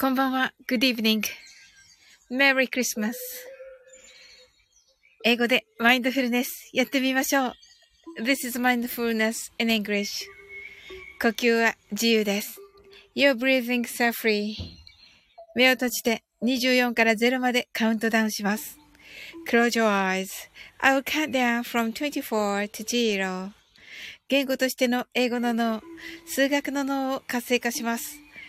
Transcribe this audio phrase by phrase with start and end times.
[0.00, 0.52] こんばんは。
[0.68, 1.24] Good evening.
[2.30, 3.14] Merry Christmas.
[5.24, 7.52] 英語でマインドフルネスやってみましょう。
[8.20, 10.24] This is mindfulness in English.
[11.20, 12.60] 呼吸は自由です。
[13.16, 14.54] You're breathing so free.
[15.56, 18.78] 目を閉じて24から0までカウントダウンします。
[19.50, 20.28] Close your eyes.
[20.78, 23.50] I will count down from 24 to 0.
[24.28, 25.82] 言語としての英語の脳、
[26.24, 28.27] 数学の脳を活性化します。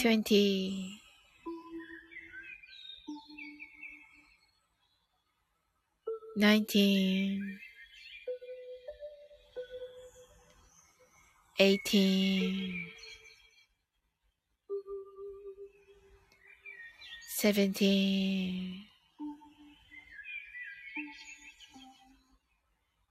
[0.00, 0.98] twenty.
[6.36, 7.58] Nineteen.
[11.58, 12.86] Eighteen.
[17.36, 18.86] Seventeen.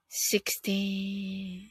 [0.09, 1.69] Sixteen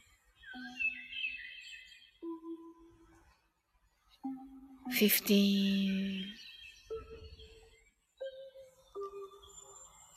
[4.91, 6.25] 15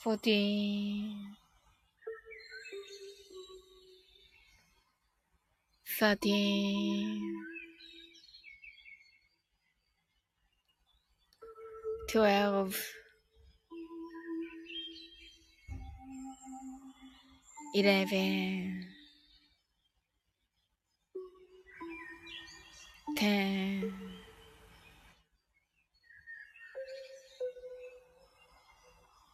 [0.04, 1.38] 14
[5.86, 7.22] 13
[12.08, 12.76] 12
[17.74, 18.92] 11
[23.16, 24.11] 10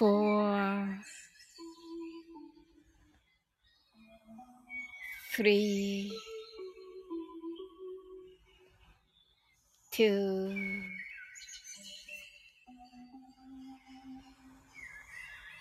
[0.00, 0.56] four,
[5.36, 6.10] three,
[9.90, 10.54] two,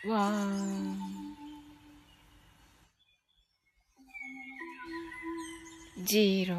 [0.08, 0.98] one,
[6.08, 6.56] zero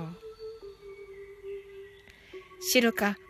[2.60, 3.16] 白か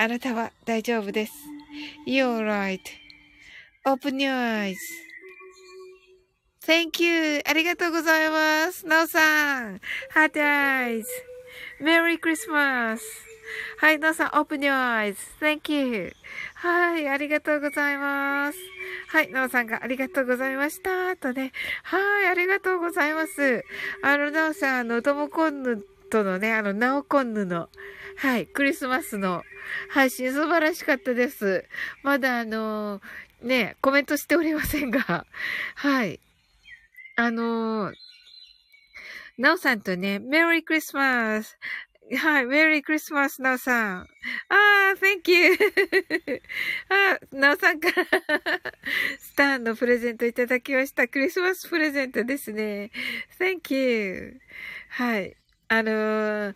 [0.00, 1.32] あなたは大丈夫です。
[2.06, 2.38] You're
[3.84, 4.30] right.Open your
[6.62, 7.42] eyes.Thank you.
[7.44, 8.86] ありがとうございます。
[8.86, 9.80] なおさん。
[10.14, 11.02] Heart
[11.80, 13.00] eyes.Merry Christmas.
[13.78, 16.12] はい、なおさん、Open your eyes.Thank you.
[16.54, 18.58] はい、ありがとうございます。
[19.08, 21.16] はい、なおさんがありがとうございました。
[21.16, 21.50] とね。
[21.82, 23.64] はい、ありがとうございます。
[24.04, 27.68] あの、なおさん、あの、ともこんぬとのね、あの、なおこんぬの、
[28.18, 29.44] はい、クリスマスの
[29.90, 31.64] 配信素晴らしかったです。
[32.02, 35.24] まだあのー、ね、コメントしておりませんが、
[35.76, 36.18] はい。
[37.14, 37.94] あのー、
[39.38, 41.56] なおさんとね、メリークリスマス
[42.16, 44.00] はい、メリークリスマス、なおさん。
[44.00, 44.06] あ
[44.48, 45.52] あ、thank you!
[46.88, 48.04] あ、なおさんから
[49.20, 51.06] スターのプレゼントいただきました。
[51.06, 52.90] クリスマスプレゼントですね。
[53.38, 54.40] thank you!
[54.88, 55.36] はい。
[55.70, 56.54] あのー、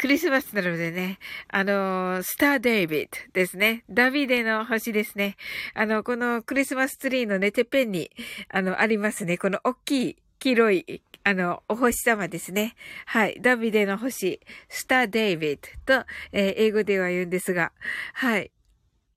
[0.00, 1.18] クリスマスなのでね、
[1.48, 3.84] あの、スターデイビッドですね。
[3.90, 5.36] ダビデの星ですね。
[5.74, 8.10] あの、このクリスマスツリーのね、てっぺんに、
[8.48, 9.36] あの、ありますね。
[9.36, 12.76] この大きい黄色い、あの、お星様ですね。
[13.04, 13.36] はい。
[13.42, 17.72] ダビデの星、スターデイビッドと、えー、英語では言うんですが、
[18.14, 18.50] はい。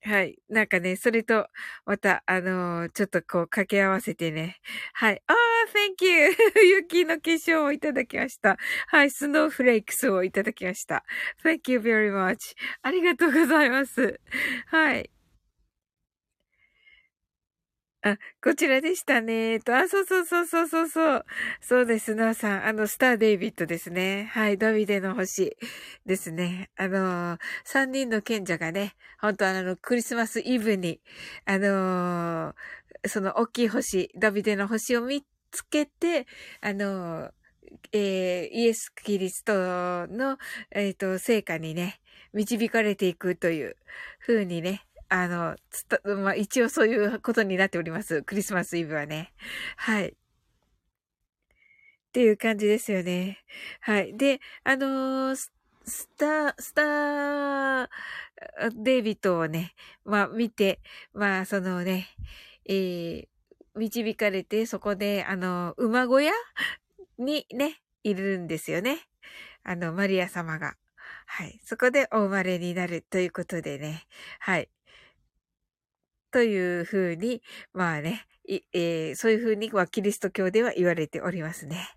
[0.06, 0.38] はい。
[0.50, 1.48] なんかね、それと、
[1.86, 4.58] また、あのー、ちょっとこう掛け合わせてね。
[4.92, 5.22] はい。
[5.26, 5.36] ああ、
[5.72, 6.30] thank you!
[6.76, 8.58] 雪の化粧をいただきました。
[8.88, 9.10] はい。
[9.10, 11.04] スノーフレークスをいただきました。
[11.42, 12.54] thank you very much.
[12.82, 14.20] ありがとうございます。
[14.66, 15.10] はい。
[18.06, 19.60] あ、こちらでしたね。
[19.60, 21.24] と、あ、そうそうそうそうそうそう。
[21.62, 22.66] そうです、なおさん。
[22.66, 24.28] あの、スター・デイビッドですね。
[24.34, 25.56] はい、ダビデの星
[26.04, 26.68] ですね。
[26.76, 31.00] あの三人の賢者がね、本当あの、クリスマスイブに、
[31.46, 36.26] あのー、その大きい星、ダビデの星を見つけて、
[36.60, 37.32] あのー、
[37.92, 39.54] え、イエス・キリスト
[40.08, 40.36] の、
[40.70, 42.00] えっ、と、成果にね、
[42.34, 43.76] 導かれていくという
[44.20, 48.22] 風にね、あの、つた、まあ、一応そういうことになっております。
[48.22, 49.32] クリスマスイブはね。
[49.76, 50.08] はい。
[50.08, 50.14] っ
[52.12, 53.38] ていう感じですよね。
[53.80, 54.16] はい。
[54.16, 57.88] で、あのー、スター、スター、
[58.74, 59.74] デイビッドをね、
[60.04, 60.80] まあ見て、
[61.12, 62.06] まあそのね、
[62.66, 63.26] えー、
[63.74, 66.32] 導かれて、そこで、あの、馬小屋
[67.18, 69.00] にね、いるんですよね。
[69.64, 70.74] あの、マリア様が。
[71.26, 71.60] はい。
[71.64, 74.06] そこでお生まれになるということでね。
[74.38, 74.68] はい。
[76.34, 77.42] というふうに、
[77.72, 81.94] まあね、えー、そういうふうにはキリスト教では言われておりますね。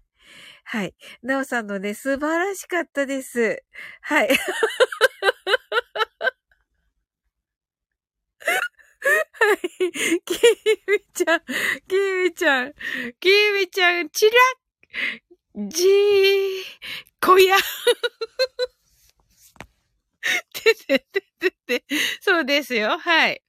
[0.63, 0.93] はい。
[1.23, 3.63] なおさんのね、素晴らしかったです。
[4.01, 4.27] はい。
[4.27, 4.37] はい。
[10.23, 10.33] き
[10.87, 11.39] みちゃん、
[11.87, 12.73] きみちゃん、
[13.19, 13.29] き
[13.59, 14.33] みちゃん、ちら
[15.67, 15.89] じー、
[17.19, 17.55] こや。
[20.53, 21.83] ててててて、
[22.21, 22.99] そうですよ。
[22.99, 23.41] はい。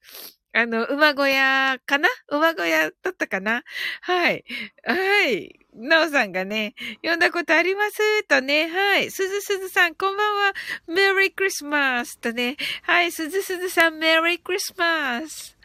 [0.51, 2.09] あの、馬小屋かな？
[2.29, 3.63] 馬小屋だったかな？
[4.01, 4.43] はい。
[4.83, 5.59] はい。
[5.75, 6.73] なおさんがね、
[7.03, 9.11] 読んだことありますとね、はい。
[9.11, 10.53] すずすずさん、こんばんは。
[10.87, 13.11] メリークリスマスとね、はい。
[13.11, 15.55] すずすずさん、メリークリスマス。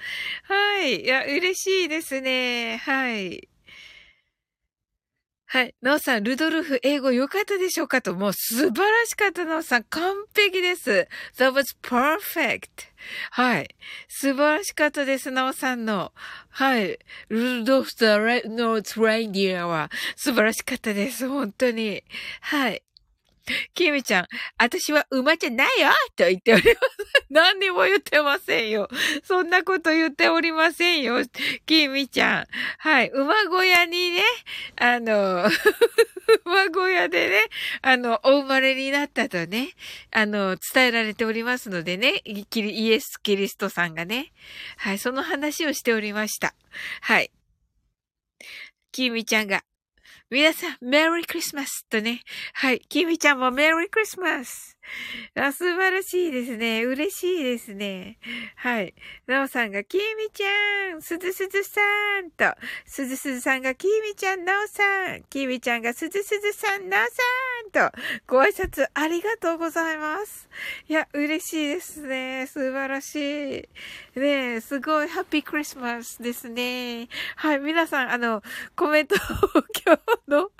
[0.44, 1.02] はい。
[1.02, 2.76] いや、嬉しいですね。
[2.84, 3.48] はい。
[5.54, 5.74] はい。
[5.82, 9.84] なおさん、ルドルフ、英語良かったでしょうかと、もう素晴らしかった、なおさん。
[9.84, 11.06] 完璧です。
[11.38, 12.70] That was perfect.
[13.30, 13.68] はい。
[14.08, 16.12] 素晴らしかったです、なおさんの。
[16.48, 16.98] はい。
[17.28, 21.28] ルドルフ、the red nose reindeer は素晴らしかったです。
[21.28, 22.02] 本当に。
[22.40, 22.82] はい。
[23.74, 24.26] キミちゃん、
[24.58, 26.78] 私は馬じゃないよと言っております。
[27.30, 28.88] 何にも言ってませんよ。
[29.22, 31.22] そんなこと言っておりませんよ。
[31.66, 32.46] キミちゃん。
[32.78, 33.10] はい。
[33.10, 34.22] 馬小屋にね、
[34.76, 35.44] あの、
[36.44, 37.48] 馬小屋でね、
[37.82, 39.70] あの、お生まれになったとね、
[40.10, 42.46] あの、伝えられておりますのでね、イ
[42.92, 44.32] エス・キリストさんがね、
[44.76, 46.54] はい、その話をしておりました。
[47.00, 47.30] はい。
[48.92, 49.64] キミちゃんが、
[50.34, 52.20] 皆さん、メリークリスマスとね。
[52.54, 52.80] はい。
[52.88, 54.73] キミちゃんもメリークリスマス
[55.36, 56.84] あ、素晴らしいですね。
[56.84, 58.18] 嬉しいですね。
[58.56, 58.94] はい。
[59.26, 61.80] なおさんが、きみちゃん、すずすずさ
[62.20, 62.54] んと、
[62.86, 70.48] すずすずさんが、きみちゃん、なおさん、きみちゃんが、すずすずさん、なおさんと、ご挨拶ありがとうございます。
[70.88, 72.46] いや、嬉しいですね。
[72.46, 73.14] 素晴らし
[74.16, 74.18] い。
[74.18, 77.08] ねえすごい、ハッピークリスマスですね。
[77.36, 77.58] はい。
[77.58, 78.42] 皆さん、あの、
[78.76, 79.16] コメント、
[79.86, 80.50] 今日の、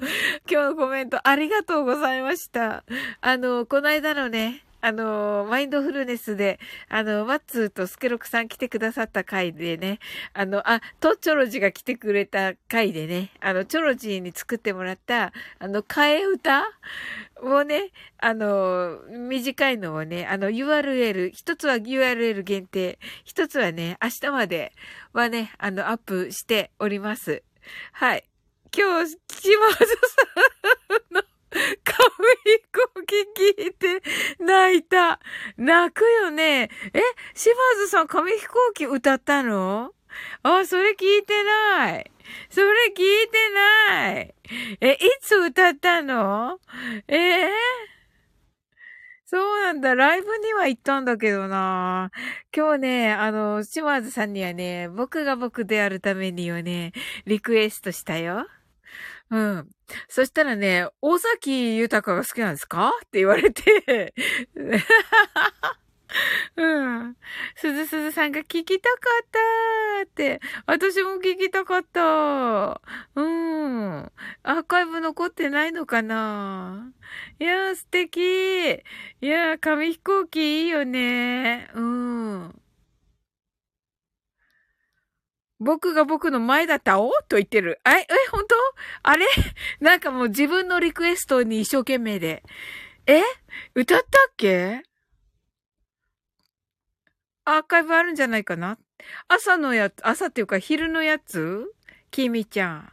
[0.51, 2.85] 今日のコメントありがとうございました。
[3.21, 9.99] あの、この間のね、あの、マインドフルネスで、あの、マッツーとスケロクさん来てくださった回でね、
[10.35, 16.65] あの、あ、とチョロジが来てくれた回でね、あの、チョロジに作ってもらった、あの、替え歌
[17.43, 24.75] をね、あの、短いのをね、あの、URL、一つは URL 限定、一つはね、明日まで
[25.15, 27.43] はね、あの、アップしております。
[27.93, 28.25] はい。
[28.77, 31.24] 今日、島津さんの
[31.55, 31.99] 紙
[32.45, 33.15] 飛行機
[33.63, 34.03] 聞いて
[34.41, 35.21] 泣いた。
[35.57, 36.71] 泣くよね。
[36.93, 37.01] え、
[37.35, 39.93] 島津さん紙飛行機歌ったの？
[40.43, 42.11] あ、それ聞いてない。
[42.51, 44.35] それ聞いてない。
[44.81, 46.59] え、いつ歌ったの？
[47.09, 47.49] えー、
[49.25, 49.95] そうなんだ。
[49.95, 52.11] ライブには行ったんだけどな。
[52.55, 56.93] 今日ね、あの、島津さんにはね、僕が僕であるためにはね、
[57.27, 58.47] リクエストしたよ。
[59.35, 59.69] うん。
[60.09, 62.91] そしたらね、大崎豊が好きなんですか？
[63.05, 64.15] って言われて
[66.57, 67.17] うん。
[67.57, 69.39] すずすずさんが聞きたかった
[70.05, 70.41] って。
[70.67, 72.81] 私も聞きたかった。
[73.17, 74.13] うん。
[74.45, 76.93] アーカイブ残ってないのかな？
[77.41, 78.21] いやー、素敵。
[79.21, 81.69] いやー、紙飛行機いいよね。
[81.75, 82.63] うん。
[85.65, 87.11] 僕が僕の前だったお？
[87.29, 87.81] と言ってる。
[87.85, 88.55] え、え、本当？
[89.03, 89.27] あれ？
[89.81, 92.43] なんかもう自分のリクエストに一生懸命で。
[93.07, 93.23] え？
[93.75, 94.83] 歌ったっけ？
[97.45, 98.79] アーカイブあるんじゃないかな？
[99.29, 101.75] 朝のやつ、朝っていうか昼のやつ？
[102.11, 102.93] きみちゃん。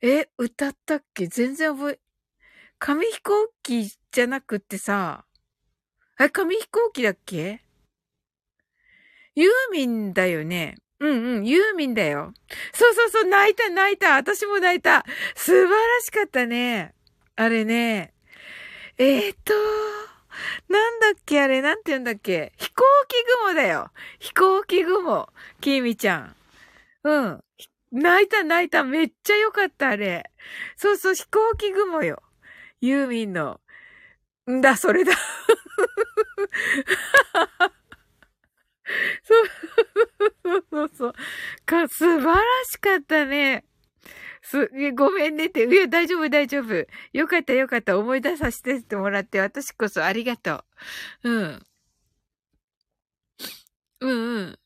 [0.00, 1.26] え、歌ったっけ？
[1.26, 2.00] 全然覚え、
[2.78, 5.24] 紙飛行機じゃなくってさ、
[6.20, 7.64] え、紙飛行機だっけ？
[9.38, 10.78] ユーミンだよね。
[10.98, 12.32] うんうん、ユーミンだよ。
[12.72, 14.16] そうそうそう、泣いた泣いた。
[14.16, 15.04] 私も泣いた。
[15.36, 16.92] 素晴らしかったね。
[17.36, 18.12] あれね。
[18.96, 19.54] えー、っと、
[20.68, 23.14] なんだっけあれ、なんて言うんだっけ飛行機
[23.44, 23.92] 雲だよ。
[24.18, 25.28] 飛行機雲。
[25.60, 26.36] きみちゃん。
[27.04, 27.44] うん。
[27.92, 28.82] 泣いた泣いた。
[28.82, 30.28] めっちゃよかった、あれ。
[30.76, 32.24] そうそう、飛行機雲よ。
[32.80, 33.60] ユーミンの。
[34.50, 35.12] んだ、それだ。
[39.22, 41.14] そうそう。
[41.64, 43.64] か、素晴らしかったね。
[44.42, 45.64] す、ごめんねって。
[45.66, 46.86] いや、大丈夫、大丈夫。
[47.12, 47.98] よかった、よかった。
[47.98, 50.64] 思い出させてもらって、私こそありがと
[51.22, 51.30] う。
[51.30, 51.66] うん。
[54.00, 54.58] うんうん。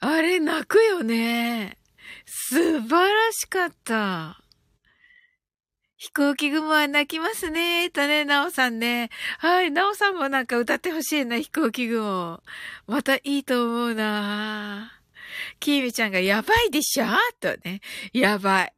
[0.00, 1.78] あれ、泣くよね。
[2.26, 4.40] 素晴らしかった。
[5.96, 7.88] 飛行機雲は泣きますね。
[7.90, 9.08] とね、なおさんね。
[9.38, 12.42] はい、なおさんもなんか歌ってほしいな、飛行機雲。
[12.86, 14.95] またいいと思うな。
[15.60, 17.06] キーミちゃんがやばいでしょ？
[17.40, 17.80] とね。
[18.12, 18.72] やばい。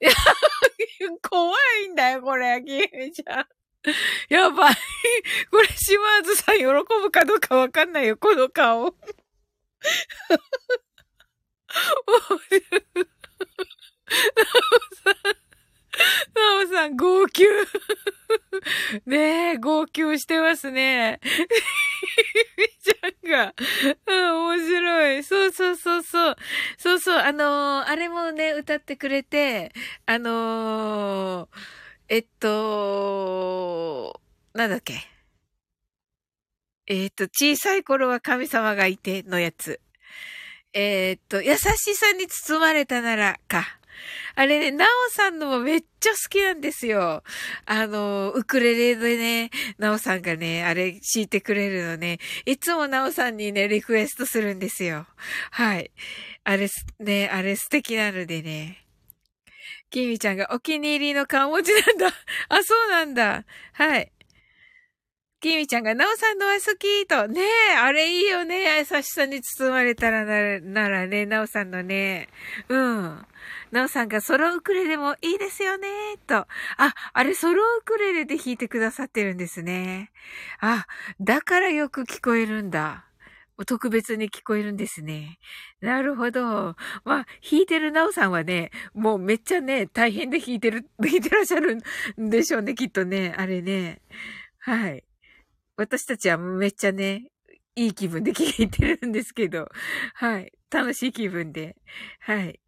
[1.22, 3.46] 怖いんだよ、これ、キーミちゃん。
[4.28, 4.74] やばい。
[5.50, 8.94] これ、島津さん喜ぶかどうかわかんないよ、この顔。
[16.34, 17.44] なおさん、号泣。
[19.06, 21.20] ねえ、号泣してますね。
[22.56, 23.54] みちゃんが、
[24.06, 25.24] うん、面白い。
[25.24, 26.36] そうそうそうそう。
[26.78, 29.72] そうそう、あのー、あれもね、歌ってくれて、
[30.06, 31.48] あのー、
[32.08, 34.20] えっと、
[34.54, 34.94] なんだっけ？
[36.88, 39.80] えっと、小さい頃は神様がいてのやつ。
[40.72, 43.80] えっと、優しさに包まれたならか。
[44.34, 47.22] あれね、なおさんのもめっちゃ好きなんですよ。
[47.64, 55.06] あの、ウクレレでね、なおさんがね、あれ弾いてくれるのね、いつもなおさんにね、リクエストするんですよ。
[55.50, 55.90] はい。
[56.44, 56.68] あれ、
[57.00, 58.86] ね、あれ素敵なのでね。
[59.90, 62.06] きみちゃんがお気に入りの顔文字なんだ。
[62.48, 63.44] あ、そうなんだ。
[63.72, 64.12] はい。
[65.40, 68.78] きみちゃんが、なおさんのは好きと、ねえ、あれいいよね。
[68.78, 72.28] 優しさに包まれたらなならね、なおさんのね。
[72.68, 73.26] うん。
[73.76, 75.88] なおさんがソロウクレレもいいですよね、
[76.26, 76.36] と。
[76.36, 76.48] あ、
[77.12, 80.12] あれソロウクレレで弾いてくださってるんですね。
[80.60, 80.86] あ、
[81.20, 83.04] だからよく聞こえるんだ。
[83.66, 85.38] 特別に聞こえるんですね。
[85.80, 86.74] なるほど。
[87.04, 91.76] まあ、弾いてるなおさんはね、もうめっちゃね、大変で弾いてる、 弾いてらっしゃる
[92.18, 93.34] んでしょうね、きっとね。
[93.36, 94.00] あれね。
[94.58, 95.04] はい。
[95.76, 97.30] 私たちはめっちゃね、
[97.74, 99.68] いい気分で聞いてるんですけど。
[100.14, 100.52] はい。
[100.70, 101.76] 楽しい気分で。
[102.20, 102.58] はい。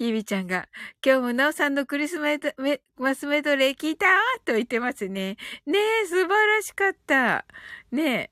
[0.00, 0.66] キービちゃんが、
[1.04, 4.06] 今日もなおさんのクリスマスメドレー聞いた？
[4.46, 5.36] と言ってますね。
[5.66, 7.44] ねえ、素晴らしかった。
[7.92, 8.30] ねえ。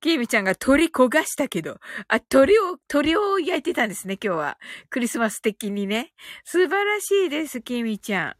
[0.00, 4.58] キビちゃんが鳥焦がしたけど、あ、鳥を、鳥を焼いてたんですね、今日は。
[4.90, 6.12] クリスマス的にね。
[6.44, 8.36] 素晴らしいです、キービちゃん。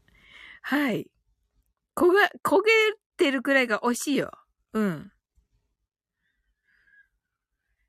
[0.62, 1.10] はい。
[1.96, 2.70] 焦が、焦げ
[3.16, 4.30] てるくらいが美味しいよ。
[4.72, 5.10] うん。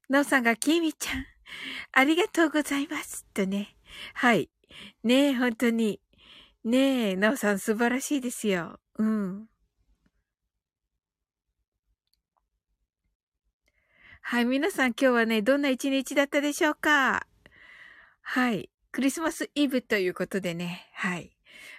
[0.10, 1.26] なおさんが、キービちゃん、
[1.92, 3.28] ありがとうございます。
[3.36, 3.76] とね。
[4.14, 4.50] はい。
[5.04, 6.02] ねえ、本当に。
[6.64, 8.80] ねえ、なおさん素晴らしいですよ。
[8.98, 9.48] うん。
[14.22, 17.28] はい、皆さん今日はね、どんな一日だったでしょうか？
[18.22, 18.70] はい。
[18.92, 21.36] クリスマスイブということでね、はい。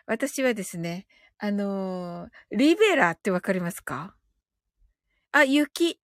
[0.06, 1.06] 私はですね、
[1.38, 4.14] あのー、リベラってわかりますか？
[5.32, 5.98] あ、雪。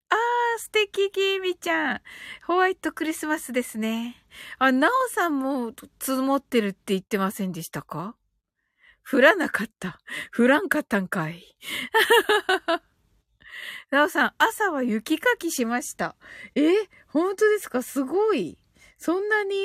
[0.60, 2.02] 素敵、きみちゃん。
[2.46, 4.22] ホワイトクリスマスですね。
[4.58, 8.18] あ、なおさんも積もってるって言ってませんでしたか？
[9.10, 10.00] 降らなかった。
[10.38, 11.56] 降らんかったんかい。
[13.90, 16.18] なおさん、朝は雪かきしました。
[16.56, 16.74] え
[17.08, 17.82] 本当ですか？
[17.82, 18.58] すごい。
[18.98, 19.56] そんなに？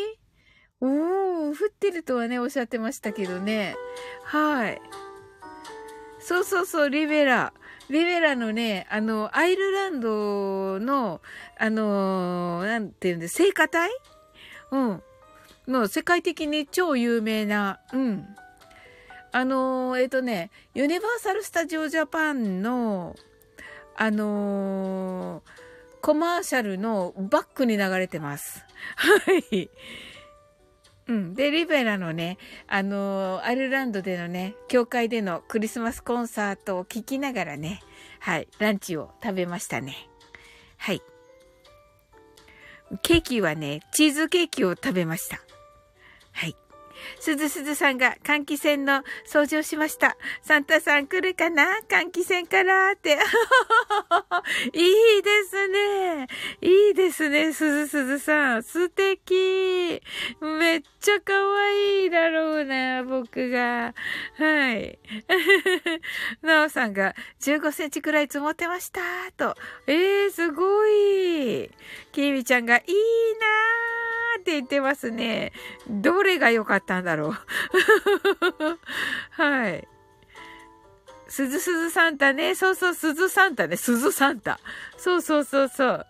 [0.80, 3.74] おー、降ってるとはね、おっしゃってましたけどね。
[4.22, 4.80] はい。
[6.20, 7.52] そうそうそう、リベラ。
[7.90, 11.20] リベラのね、あの、アイルランドの、
[11.58, 13.90] あのなんていうんで、聖火隊？
[14.70, 15.02] うん。
[15.68, 18.26] の世界的に超有名な、うん。
[19.32, 23.16] あのえっ、ー、とね、ユニバーサル・スタジオ・ジャパンの、
[23.96, 25.42] あの、
[26.00, 28.64] コマーシャルのバックに流れてます。
[28.96, 29.08] は
[29.50, 29.70] い。
[31.06, 31.34] うん。
[31.34, 37.80] で、リベラのね、あのー、アルランドでのね、教会でのクリスマスコンサートを聞きながらね、
[38.20, 40.08] はい、ランチを食べましたね。
[40.78, 41.02] はい。
[43.02, 45.40] ケーキはね、チーズケーキを食べました。
[47.20, 50.16] すずすずさんが換気扇の掃除をしました。
[50.42, 51.64] サンタさん来るかな？
[51.88, 53.18] 換気扇からって。
[54.72, 56.26] いいですね。
[56.60, 58.62] いいですね、すずすずさん。
[58.62, 60.02] 素敵。
[60.40, 63.94] めっちゃ可愛いだろうな、僕が。
[64.38, 64.98] はい。
[66.42, 69.00] なおさんが15センチくらい積もってました。
[69.36, 69.56] と。
[69.86, 71.70] えー、すごい。
[72.12, 72.92] きみちゃんがいい
[73.40, 74.03] なー
[74.40, 75.52] って言ってますね。
[75.88, 77.32] どれが良かったんだろう。
[79.30, 79.88] はい。
[81.28, 82.54] 鈴鈴サンタね。
[82.54, 83.76] そうそう、鈴サンタね。
[83.76, 84.60] 鈴サンタ。
[84.96, 86.06] そうそうそうそう。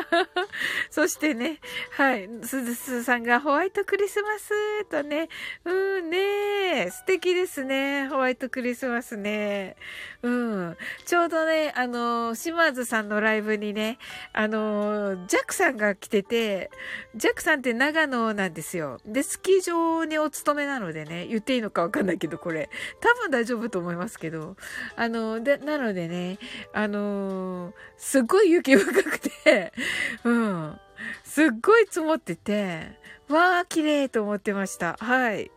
[0.90, 1.60] そしてね、
[1.96, 2.28] はい。
[2.42, 5.28] 鈴鈴さんがホワイトクリスマスとね。
[5.64, 8.08] うんね素敵ですね。
[8.08, 9.76] ホワイトクリスマスね。
[10.22, 10.76] うん。
[11.04, 13.98] ちょうどね、あの、島津さんのライブにね、
[14.32, 16.70] あの、ジャックさんが来てて、
[17.14, 18.98] ジャックさんって長野なんですよ。
[19.04, 22.70] で、スキー場にお勤めなのでね、言っていいのかわかんないけど、これ。
[23.00, 24.56] 多分大丈夫と思いますけど。
[24.96, 26.38] あの、で、なのでね、
[26.72, 29.72] あの、すっごい雪深くて、
[30.24, 30.78] うん、
[31.24, 34.98] すっごい積もってて、わー、綺麗と思ってました。
[35.00, 35.50] はい。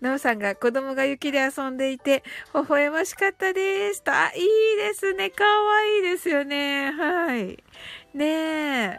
[0.00, 4.02] なおさんが子供が雪で遊んでいて、微笑ましかったです。
[4.02, 5.28] と、あ、いいですね。
[5.28, 6.90] かわいいですよね。
[6.90, 7.62] はい。
[8.14, 8.98] ねえ。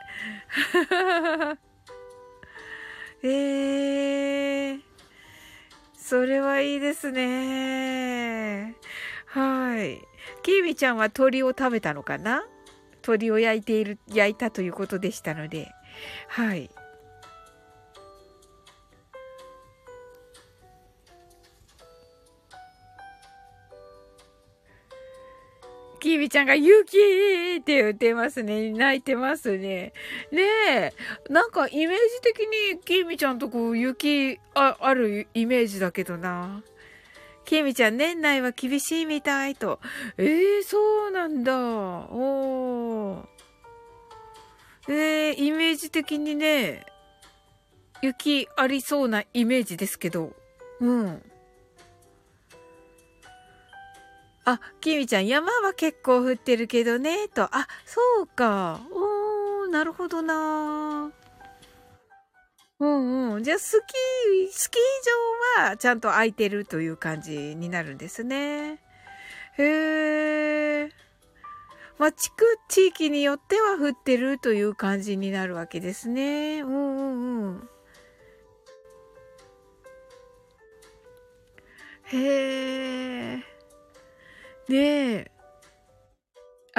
[3.28, 4.82] えー。
[5.96, 8.76] それはいいですね。
[9.26, 10.00] はい。
[10.44, 12.46] キーミちゃんは鳥を食べたのかな？
[13.02, 15.72] 鳥を焼いている、焼いたということでしたので。
[16.28, 16.70] はい。
[26.00, 28.72] キービちゃんがユキーって言ってますね。
[28.72, 29.94] 泣いてますね。
[30.32, 30.94] ねえ。
[31.30, 32.40] なんかイメージ的
[32.74, 36.64] にキーミちゃんとこう雪ああるイメージだけどな。
[37.50, 39.80] キーミちゃん年内は厳しいみたいと。
[40.20, 41.58] ええー、そうなんだ。
[41.58, 43.26] おー。
[44.88, 46.86] えー、イメージ的にね、
[48.04, 50.32] 雪ありそうなイメージですけど。
[50.80, 51.24] うん。
[54.46, 57.46] あ、きみちゃん、山は結構降ってるけどね、と。
[57.46, 58.80] あ、そうか。
[58.92, 61.12] おー、なるほどな
[62.80, 63.44] うんうん。
[63.44, 64.82] じゃあ、スキー、スキー
[65.60, 68.80] 場はちゃんと空いてるという感じになるんですね。
[69.58, 70.90] へえ。
[71.98, 76.62] まあ、地区、地域によっては降ってるという感じになるわけですね。
[76.62, 77.70] うんうんうん。
[82.06, 83.44] へえ。
[84.70, 85.32] ねえ。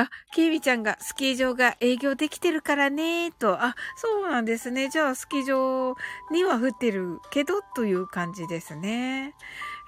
[0.01, 3.63] あ、キービちゃんがスキー場が営業できてるからね、と。
[3.63, 4.89] あ、そうなんですね。
[4.89, 5.97] じゃあ、スキー場
[6.31, 9.35] には降ってるけど、という感じですね。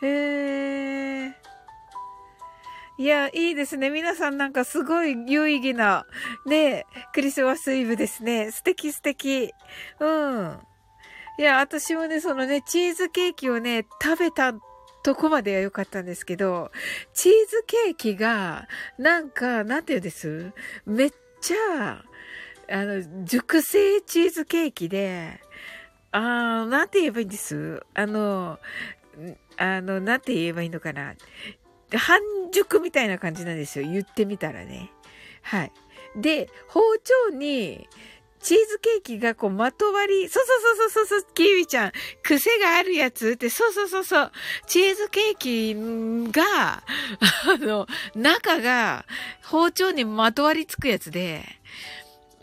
[0.02, 1.52] へえ。
[2.98, 3.90] いや、いいですね。
[3.90, 6.04] 皆さんなんかすごい有意義な、
[6.46, 8.50] ね、クリスマスイブですね。
[8.50, 9.52] 素敵素敵。
[9.98, 10.58] うん。
[11.38, 14.52] いや、私もね、そのね、チーズケーキをね、食べた
[15.02, 16.70] とこまでは良かったんですけど、
[17.12, 20.52] チーズケーキが、なんか、なんて言うんです？
[20.86, 22.04] めっちゃ、
[22.70, 25.40] あの、熟成チーズケーキで、
[26.12, 27.82] あー、なんて言えばいいんです？
[27.94, 28.58] あの、
[29.56, 31.14] あの、なんて言えばいいのかな？
[31.94, 32.20] 半
[32.52, 33.86] 熟みたいな感じなんですよ。
[33.86, 34.90] 言ってみたらね。
[35.42, 35.72] はい。
[36.16, 36.80] で、包
[37.30, 37.88] 丁に、
[38.42, 44.32] チーズケーキがこうまとわり、そうそうそうそうそう、キーウィちゃん、癖があるやつって、そうそうそうそう、
[44.66, 46.82] チーズケーキが、あ
[47.58, 49.04] の、中が
[49.44, 51.44] 包丁にまとわりつくやつで、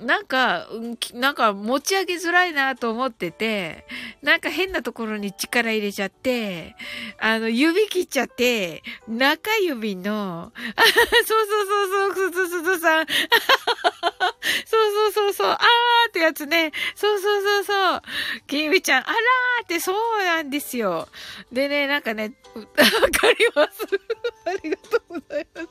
[0.01, 0.67] なんか、
[1.13, 3.85] なんか持ち上げづらいなと思ってて、
[4.21, 6.75] なんか変なところに力入れちゃって、
[7.19, 10.83] あの、指切っちゃって、中指の、あ
[11.25, 13.05] そうそうそうそう、そうそうそうさん、
[14.65, 18.01] そうそうそうそう、あーってやつね、そうそうそうそう、
[18.47, 21.09] きみちゃん、あらーってそうなんですよ。
[21.51, 23.83] でね、なんかね、わかります？
[24.45, 25.67] ありがとうございます。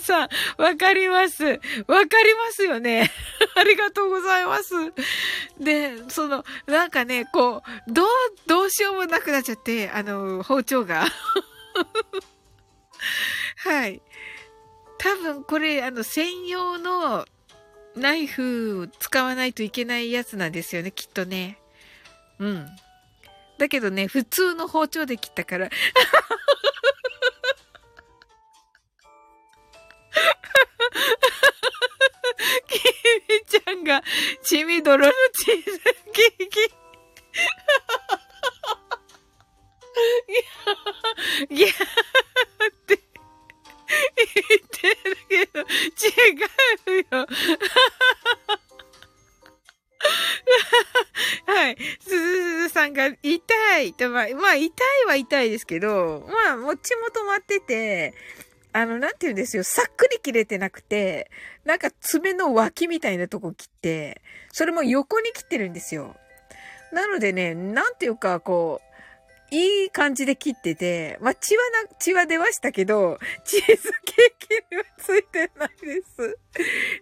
[0.00, 1.60] さん、わかります。
[1.90, 3.10] わかりますよね。
[3.56, 4.74] ありがとうございます。
[5.58, 8.06] で、その、なんかね、こう、どう、
[8.46, 11.04] どうしようもなくなっちゃって、あの、包丁が。
[13.56, 14.00] はい。
[14.98, 17.26] 多分これ、あの、専用の
[17.96, 21.58] ナイフを使わないといけないやつなんですよね、きっとね。
[22.38, 22.68] うん。
[23.58, 25.68] だけどね、普通の包丁で切ったから。
[32.68, 32.78] キ
[33.28, 34.02] ミちゃんが、
[34.42, 35.78] ちみどろのチーズ
[36.12, 36.80] ケーキ。
[41.48, 41.74] ギャーっ
[42.86, 42.98] て
[44.16, 44.26] 言
[44.58, 45.64] ってるけど、違
[46.86, 47.26] うよ。
[51.46, 51.76] はい。
[52.00, 52.18] すずす
[52.62, 58.14] ずさんが痛いと、まあ、まあ、痛いは痛いですけど、まあ、もちも止まってて、
[58.72, 59.64] あの、なんて言うんですよ。
[59.64, 61.30] さっくり切れてなくて、
[61.64, 66.16] なんか爪の脇みたいなとこ切って、それも横に切ってるんですよ。
[66.92, 68.90] なのでね、なんていうか、こう、
[69.52, 76.38] いい感じで切ってて、まあ、血はな、血は出ましたけど、チーズケーキにはついてないです。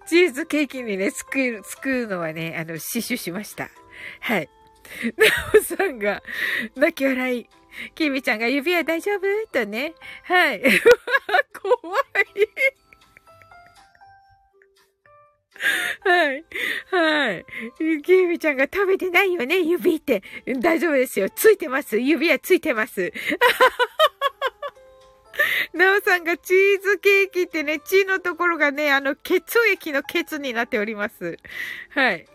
[0.07, 3.69] チーズケーキにね、すくう、すくうのはね、あの、死守しました。
[4.21, 4.49] はい。
[5.19, 6.23] なおさんが、
[6.75, 7.49] 泣き笑い。
[7.95, 9.23] きみちゃんが指輪大丈夫？
[9.53, 9.95] とね。
[10.25, 10.63] はい。
[11.61, 12.49] 怖い。
[16.05, 16.45] はい。
[16.91, 17.45] はい。
[18.03, 20.23] きみちゃんが食べてないよね、指って。
[20.61, 21.29] 大丈夫ですよ。
[21.31, 21.99] ついてます。
[21.99, 23.13] 指輪ついてます。
[25.73, 31.39] なおさんがチーズケーキってね、血のところがね、あの、血液のケツになっております。
[31.91, 32.27] はい。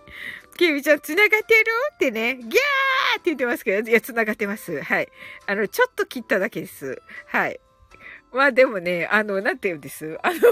[0.56, 1.64] きみちゃん、繋がってる？
[1.96, 4.82] ってね、ギャーって言ってますけど、いや、繋がってます。
[4.82, 5.10] はい。
[5.48, 7.02] あの、ちょっと切っただけです。
[7.28, 7.60] はい。
[8.32, 10.18] まあでもね、あの、なんて言うんです？
[10.24, 10.40] あの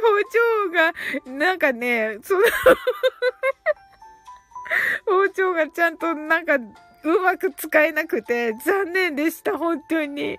[0.00, 0.92] 包丁が、
[1.26, 2.40] なんかね、その
[5.06, 6.56] 包丁がちゃんとなんか、
[7.04, 10.34] うまく使えなくて、残念でした、本当に。
[10.34, 10.38] い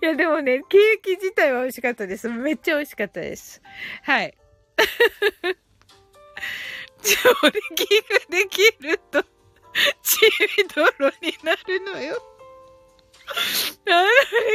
[0.00, 2.28] や、でもね、ケーキ自体は美味しかったです。
[2.28, 3.60] めっちゃ美味しかったです。
[4.04, 4.36] はい。
[7.02, 7.14] 調
[7.50, 9.28] 理器ができると、ち
[10.56, 12.20] びどろになるのよ。
[13.86, 14.10] あら、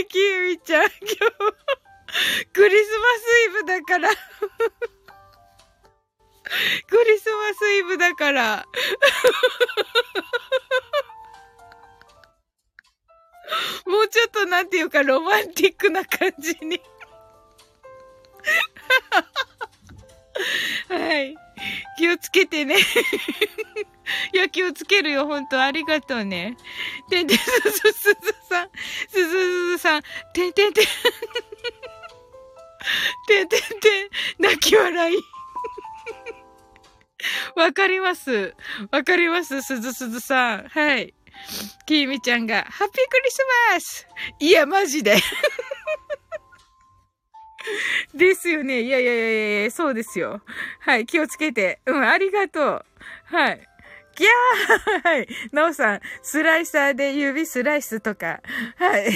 [0.08, 1.92] キミちゃん、今日。
[2.54, 4.10] クリスマスイブだから
[6.88, 8.66] クリスマスイブだから
[13.86, 16.82] もうちょっとなんていうかロマンティックな感じに
[20.92, 21.36] はい。
[21.98, 22.76] 気をつけてね
[24.34, 25.62] いや、気をつけるよ、ほんと。
[25.62, 26.58] ありがとうね。
[27.10, 28.18] てんてん、すずすず
[28.50, 28.70] さん、
[29.08, 30.02] すずすずさん、
[30.34, 30.86] てんてんてん。
[33.28, 35.18] てんてんてん、泣き笑い。
[37.56, 38.56] わかります。
[38.92, 40.68] わかります、すずすずさん。
[40.68, 41.14] はい。
[41.86, 44.08] きみちゃんが、ハッピークリスマス
[44.40, 45.16] いや、マジで。
[48.14, 48.82] ですよね。
[48.82, 50.42] いやいやいやいや、そうですよ。
[50.80, 51.80] はい、気をつけて。
[51.86, 52.86] うん、ありがとう。
[53.26, 53.68] はい。
[54.16, 55.28] ギャーはい。
[55.52, 58.42] なおさん、スライサーで指スライスとか。
[58.78, 59.12] はい。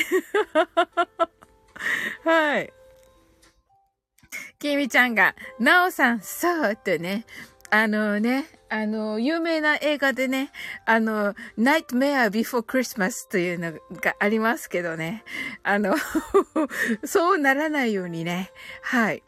[2.24, 2.74] はい。
[4.60, 7.26] きみちゃんが、なおさん、そうとね、
[7.70, 10.52] あのね、あの、有名な映画でね、
[10.86, 15.24] あの、Nightmare Before Christmas というのがありますけどね、
[15.64, 15.96] あの
[17.06, 19.24] そうならないようにね、はい。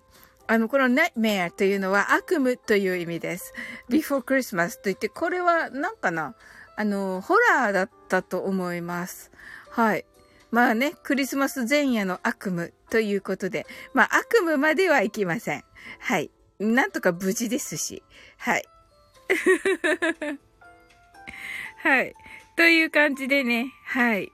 [0.48, 3.54] あの、この Nightmare というのは悪夢という意味です。
[3.90, 6.36] Before Christmas といって、これは何かな？
[6.76, 9.32] あの、ホラーだったと思います。
[9.70, 10.06] はい。
[10.52, 15.64] まあね、クリスマス前夜の悪夢ということで、まあ悪夢まではいきません。
[16.00, 16.32] はい。
[16.60, 18.04] なんとか無事ですし。
[18.36, 18.66] はい。
[21.84, 22.13] はい。
[22.56, 24.32] という感じでね、はい。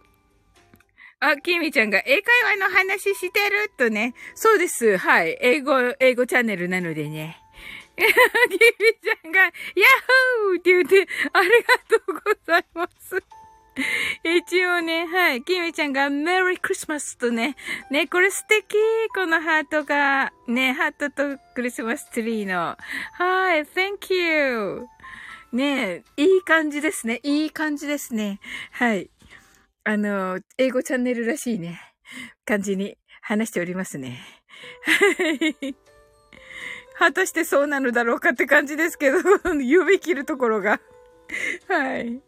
[1.19, 4.13] あ、きみちゃんが英会話の話してるとね。
[4.35, 4.97] そうです。
[4.97, 5.37] はい。
[5.41, 7.39] 英語、英語チャンネルなのでね。
[7.95, 9.51] きみちゃんが、ヤッ
[10.47, 11.55] ホーって言って、ありが
[11.87, 13.23] とうございます。
[14.23, 15.43] 一応ね、はい。
[15.43, 17.55] キミちゃんがメリークリスマスとね、
[17.89, 18.75] ね、これ素敵
[19.15, 22.77] このハートが、ね、ハートとクリスマスツリーの。
[23.13, 24.87] はい、thank you!
[25.51, 27.19] ねいい感じですね。
[27.23, 28.39] いい感じですね。
[28.71, 29.09] はい。
[29.83, 31.79] あの、英語チャンネルらしいね、
[32.45, 34.19] 感じに話しておりますね。
[34.83, 35.75] はい。
[36.97, 39.17] 果たしてそうなのだろうかって感じですけど、
[39.59, 40.79] 指切るところが。
[41.67, 42.21] はい。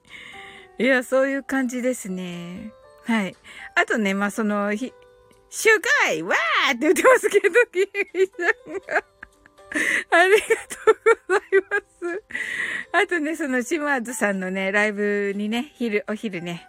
[0.78, 2.72] いや、そういう感じですね。
[3.06, 3.36] はい。
[3.76, 4.94] あとね、まあ、その、ひ、
[5.50, 5.72] シュ
[6.06, 9.04] ガイわーって言ってますけど、キミさんが。
[10.12, 12.24] ありがとうございます。
[12.92, 16.68] あとね、そのシマーズさんのね、ライブにね、昼、お昼ね、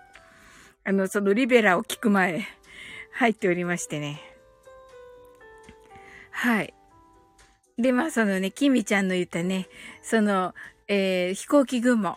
[0.85, 2.47] あの、そのリベラを聞く前、
[3.13, 4.21] 入っておりましてね。
[6.31, 6.75] はい。
[7.79, 9.69] で、まあ、そのね、キミちゃんの言ったね、
[10.03, 10.55] その、
[10.89, 12.17] えー、飛行機雲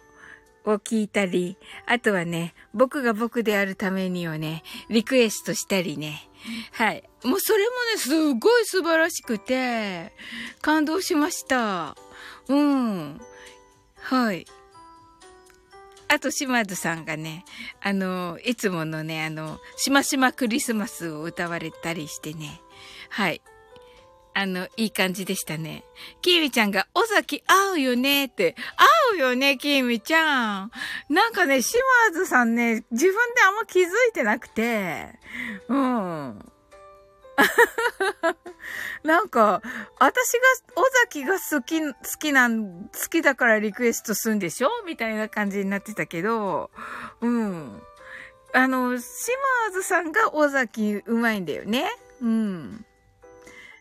[0.66, 6.30] を聞いたり、あとはね、僕が僕であるためにをね、リクエストしたりね。
[6.72, 7.04] はい。
[7.24, 10.14] もうそれもね、すごい素晴らしくて、
[10.62, 11.96] 感動しました。
[12.48, 13.22] うん。
[14.02, 14.46] はい。
[16.08, 17.46] あと、島津さんがね、
[17.82, 22.62] あの、いつものね、あの、しましまクリスマスを歌われたりしてね。
[23.10, 23.42] はい。
[24.40, 25.84] あの、いい感じでしたね。
[26.22, 28.56] きーみちゃんが、尾崎合うよねって。
[29.12, 30.72] 合うよね、きーみちゃん。
[31.10, 31.82] なんかね、島
[32.14, 35.10] 津さんね、自分であんま気づいてなくて。
[35.68, 35.78] うん。
[39.04, 39.62] なんか、
[40.00, 44.70] 私が、尾崎が好き、好きなん、好きだからリクエストするんでしょ？
[44.86, 46.72] みたいな感じになってたけど、
[47.20, 47.82] うん。
[48.54, 49.04] あの、島
[49.74, 51.92] 津さんが尾崎うまいんだよね。
[52.22, 52.86] うん。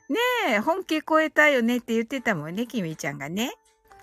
[0.08, 0.16] ね
[0.56, 3.52] え、本気超えたよねって言ってたもんね、きみちゃんがね。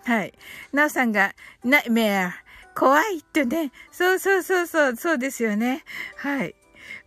[0.03, 0.33] はい。
[0.71, 2.33] なおさんが、ナイメア、
[2.75, 3.71] 怖いってね。
[3.91, 5.83] そうそうそうそう、そうですよね。
[6.17, 6.55] はい。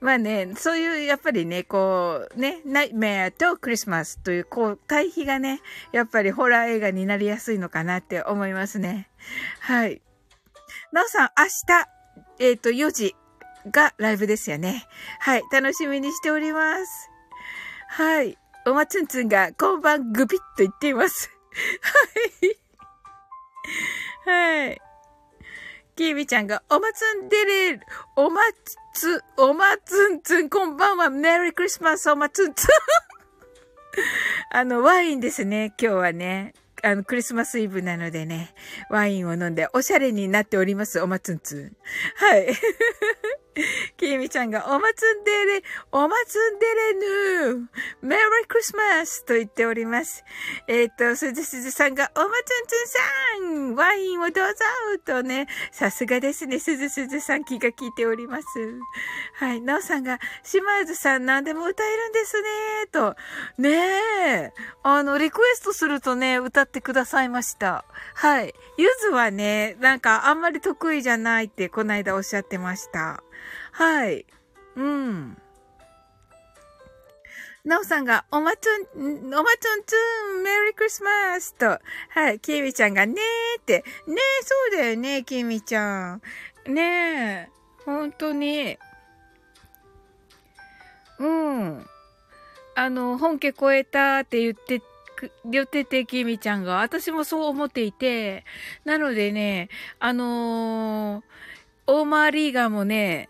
[0.01, 5.61] まあね、そういう、やっぱりね、こう、ね、ナイメアとクリスマスという、こう、対比がね、
[5.93, 9.09] やっぱりホラー映画になりやすいのかなって思いますね。
[9.61, 10.03] はい。
[10.93, 11.89] なおさん、明日、
[12.41, 13.15] えっ、ー、と、4時
[13.71, 14.87] がライブですよね。
[15.21, 15.43] はい。
[15.53, 17.11] 楽しみにしております。
[17.89, 18.39] はい。
[18.69, 21.31] おまつんつんが、こんばんぐびっと言っています。
[24.27, 24.67] はい。
[24.67, 24.83] はい。
[25.97, 27.81] きーみちゃんが、おまつんでれる、
[28.15, 28.43] おま
[28.93, 32.69] つ、おまつんつん、こんばんは、メリークリスマス、おまつんつん。
[34.53, 36.53] あの、ワインですね、今日はね。
[36.83, 38.55] あの、クリスマスイブなのでね、
[38.91, 41.77] ワインを飲んで、おしゃれになっております、おまつんつん。
[42.17, 42.55] はい。
[43.97, 46.95] きみちゃんが、おまつんでれ、おまつんでれ
[47.55, 47.71] ぬ
[48.03, 50.25] メリークリスマスと言っております。
[50.67, 54.55] えっ、と、すずすずさんが、おまつんつんさんワインをどうぞ
[55.05, 58.47] とね、さすがですね、すずすずさん気が利いております。
[59.35, 59.61] はい。
[59.61, 62.49] なおさんが、島津さん何でも歌えるんですね
[62.93, 63.17] と。
[63.59, 63.71] ね
[64.27, 64.53] え。
[64.83, 67.85] あの、リクエストするとね、歌ってくださいました。
[68.15, 68.55] はい。
[68.77, 73.23] ゆずはね、なんかあんまり得意じゃないってこの間おっしゃってました。
[73.79, 74.27] はい。
[74.75, 75.39] うん。
[77.65, 79.95] なおさんが、おまつん、おまつんつ
[80.41, 86.23] ん、メリークリスマスと、はい、きみちゃんがねーって、ねえ、そうだよね、きみちゃん。
[86.67, 87.49] ねえ、
[87.85, 88.77] 本当に。
[91.21, 91.87] うん。
[92.75, 94.83] あの、本家超えたって言って、
[95.45, 96.79] 言ってて、きみちゃんが。
[96.79, 98.45] 私もそう思っていて。
[98.85, 99.69] なのでね、
[100.01, 101.23] あのー、
[101.87, 103.29] オーマーリーガーもね、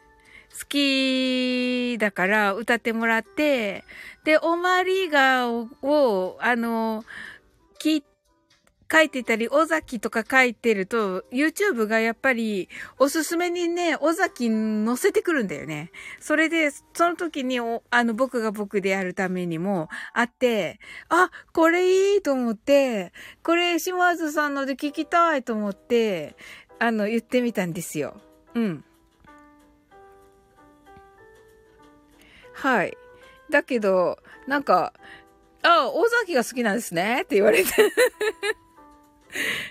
[0.58, 3.84] 好きだから歌ってもらって、
[4.24, 7.04] で、オーマーリガーを、あの、
[7.80, 8.04] 聞い
[8.90, 12.68] 書いてたり、尾崎とか書いてると、YouTube がやっぱり、
[12.98, 15.92] おすすめにね、尾崎載せてくるんだよね。
[16.20, 26.34] それで、その時に、あの、僕が僕でやるためにも、あって、あ、これいいと思って、これ、島津さんので聞きたいと思って、
[26.78, 28.20] あの、言ってみたんですよ。
[28.54, 28.84] うん。
[32.58, 32.96] はい。
[33.50, 34.18] だけど、
[34.48, 34.94] なんか、
[35.62, 37.70] あ、大崎が好きなんですねって言われて。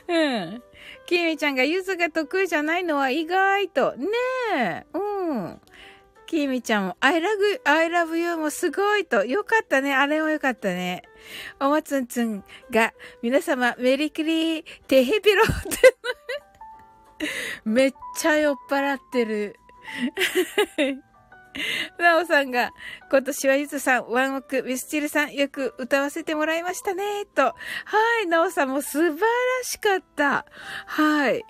[0.07, 0.63] うん。
[1.05, 3.93] きみちゃんがゆずが得意じゃないのは意外と。
[3.97, 4.07] ね
[4.55, 4.85] え。
[4.93, 5.61] うん。
[6.27, 7.25] きみちゃんも、I love,
[7.65, 9.25] I love you もすごいと。
[9.25, 9.93] よかったね。
[9.93, 11.03] あれもよかったね。
[11.59, 15.53] おまつんつんが、皆様、メリクリー、テヘピロって。
[17.65, 19.57] めっちゃ酔っ払ってる。
[21.99, 22.71] なおさんが、
[23.09, 27.43] 今年はゆずさん、ワンオク、ミスチルさん、よく歌わせてもらいましたね、と。
[27.43, 27.53] は
[28.23, 29.27] い、なおさんも素晴ら
[29.63, 30.45] しかった。
[30.85, 31.43] はい。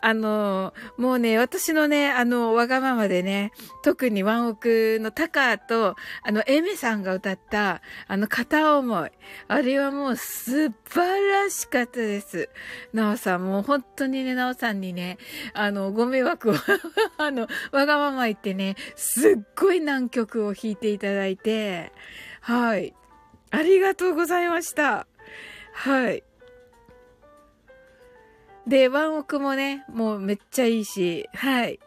[0.00, 3.52] あの、もうね、私のね、あの、わがままでね、
[3.82, 9.10] 特にワンオクのタカと、あの、エメさんが歌った、あの、片思い。
[9.48, 12.48] あれはもう素晴らしかったです。
[12.92, 15.18] なおさん、もう本当にね、なおさんにね、
[15.54, 16.54] あの、ご迷惑を
[17.18, 21.92] あの、わがまま言ってね、すっごい難曲を弾いていただいて、
[22.40, 22.94] はい。
[23.50, 25.06] ありがとうございました。
[25.72, 26.22] はい。
[28.66, 31.80] で、ワンオクもね、もうめっちゃいいし、はい。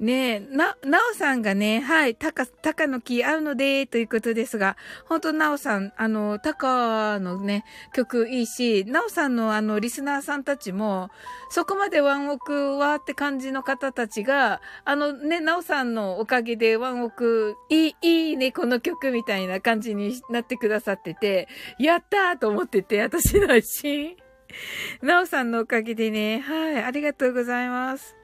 [0.00, 4.76] ねえ、な、なおさんがね、はい、たか、たかの木合うので、ということですが、
[5.08, 7.64] 本当なおさん、あの、たかのね、
[7.94, 11.10] 曲いいし、なおさんのあの、リスナーさんたちも、
[11.48, 21.46] そこまでワンオクはって感じの方たちが、あのね、なおさんのおかげでワンオク、いい、いいね、この曲みたいな感じになってくださってて、
[21.78, 24.16] やったーと思ってて、私のし、
[25.02, 28.16] なおさんのおかげでね、はい、ありがとうございます。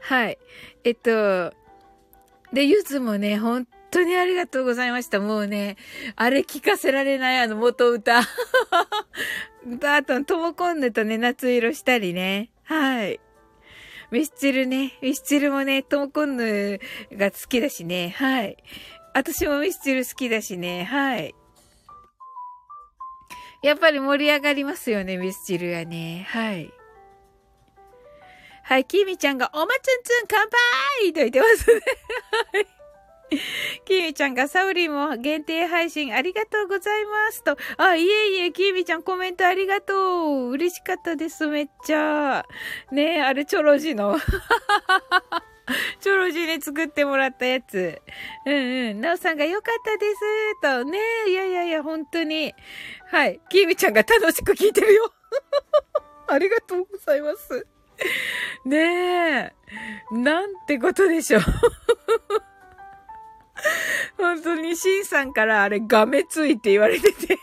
[0.00, 0.38] はい。
[0.84, 1.54] えっと、
[2.52, 5.20] で、ゆずもね、本当にありがとうございました。
[5.20, 5.76] もうね、
[6.16, 8.20] あれ聞かせられないあの元歌。
[8.20, 12.50] あと、ともこんぬとね、夏色したりね。
[12.64, 13.20] はい。
[14.10, 16.80] ミスチルね、ミスチルもね、ともこんぬ
[17.12, 18.14] が好きだしね。
[18.16, 18.56] はい。
[19.14, 20.84] 私もミスチル好きだしね。
[20.84, 21.34] はい。
[23.64, 26.26] やっぱり盛り上がりますよね、ミスチルはね。
[26.28, 26.70] はい。
[28.62, 30.46] はい、きみちゃんが、おまつんつん乾
[31.00, 31.80] 杯と言ってますね。
[32.52, 32.66] はい。
[33.86, 37.56] きみちゃんがサウリも限定配信ありがとうございますと。
[37.78, 40.50] あ、いえいえ、きみちゃんコメントありがとう。
[40.50, 42.44] 嬉しかったです、めっちゃ。
[42.92, 44.18] ねえ、あれチョロジの。
[46.00, 48.00] チョロジに作ってもらったやつ。
[48.46, 49.00] うんうん。
[49.00, 50.20] なおさんが良かったです。
[50.60, 50.84] と。
[50.84, 52.54] ねえ、いやいやいや、本当に。
[53.10, 53.40] はい。
[53.48, 55.12] きみちゃんが楽しく聞いてるよ。
[56.28, 57.66] ありがとうございます。
[58.64, 59.52] ねえ。
[60.10, 61.42] なんてことでしょう。
[64.18, 67.38] 本当に、シンさんからあれ、ガメついって言われてて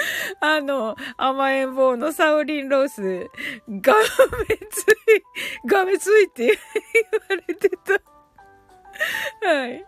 [0.40, 3.94] あの、甘えん坊のサウリンロース、が
[4.48, 6.54] めつい、がめついって言
[7.28, 8.00] われてた。
[9.46, 9.84] はい。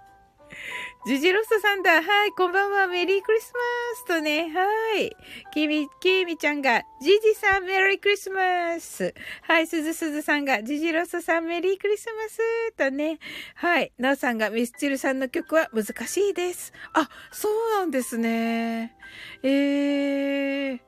[1.08, 2.02] ジジロストさんだ。
[2.02, 2.86] はい、こんばんは。
[2.86, 3.60] メリークリスマ
[3.96, 4.50] スとね。
[4.50, 5.10] はい。
[5.54, 9.14] キミ、キミちゃんが、ジジさんメリークリスマス。
[9.40, 13.20] はい、すずすずさんが、ジジロストさんメリークリスマスとね。
[13.54, 13.90] はい。
[13.96, 16.74] なおさんが、ミスチルさんの曲は難しいです。
[16.92, 18.94] あ、そうなんですね。
[19.42, 20.74] えー。
[20.74, 20.80] い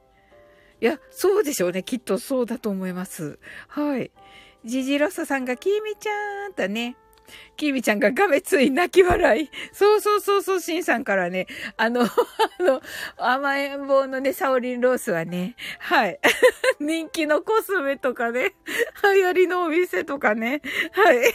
[0.81, 1.83] や、そうでしょうね。
[1.83, 3.39] きっとそうだと思います。
[3.69, 4.11] はい。
[4.67, 6.99] ジジロストさんが、キミちゃんとね。
[7.57, 9.51] きみちゃんが画面つい泣き笑い。
[9.73, 12.09] そうそうそうそう、しんさんからね、あの、 あ
[12.63, 12.83] の、
[13.17, 16.19] 甘えん坊のね、サオリンロースはね、はい。
[16.81, 18.55] 人気のコスメとかね、
[19.03, 20.63] 流行りのお店とかね、
[20.93, 21.33] はい。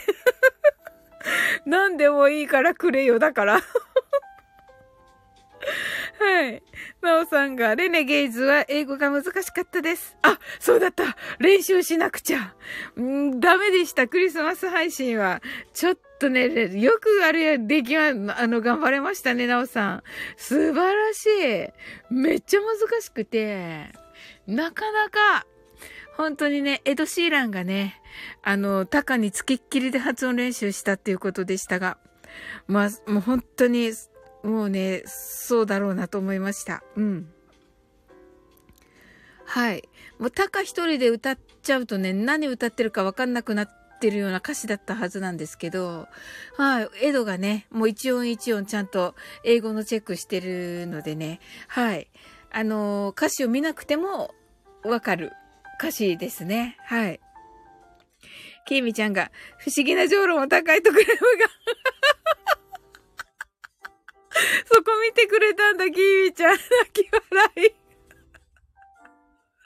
[1.66, 3.60] 何でもいいからくれよ、だから。
[6.18, 6.62] はい。
[7.02, 10.16] なおさんが、レネゲイズは英語が難しかったです。
[10.22, 12.54] あ、そうだった練習しなくちゃ。
[13.00, 14.08] んダメでした。
[14.08, 15.42] クリスマス配信は。
[15.74, 20.02] ちょっとね、よくあれ、できま、あの、頑張れましたね、なおさん。
[20.36, 22.14] 素晴らしい。
[22.14, 23.92] めっちゃ難しくて、
[24.46, 25.46] なかなか、
[26.16, 28.00] 本当にね、エド・シーランがね、
[28.42, 31.98] あの、タカにつきっきりで発音練習したっていうことでしたが、
[32.66, 33.92] まあ、もう本当に
[34.42, 36.82] もうね、そうだろうなと思いました。
[36.96, 37.28] うん。
[39.44, 39.88] はい。
[40.18, 46.08] もう、タカ一人で歌っちゃうとね、何歌ってるかわかんなくなってるような歌詞だったはずなんですけど、
[46.56, 46.88] はい。
[47.02, 52.08] エドがね、もう一音一音ちゃんと英語のチェックしてるのでね、はい。
[52.50, 54.34] あの、歌詞を見なくても
[54.84, 55.32] わかる
[55.78, 56.76] 歌詞ですね。
[56.84, 57.20] はい。
[58.66, 61.48] キーミちゃんが、不思議な情論を高いとクラブが
[64.72, 66.50] そこ見てくれたんだ、キーミちゃん。
[66.52, 66.60] 泣
[66.92, 67.86] き笑い。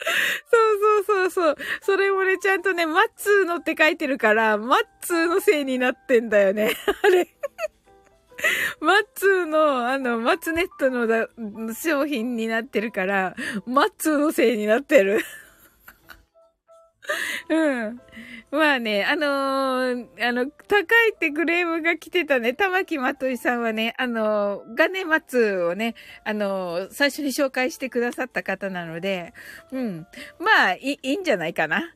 [0.51, 0.57] そ
[0.97, 1.55] うそうそうそう。
[1.81, 6.73] それもね、ちゃんとね、マッツーのって書いてるから、マッツーのせいになってんだよね。
[7.03, 7.27] あれ。
[8.79, 13.35] マッツーの、あの、マツネットの商品になってるから、
[13.67, 15.21] マッツーのせいになってる。
[17.49, 18.01] うん。
[18.51, 29.33] まあね、あのー、あの、高いってクレームが来てたね、玉木まといさんはね、あのー、ガネマツをね、あのー、最初に紹介してくださった方なので、
[29.71, 30.07] うん。
[30.39, 31.93] まあ、いい、いんじゃないかな。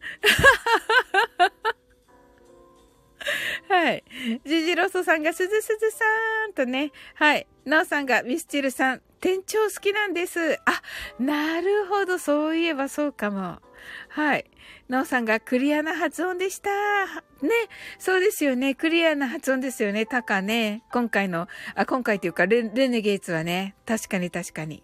[3.67, 4.03] はい。
[4.45, 6.05] ジジロソさんがすずすずさ
[6.49, 7.47] んとね、はい。
[7.65, 10.59] ナオさんがミスチルさん、店長好きなんです。
[10.65, 10.81] あ、
[11.19, 13.59] なるほど、そういえばそうかも。
[14.09, 14.45] はい。
[14.87, 16.69] なおさんがクリアな発音でした。
[17.41, 17.51] ね。
[17.99, 18.75] そうですよね。
[18.75, 20.05] クリアな発音ですよね。
[20.05, 20.83] タカね。
[20.91, 23.75] 今回の、あ、今回というかレ、レネゲーツはね。
[23.85, 24.83] 確かに確かに。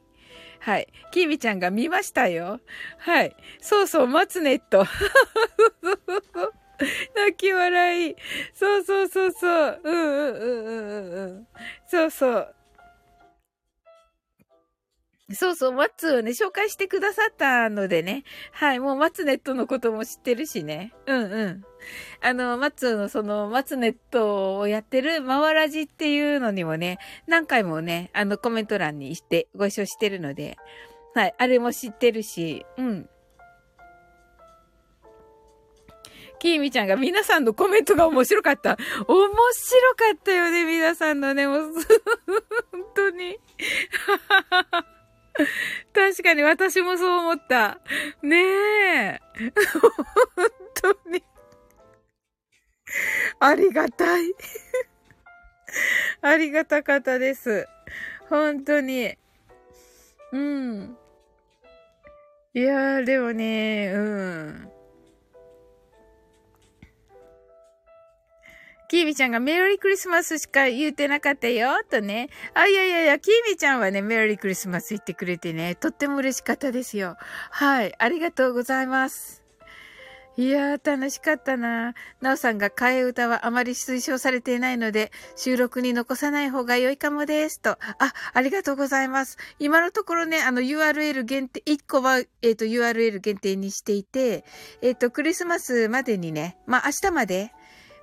[0.59, 0.87] はい。
[1.11, 2.59] キーミちゃんが見ましたよ。
[2.99, 3.35] はい。
[3.59, 4.85] そうそう、待つネット。
[7.15, 8.15] 泣き笑い。
[8.53, 9.81] そうそうそうそう。
[9.83, 11.47] うんうんうんうんうん。
[11.87, 12.55] そうそう。
[15.33, 18.23] そうそう、マッツをね、紹介してくださったのでね。
[18.51, 20.93] はい、もうマツネットのことも知ってるしね。
[21.05, 21.63] うんうん。
[22.21, 30.57] あの、マツのその、マツネットをやってる、マワラジっていうのにもね、何回もね、あの、コメント欄にしてご一緒してるので、
[31.13, 33.09] はい、あれも知ってるし、うん。
[36.41, 38.75] きーみちゃんが皆さんのコメントが面白かった。
[39.07, 39.35] 面白か
[40.15, 41.69] ったよね、皆さんのね、もう、
[42.71, 43.37] 本当に。
[45.93, 47.79] 確かに私もそう思った。
[48.21, 49.19] ねえ。
[49.79, 49.91] 本
[51.03, 51.23] 当に。
[53.39, 54.33] ありがたい。
[56.21, 57.67] ありがたかったです。
[58.29, 59.17] 本当に。
[60.31, 60.97] うん。
[62.53, 64.70] いやー、でもね、うん。
[68.91, 72.27] キーミちゃんがメリークリスマスしか言うてなかったよ、とね。
[72.53, 77.15] あ、いやいやいや、キーミちゃんはね、メリークリスマス言ってくれてね、とっても嬉しかったですよ。
[77.51, 79.41] はい、ありがとうございます。
[80.35, 81.93] いやー、楽しかったな。
[82.19, 87.61] なおさんが替え歌はあまり推奨されていないので、収録に残さない方が良いかもです。
[87.61, 87.71] と。
[87.71, 87.77] あ、
[88.33, 89.37] ありがとうございます。
[89.59, 94.43] 今のところね、あの URL 限定、1個は、えっ、ー、と URL 限定にしていて、
[94.81, 97.53] えっ、ー、と、クリスマスまでにね、まあ明日まで、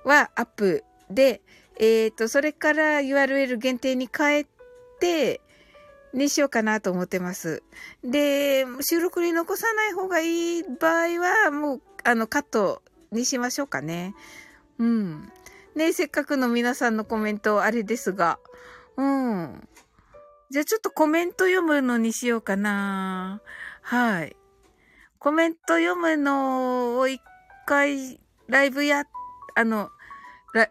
[0.03, 1.41] はアップで、
[1.79, 4.47] えっ、ー、と、それから URL 限定に変え
[4.99, 5.41] て、
[6.13, 7.63] にしようかなと思ってます。
[8.03, 12.81] で、収録に残さない方がいい場合は、もう、あの、カット
[13.11, 14.15] にしましょうかね。
[14.79, 15.31] うん。
[15.75, 18.39] ねせっかくの皆さんのコメント、あれですが。
[18.97, 19.67] うん。
[20.49, 23.41] じゃあちょっとコメント読むのにしようかな。
[23.81, 24.35] はい。
[25.19, 27.21] コメント読むのを一
[27.65, 29.18] 回ライブやって
[29.59, 29.89] あの、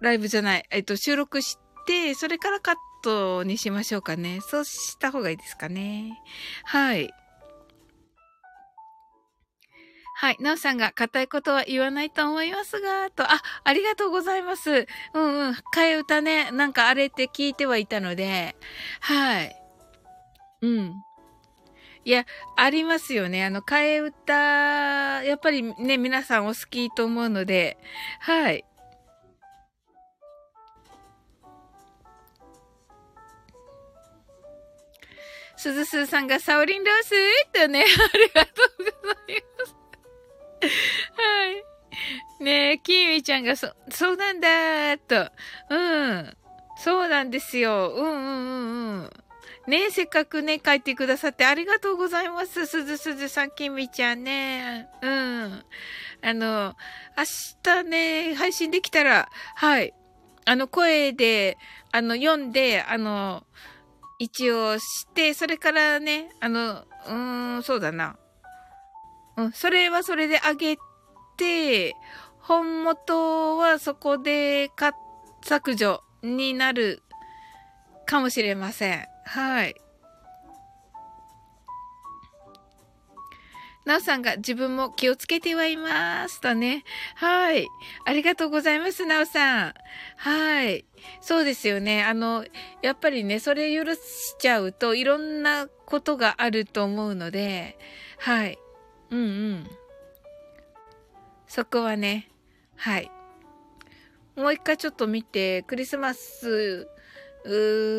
[0.01, 2.74] ライブじゃない、えっと、収録して、それからカッ
[3.05, 4.41] トにしましょうかね。
[4.41, 6.18] そうした方がいいですかね。
[6.64, 7.11] はい。
[10.14, 10.36] はい。
[10.41, 14.86] なおさんが、硬いことは言わないと思いますが、と、あ、ありがとうございます。
[15.12, 15.55] うんうん。
[15.74, 18.57] 替え歌ね、なんかあれって聞いてはいたので、
[19.01, 19.55] はい。
[20.62, 20.95] うん。
[22.05, 22.24] いや、
[22.57, 23.45] ありますよね。
[23.45, 24.32] あの、替え歌、
[25.22, 27.76] やっぱりね、皆さんお好きと思うので、
[28.20, 28.64] はい。
[35.59, 37.11] すずすーさんがサオリンロース
[37.52, 39.74] とね、ありがとうございます。
[41.14, 41.46] は
[42.40, 42.44] い。
[42.44, 45.32] ねえ、キーミちゃんがそ、そうなんだーと。
[45.68, 46.36] うん。
[46.76, 47.92] そうなんですよ。
[47.92, 49.11] うんうんうんうん。
[49.66, 52.66] ねえ、せっかくね、書いてくださってありがとうございます。
[52.66, 54.88] すずすずさん、きみちゃんね。
[55.02, 55.64] うん。
[56.22, 56.76] あの、
[57.16, 57.24] 明
[57.64, 59.92] 日ね、配信できたら、はい。
[60.44, 61.59] あの、声で、
[61.90, 63.44] あの、読んで、あの、
[64.19, 68.16] 一応して、それからね、あの、うーん、そうだな。
[69.37, 70.77] うん、それはそれであげ
[71.37, 71.95] て、
[72.41, 74.71] 本元はそこで
[75.43, 77.03] 削除になる
[78.07, 79.07] かもしれません。
[79.25, 79.75] はい。
[83.89, 86.43] なおさんが自分も気をつけてはいます。
[86.43, 86.84] とね。
[87.14, 87.66] はい。
[88.05, 89.74] ありがとうございます、なおさん。
[90.18, 90.84] はい。
[91.22, 92.05] そうですよね。
[92.05, 92.45] あの、
[92.82, 97.78] やっぱりね、それ許しちゃうといろんなことがあると思うので、
[98.18, 98.59] はい。
[99.11, 99.70] うんうん。
[101.47, 102.28] そこはね、
[102.76, 103.11] はい。
[104.36, 106.86] もう一回ちょっと見て、クリスマス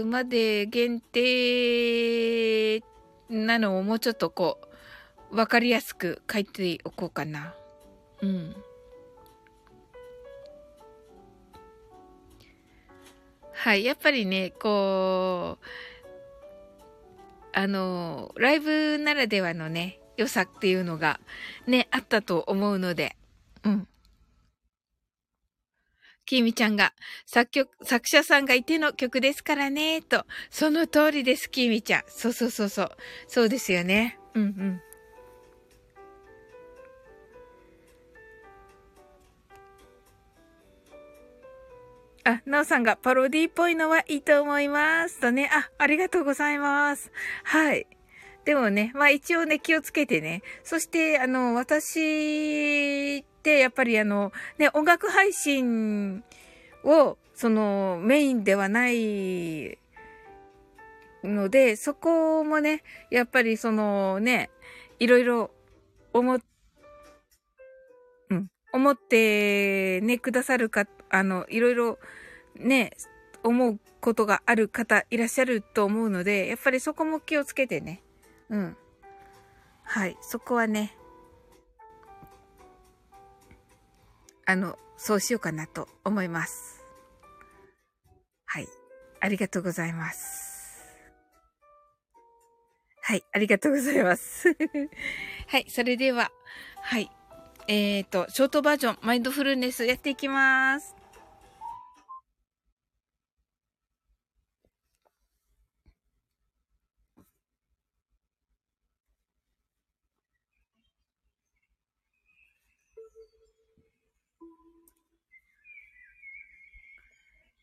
[0.06, 2.84] まで限定
[3.28, 4.69] なのをもうちょっとこう、
[5.32, 7.54] わかりやすく書いておこうかな。
[8.22, 8.56] うん。
[13.54, 13.84] はい。
[13.84, 15.66] やっぱりね、こう、
[17.54, 21.20] あの、ライブならではのね、良さっていうのが
[21.68, 23.16] ね、あったと思うので、
[23.64, 23.88] うん。
[26.26, 26.94] きみちゃんが、
[27.26, 30.26] 作曲、作者さんがいての曲ですからね、と。
[30.50, 32.04] その通りです、きみちゃん。
[32.08, 32.92] そうそうそうそう。
[33.28, 34.20] そうですよね。
[34.36, 34.82] うんうん。
[42.30, 45.20] あ、なおさんがパロディっぽいのはいいと思います。
[45.20, 45.50] とね。
[45.52, 47.12] あ、ありがとうございます。
[47.44, 47.88] はい。
[48.46, 50.44] でもね、まあ一応ね、気をつけてね。
[50.64, 56.24] そして、あの、私ってやっぱりあの、ね、音楽配信
[56.84, 59.80] を、その、メインではない
[61.24, 64.52] ので、そこもね、やっぱりそのね、
[65.00, 65.52] いろいろ
[66.14, 66.40] 思、
[68.30, 71.98] うん、思ってね、くださるか、あの、いろいろ
[72.60, 72.92] ね、
[73.44, 78.04] 思うことがある方いらっしゃると思うので、やっぱりそこも気をつけてね。
[78.50, 78.78] うん。
[79.84, 80.96] はい、そこはね、
[84.46, 86.84] あの、そうしようかなと思います。
[88.46, 88.68] はい。
[89.22, 90.50] ありがとうございます。
[93.02, 94.56] はい、ありがとうございます。
[95.48, 96.32] はい、それでは、
[96.82, 97.10] はい。
[97.68, 100.96] えっ、ー、と、ショートバージョン、マインドフルネスやっていきます。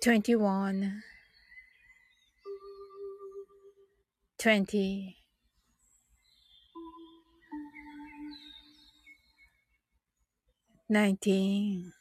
[0.00, 1.02] 21
[4.38, 5.16] 20
[10.88, 11.92] 19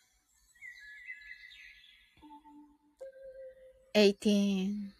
[3.93, 4.93] 18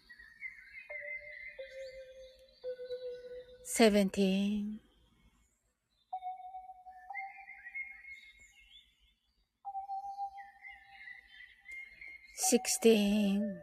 [3.64, 4.89] 17
[12.48, 13.60] sixteen,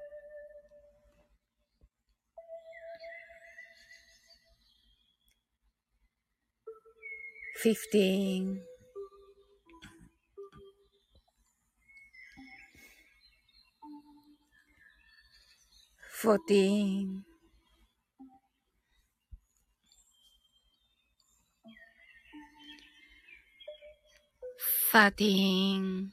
[7.55, 8.61] fifteen,
[16.11, 17.23] fourteen,
[24.91, 26.11] thirteen,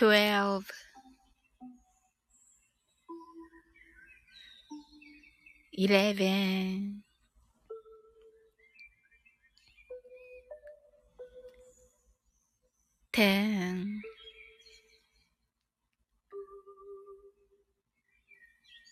[0.00, 0.64] twelve,
[5.74, 7.02] eleven,
[13.12, 14.00] ten,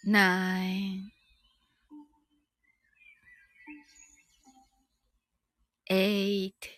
[0.05, 1.11] nine,
[5.91, 6.78] eight,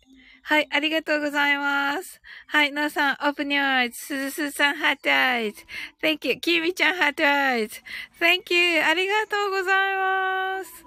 [0.51, 2.21] はい、ありがとうございます。
[2.47, 3.97] はい、なおさん、 open your eyes。
[3.97, 5.63] すずすさん、 heart eyes。
[6.03, 6.41] Thank you.
[6.41, 7.79] きみちゃん、ハートアイズ。
[8.19, 8.83] Thank you.
[8.83, 10.85] ありがとうございます。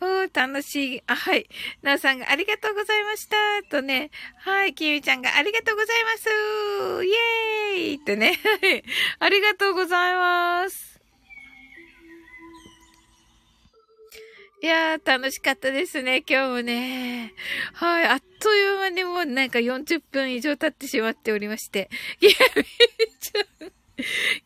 [0.00, 1.02] おー、楽しい。
[1.08, 1.48] あ、はい。
[1.82, 3.36] なおさんがありがとうございました。
[3.68, 4.12] とね。
[4.36, 4.74] はい。
[4.74, 6.28] きみちゃんがありがとうございます。
[7.04, 8.38] イェーーってね。
[8.62, 8.84] はい。
[9.18, 10.91] ありがとうございます。
[14.62, 17.34] いやー、楽しかったですね、今日もね。
[17.72, 21.90] はい、あっという間にもうなんか40分以上経ってしまっておりまして。
[22.20, 23.72] キミちゃん、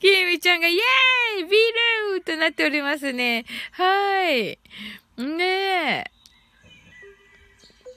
[0.01, 3.45] キミちゃんがイェーイビールとなっておりますね。
[3.73, 4.59] はい。
[5.19, 5.45] ね
[6.01, 6.05] え。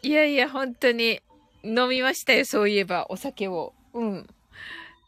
[0.02, 1.22] いやいや、本当に
[1.64, 3.74] 飲みましたよ、そういえば、お酒を。
[3.94, 4.28] うん。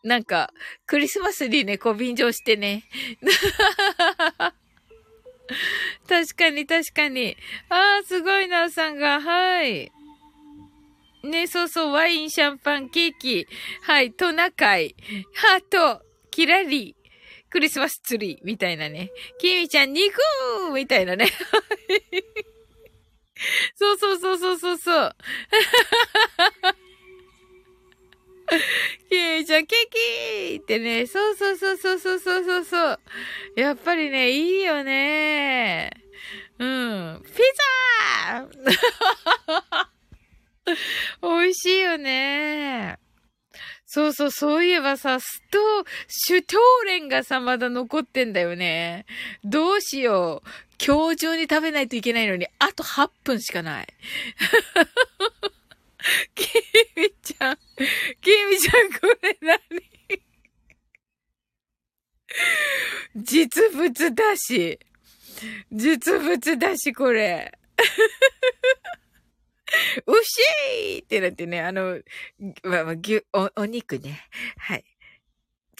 [0.03, 0.53] なんか、
[0.85, 2.85] クリスマスにね、こう便乗してね。
[6.07, 7.37] 確かに確かに。
[7.69, 9.21] ああ、すごいなおさんが。
[9.21, 9.91] はい。
[11.23, 13.47] ね、そうそう、ワイン、シャンパン、ケーキ。
[13.83, 14.95] はい、トナカイ、
[15.33, 16.95] ハート、キラリ、
[17.49, 19.11] クリスマスツリー、みたいなね。
[19.39, 20.17] キミちゃん、肉
[20.73, 21.27] みたいなね。
[23.75, 25.15] そうそうそうそうそうそう。
[29.09, 32.99] キミちゃん、ケーキってね、そうそうそうそうそうそうそう。
[33.55, 35.91] やっぱりね、いいよね。
[36.59, 37.23] うん。
[37.25, 37.41] ピ
[38.27, 39.87] ザー
[41.41, 42.99] 美味しいよね。
[43.85, 45.57] そうそう、そういえばさ、スト
[46.07, 49.05] シュトーレンがさ、まだ残ってんだよね。
[49.43, 50.49] どうしよう。
[50.83, 53.87] 今日中に食べないといけないのに、あと8分しかない。
[56.35, 56.47] キ
[56.99, 57.57] ミちゃん、
[58.21, 59.59] キミちゃんこれ何
[63.15, 64.79] 実物だし。
[65.71, 67.51] 実物だし、これ。
[70.05, 72.01] うしーってなってね、あの、
[72.63, 74.27] まあ、まあ、牛、お、お肉ね。
[74.57, 74.83] はい。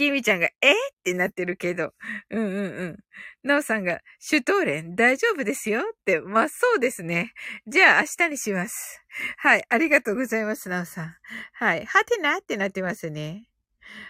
[0.01, 1.93] きみちゃんが、えってなってるけど。
[2.31, 2.97] うんうんうん。
[3.43, 6.19] なおさんが、シュトーレン大丈夫ですよって。
[6.19, 7.33] まあそうですね。
[7.67, 9.03] じゃあ明日にします。
[9.37, 9.65] はい。
[9.69, 11.15] ありがとうございます、なおさん。
[11.53, 11.85] はい。
[11.85, 13.47] はてなってなってますね。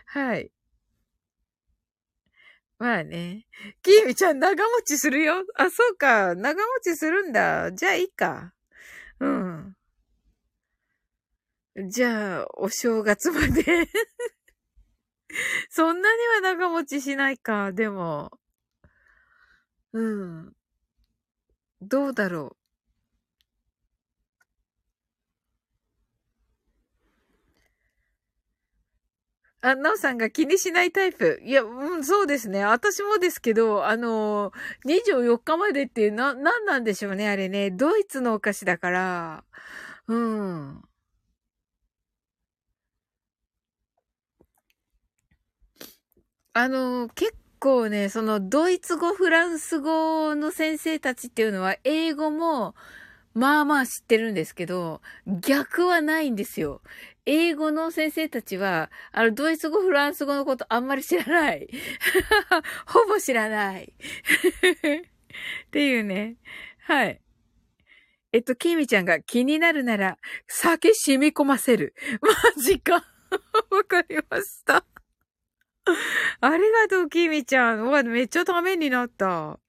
[0.05, 0.51] はい。
[2.79, 3.45] まあね。
[3.83, 5.43] きみちゃん長持ちするよ。
[5.57, 6.35] あ、そうか。
[6.35, 7.73] 長持ちするんだ。
[7.73, 8.53] じゃあいいか。
[9.19, 9.75] うん。
[11.89, 13.87] じゃあ、お正月まで
[15.69, 18.31] そんなには長持ちしないか、でも。
[19.93, 20.55] うん。
[21.81, 22.57] どうだろう。
[29.63, 31.39] あ、なおさんが気にしないタイプ。
[31.43, 32.63] いや、うん、そうですね。
[32.65, 37.69] 私もですけど、あのー、24日までってな、なんなんでしょうね、あれね。
[37.69, 39.43] ドイツのお菓子だから。
[40.07, 40.81] うん。
[46.53, 52.75] あの、結構ね、そのドイツ語、フランス語の先生たちっていうのは英語も
[53.33, 56.81] まあまあ知ってるんですけど、逆はないんですよ。
[57.25, 61.69] 英語の先生たちは、あの、ドイツ語、フランス語のことあんまり知らない。
[62.87, 63.93] ほぼ知らない。
[65.67, 66.37] っていうね。
[66.83, 67.21] はい。
[68.33, 71.95] えっと、キミちゃんが気になるなら、酒染み込ませる。
[72.21, 73.05] マジか。
[73.71, 74.85] わかりました。
[76.41, 77.87] ありがとう、きみちゃん。
[77.87, 79.59] わ、めっちゃためになった。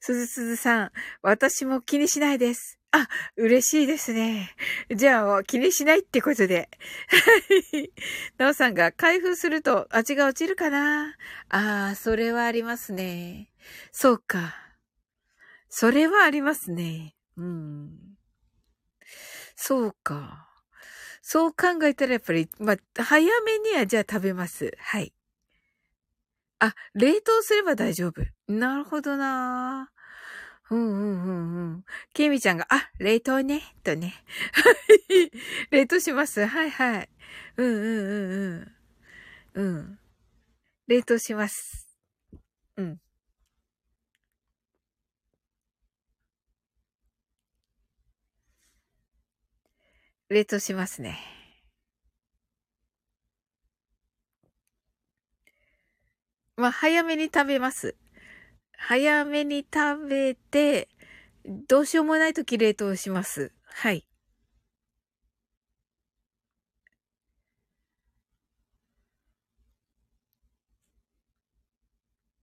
[0.00, 0.92] すずすずさん、
[1.22, 2.78] 私も気にしないです。
[2.90, 3.06] あ、
[3.36, 4.54] 嬉しいですね。
[4.94, 6.70] じゃあ、気にしないってことで。
[8.38, 11.16] なおさんが開封すると味が落ちるかな？
[11.50, 13.50] ああ、それはありますね。
[13.92, 14.54] そうか。
[15.68, 17.14] それはありますね。
[17.36, 17.90] うん。
[19.54, 20.48] そうか。
[21.20, 24.72] そう考えたらやっぱり、まあ、早めにはじゃあ食べます。
[24.78, 25.12] はい。
[26.60, 28.22] あ、冷凍すれば大丈夫。
[28.48, 29.90] なるほどな
[30.70, 31.84] うんうんうんうん。
[32.14, 34.14] ケミちゃんが、あ、冷凍ね、とね。
[34.52, 34.70] は
[35.14, 35.30] い
[35.70, 36.44] 冷凍します。
[36.46, 37.08] はいはい。
[37.56, 37.84] うんうん
[39.54, 39.76] うんうん。
[39.78, 39.98] うん。
[40.88, 41.88] 冷凍します。
[42.76, 43.00] うん。
[50.30, 51.18] 冷凍しますね。
[56.58, 57.96] まあ、早めに食べます。
[58.78, 60.88] 早めに食べて、
[61.68, 63.52] どうしようもないとき冷凍します。
[63.64, 64.06] はい。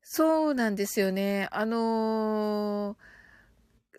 [0.04, 1.48] そうなんですよね。
[1.52, 2.98] あのー、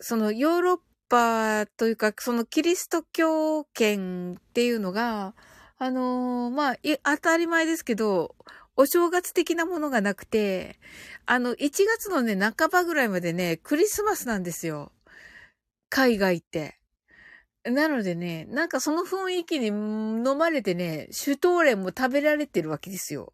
[0.01, 5.35] そのヨーロッパというか、そのキリスト教圏っていうのが、
[5.77, 8.35] あのー、まあ、当たり前ですけど、
[8.77, 10.79] お正月的なものがなくて、
[11.25, 14.91] あの、1月のね、半ばぐらいまでね、クリスマスなんですよ。
[15.89, 16.77] 海外って。
[17.65, 23.33] なのでね、なんかその雰囲気に飲まれてね、シュトーレンも食べられてるわけですよ。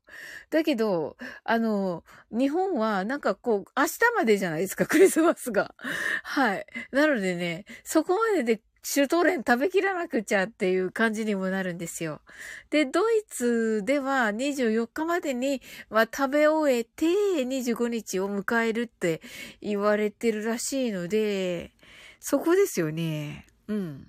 [0.50, 5.76] だけど、あの、日本はなんかこう、明日までじゃないですか、クリスマスが。
[6.24, 6.66] はい。
[6.92, 12.22] なのでね、そこまででシュトーレン食べきらなくちゃっていう感じにもなるんですよ。
[12.70, 19.22] で、ドイツでは24日までに、まあ、食べ終えて25日を迎えるって
[19.62, 21.72] 言われてるらしいので、
[22.20, 23.48] そこですよね。
[23.68, 24.08] うん。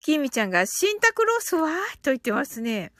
[0.00, 1.70] きみちゃんが、シンタクロースは？
[2.02, 2.92] と言ってますね。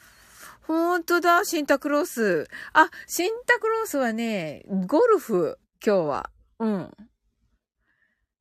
[0.62, 2.47] ほんとだ、シンタクロース。
[2.72, 6.30] あ、シンタクロースはね、ゴルフ、今日は。
[6.59, 6.91] うん。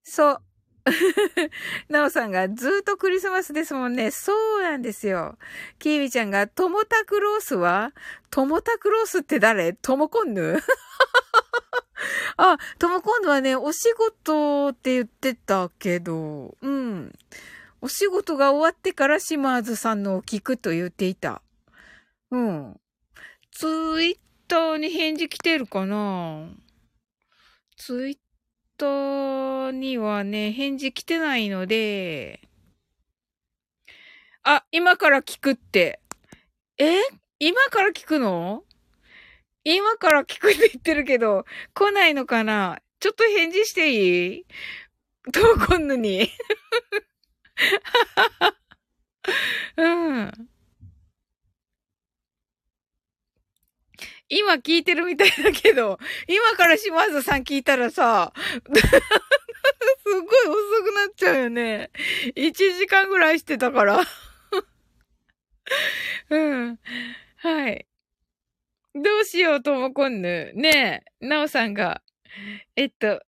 [0.03, 0.41] そう。
[1.89, 4.11] なおさんがずっとクリスマスですもんね。
[4.11, 5.37] そうなんですよ。
[5.77, 7.93] キーミちゃんが、トモタクロースは？
[8.29, 9.73] トモタクロースって誰？
[9.73, 10.59] トモコンヌ？
[12.37, 17.13] あ、トモコンヌはね、お仕事って言ってたけど、うん。
[17.81, 21.41] お仕事が終わってから島津さんのを聞くと言っていた。
[22.31, 22.79] うん。
[23.51, 23.67] ツ
[24.03, 24.17] イッ
[24.47, 26.49] ターに返事来てるかな？
[27.77, 28.17] ツイッ
[28.79, 32.39] トにはね、返事来てないので、
[34.43, 35.99] あ、今から聞くって。
[36.77, 36.95] え？
[37.39, 38.63] 今から聞くの？
[39.65, 42.79] 今から聞くって言ってるけど、来ないのかな？
[42.99, 44.45] ちょっと返事していい？
[45.33, 46.27] トーコンヌに？
[49.77, 50.49] うん。
[54.29, 58.71] 今聞いてるみたいだけど、今から島津さん聞いたらさ、 すっ
[60.05, 61.89] ごい遅くなっちゃうよね。
[62.35, 64.01] 1時間ぐらいしてたから。
[66.29, 66.79] うん。
[67.37, 67.85] はい。
[68.95, 70.51] どうしようともこんぬ。
[70.55, 72.01] ねえ、なおさんが、
[72.75, 73.21] えっと、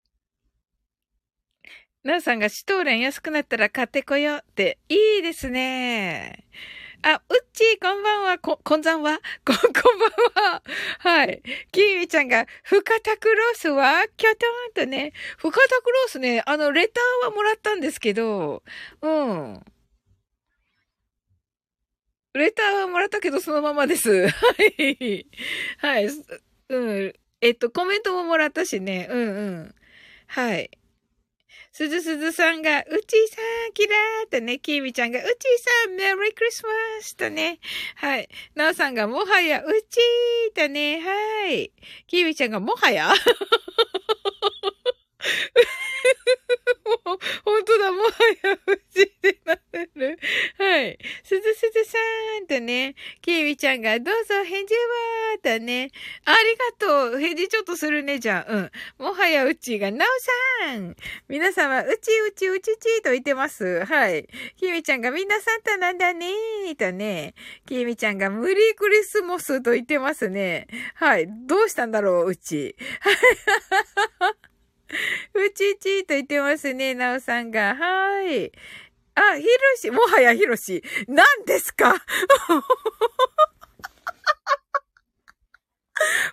[2.02, 6.46] なおさんがシュトーレン安くなったら買ってこようって、いいですね。
[7.02, 10.62] あ、うっちー、こんばんは、こ、こんざんは、 こ、こんばんは。
[10.98, 11.42] はい。
[11.72, 18.62] キーミちゃんが、深田クロスは、キョトーンとね、深田クロスね、あの、レターはもらったんですけど、
[19.00, 19.64] うん。
[22.34, 24.28] レターはもらったけど、そのままです。
[24.28, 25.26] はい。
[25.78, 26.08] はい。
[26.68, 27.14] うん。
[27.40, 29.08] えっと、コメントももらったしね。
[29.10, 29.74] うんうん。
[30.26, 30.70] はい。
[31.80, 35.28] すずすずさんが、うちーさん、キラーとね、きーみちゃんが、うちー
[35.86, 36.68] さん、メリークリスマ
[37.00, 37.58] スとね、
[37.94, 38.28] はい。
[38.54, 41.72] なおさんが、もはや、うちーとね、はい。
[42.06, 43.14] きーみちゃんが、もはや？
[47.04, 48.10] もう、本当だ、もは
[48.42, 50.18] や、うちってなってる。
[50.58, 50.98] はい。
[51.22, 51.98] すずすずさ
[52.42, 55.90] んとね、きーみちゃんが、どうぞ返事はーとね、
[56.24, 57.20] ありがとう。
[57.20, 58.52] 返事ちょっとするね、じゃあ。
[58.52, 58.70] うん。
[58.98, 60.08] もはやうちが、なお
[60.68, 60.96] さん。
[61.28, 63.84] 皆様、うちうちうちちと言ってます。
[63.84, 64.26] はい。
[64.56, 67.34] きーみちゃんが、みんなサンタなんだねーとね、
[67.66, 70.66] きーみちゃんが、無理クリスモスと言ってますね。
[70.94, 71.26] はい。
[71.46, 72.74] どうしたんだろう、うち。
[73.00, 74.49] はい。
[75.34, 77.74] うちちと言ってますね、なおさんが。
[77.76, 78.52] はい。
[79.14, 80.82] あ、ひろし、もはやひろし。
[81.06, 81.94] 何ですか？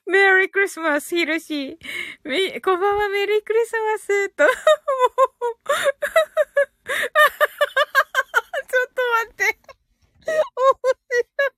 [0.08, 1.78] メリークリスマス、ひろし。
[2.24, 4.46] み、こんばんは、メリークリスマス、と。
[4.48, 4.58] ちょっ
[8.94, 9.44] と待って。
[10.26, 10.88] 面白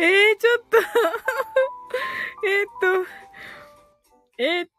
[0.02, 0.78] えー、ちょっと
[2.44, 3.06] えっと、
[4.38, 4.70] えっと、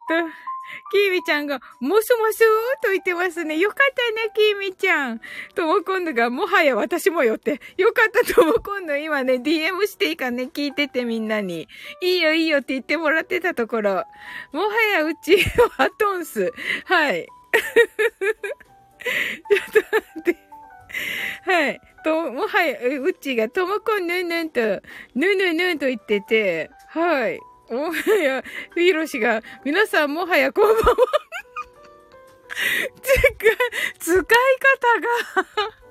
[0.90, 3.58] キーミちゃんが、もしもしーと言ってますね。
[3.58, 5.20] よかったね、キーミちゃん。
[5.54, 7.60] とも今度が、もはや私もよって。
[7.76, 11.68] よかったとも今度今ね、DM していいかね、聞いててみんなに。
[12.00, 14.04] いいよいいよって言ってもらってたところ。
[14.52, 15.36] もはやうち
[15.78, 16.52] はトンス。
[16.84, 17.26] はい。
[18.98, 20.36] ちょっと待って。
[21.44, 21.80] はい。
[22.04, 24.60] と、もはや、うちがともこんぬんぬんと、
[25.14, 27.38] ぬぬぬと言ってて、はい。
[27.70, 28.42] もはや、
[28.74, 30.84] ひろしが、皆さんもはやこんばんは。
[33.02, 33.18] 使、
[33.98, 34.24] 使い方
[35.66, 35.87] が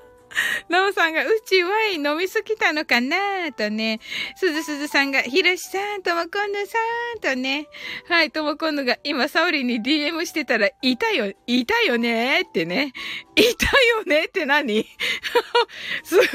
[0.70, 3.52] なおさんが、うちワイン飲みすぎたのかな？
[3.54, 4.00] とね。
[4.36, 6.78] すずすずさんが、ひろしさん、ともこんぬさ
[7.18, 7.68] んとね。
[8.10, 12.42] はい、ともこんぬが今、サオリに DM してたら、いたよ、いたよね？
[12.42, 12.94] ってね。
[13.36, 14.26] いたよね？
[14.26, 14.86] って何？
[16.04, 16.28] すごい、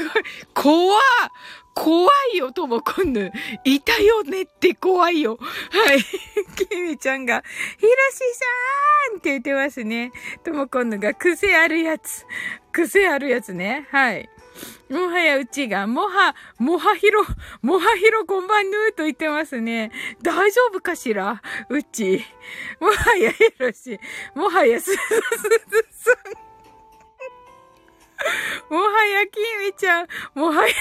[0.53, 1.01] 怖っ
[1.73, 3.31] 怖いよ、ともこんぬ。
[3.63, 5.37] いたよねって怖いよ。
[5.39, 6.03] はい。
[6.67, 7.43] きみちゃんが、
[7.77, 10.11] ひろしさーんって言ってますね。
[10.43, 12.25] ともこんぬが癖あるやつ。
[12.71, 13.87] 癖あるやつね。
[13.91, 14.29] はい。
[14.89, 17.25] もはやうちが、もは、もはひろ、
[17.63, 19.91] もはひろこんばんぬーと言ってますね。
[20.21, 21.41] 大丈夫かしら？
[21.69, 22.23] うち。
[22.79, 23.99] もはやひろし。
[24.35, 25.01] もはやすずす
[25.69, 26.11] ずさ
[28.69, 28.73] ん。
[28.73, 30.07] もはやきみちゃん。
[30.35, 30.73] もはや、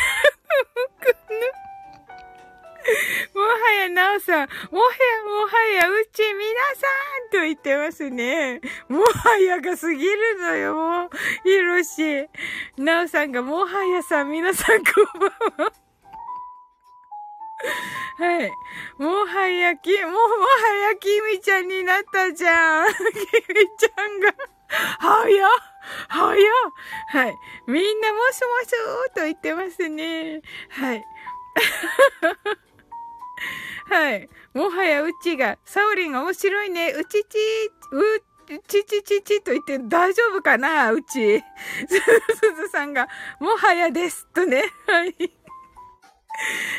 [3.34, 6.86] もはやなおさん、もはや、もはや、うち、皆さ
[7.28, 8.60] んと言ってますね。
[8.88, 11.10] もはやが過ぎるのよ、もう。
[11.44, 12.28] ひろし。
[12.76, 15.30] なおさんが、もはやさん、皆さんこんばん
[15.66, 15.72] は。
[18.18, 18.52] はい。
[18.98, 22.88] もはやき、も、もはやきみちゃんになったじゃん。
[22.92, 23.04] きみ
[23.78, 24.34] ちゃんが、
[24.98, 25.48] はや、
[26.08, 26.44] はや。
[27.08, 27.36] はい。
[27.66, 30.42] みんなもしもしーと言ってますね。
[30.70, 31.04] はい。
[33.90, 34.28] はい。
[34.54, 36.92] もはやうちが、サオリン面白いね。
[36.92, 38.22] うちちー、う、
[38.68, 41.40] ちちちちと言って大丈夫かなうち。
[41.40, 41.44] す
[42.56, 43.08] ずさんが、
[43.40, 44.28] もはやです。
[44.32, 44.62] とね。
[44.86, 45.16] はい。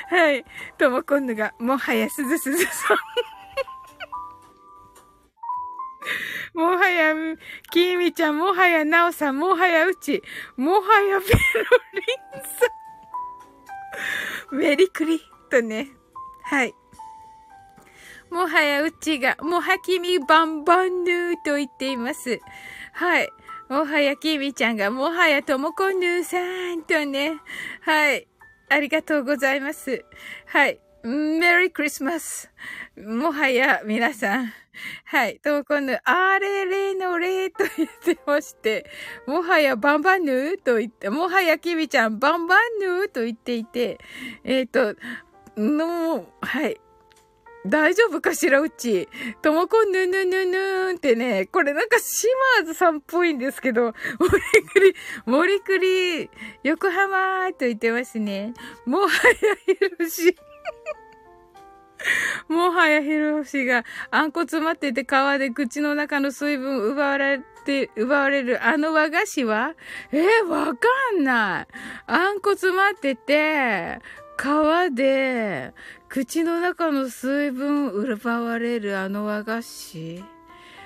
[0.09, 0.45] はい。
[0.77, 2.97] ともこんぬが、もはやすずすずさん。
[6.53, 7.13] もはや、
[7.71, 10.21] きみちゃん、もはやなおさん、もはやうち、
[10.57, 11.37] もはやペロ
[11.93, 12.01] リ
[12.39, 12.47] ンさ
[14.51, 14.57] ん。
[14.57, 15.89] メリクリとね。
[16.43, 16.73] はい。
[18.29, 22.39] もはやうちが、もはきみばんばんぬーと言っています。
[22.93, 23.29] はい。
[23.69, 26.37] もはやきみちゃんが、もはやともこぬーさ
[26.75, 27.39] んとね。
[27.81, 28.27] はい。
[28.69, 30.03] ありがとうございます。
[30.47, 30.79] はい。
[31.03, 32.49] メリークリスマス。
[32.97, 34.53] もはや皆さん。
[35.03, 35.37] はい。
[35.43, 38.89] ともこぬ、あれれのれと言ってまして、
[39.27, 43.99] もはやバンバンヌーと言って、もはやきみちゃんバンバンヌーと言っていて、
[44.45, 44.95] えっ、ー、と、
[45.57, 46.79] の、はい。
[47.65, 49.09] 大丈夫かしらうち。
[49.41, 52.27] ともこぬぬぬぬーんってね、これなんかシ
[52.59, 54.31] マーズさんっぽいんですけど、森
[54.73, 54.95] くり、
[55.25, 56.29] 森くり、
[56.63, 58.53] 横浜と言ってますね。
[58.85, 59.09] もはや
[59.65, 60.35] ひろし。
[62.47, 65.07] もはやひろしが、あんこ詰まってて皮
[65.39, 69.73] で口の中の水分奪われて、奪われるあの和菓子は？
[70.11, 70.87] えー、わか
[71.17, 71.67] んない。
[72.07, 73.99] あんこ詰まってて、
[74.37, 75.73] 皮で、
[76.09, 80.23] 口の中の水分奪われるあの和菓子？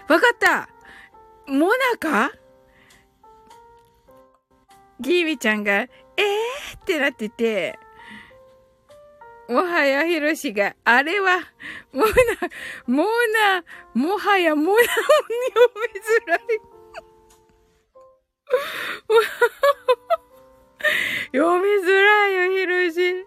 [0.08, 0.70] わかった！
[1.48, 2.32] モナカ？
[5.00, 7.78] ギーミちゃんが、えーってなってて、
[9.50, 11.40] もはやひろしが、あれは、
[11.94, 12.12] モナ、
[12.86, 14.92] モナ、もはやモナを読
[15.94, 16.40] みづらい。
[21.34, 23.26] 読みづらいよ、ひろし。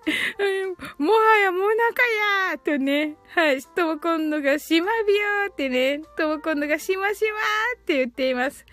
[0.99, 2.03] もはやもなか
[2.51, 3.17] やーとね。
[3.35, 3.63] はい。
[3.63, 6.01] とも今度がしまびよーってね。
[6.17, 8.65] とも今度がしましまーって言っています。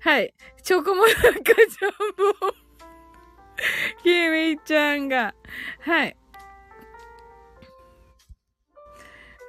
[0.00, 0.34] はい。
[0.62, 2.66] チョコモナカジャンボ。
[4.02, 5.34] きみちゃんが。
[5.80, 6.16] はい。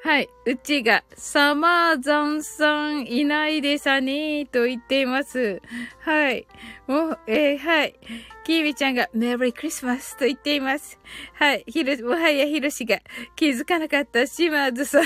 [0.07, 0.29] はい。
[0.45, 5.61] うちが、サマーザンさんいないでさねーと言っています。
[5.99, 6.47] はい。
[6.87, 7.99] もう、えー、はい。
[8.45, 10.97] キービちゃんが、メリークリスマスと言っています。
[11.33, 11.65] はい。
[11.67, 12.99] ひろ、もはやひろしが
[13.35, 15.03] 気づかなかったシマーズさん。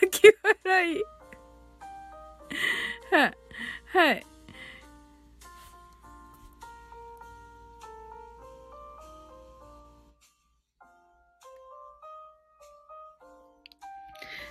[0.00, 0.28] 泣き
[0.64, 1.02] 笑い。
[3.10, 3.34] はい。
[3.86, 4.26] はい。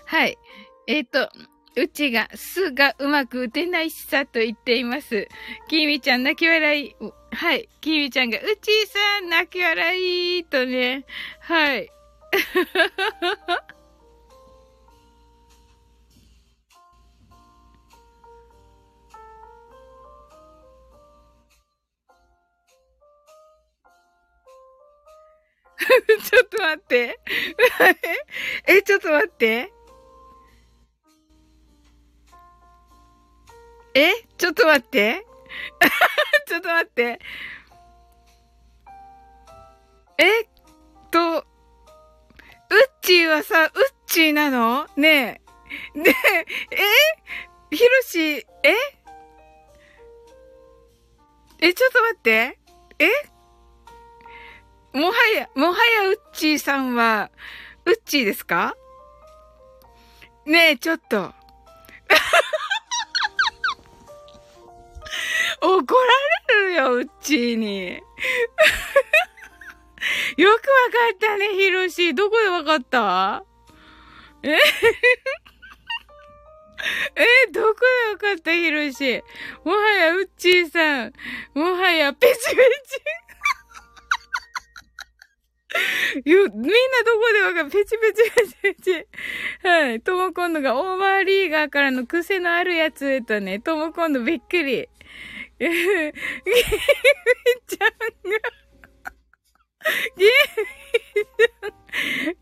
[0.08, 0.38] はい。
[0.88, 1.30] えっ、ー、と、
[1.76, 5.28] うちが、すがうまく打てないしさと言っています。
[5.68, 6.96] きみちゃん泣き笑い。
[7.32, 7.68] はい。
[7.82, 11.06] きみちゃんが、うちさん泣き笑いとね。
[11.42, 11.90] はい。
[26.24, 27.20] ちょっと待って。
[28.68, 29.77] え、ちょっと待って。
[34.00, 35.26] えちょっと待って。
[36.48, 37.18] ちょっと待って。
[40.20, 40.48] えっ
[41.10, 41.44] と、うっ
[43.02, 43.72] ちーはさ、うっ
[44.06, 44.88] ちーなの？
[44.98, 45.42] ね
[45.96, 46.00] え。
[46.00, 46.16] ね
[46.72, 46.78] え、
[47.72, 48.76] えひろし、え？
[51.60, 52.60] え、ちょっと待って。
[53.00, 53.10] え？
[54.94, 57.32] もはや、もはやうっちーさんは、
[57.86, 58.76] うっちーですか？
[60.46, 61.34] ねえ、ちょっと。
[65.62, 68.02] 怒られるよ、うっちーに。
[70.38, 70.62] よくわか
[71.16, 72.14] ったね、ひろし。
[72.14, 73.44] どこでわかった？
[74.44, 74.50] え？
[77.16, 77.80] え、どこ
[78.20, 79.24] でわかったひろし。
[79.64, 81.14] もはやうっちーさん。
[81.56, 83.02] もはやペチペチ。
[86.32, 86.70] よ、みんな
[87.06, 87.70] どこでわかる？
[87.70, 89.08] ペチペチペチペチ。
[89.68, 90.02] はい。
[90.02, 94.88] とも今度がオーバーリーガーからの癖のあるやつとね、とも今度びっくり。
[95.60, 96.14] えー、ゲー
[97.68, 98.38] ちゃんが
[100.16, 100.30] ゲー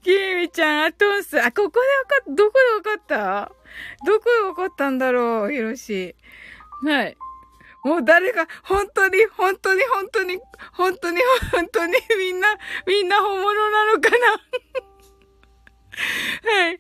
[0.01, 1.39] キーミちゃん、アトンス。
[1.41, 3.51] あ、ここでわかっ、どこでわかった？
[4.05, 6.15] どこでわかったんだろう、ヒロシ。
[6.83, 7.17] はい。
[7.83, 10.39] もう誰が、本当に、本当に、本当に、
[10.73, 12.47] 本当に、本当に、みんな、
[12.87, 14.17] みんな本物なのかな？
[16.51, 16.79] はい。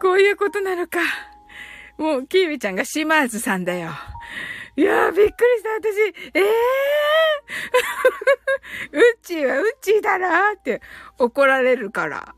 [0.00, 0.98] こういうことなのか。
[1.98, 3.92] もう、キーミちゃんが島津さんだよ。
[4.80, 6.00] いやー、びっくりした、私。
[6.32, 10.80] ええー、 うっちーはうっちーだなーって
[11.18, 12.34] 怒られるから。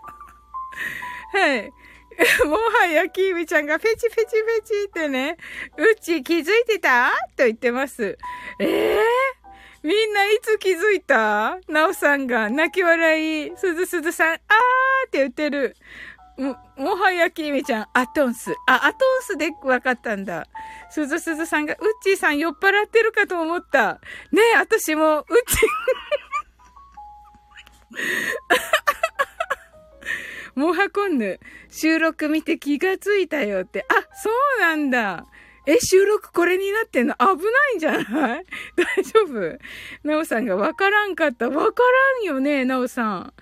[1.34, 1.70] はい。
[2.48, 5.36] もはやキーミちゃんがペチペチペチってね、
[5.76, 8.16] うっちー気づいてたと言ってます。
[8.58, 9.02] ええー、
[9.82, 11.58] みんないつ気づいた？
[11.68, 14.40] なおさんが泣き笑い、すずすずさん、あーっ
[15.10, 15.76] て言ってる。
[16.38, 18.54] も、もはやきみちゃん、アトンス。
[18.66, 20.46] あ、アトンスで分かったんだ。
[20.90, 24.00] すずすずさんが、うっちーさん酔っ払ってるかと思った。
[24.32, 25.68] ねえ、私も、うっちー。
[30.54, 31.38] モハコンヌ、
[31.70, 33.86] 収録見て気がついたよって。
[33.88, 35.26] あ、そうなんだ。
[35.66, 37.14] え、収録これになってんの？
[37.16, 37.34] 危な
[37.72, 38.44] いんじゃない？
[38.76, 39.58] 大丈夫？
[40.08, 41.48] なおさんがわからんかった。
[41.50, 43.32] わからんよね、なおさん。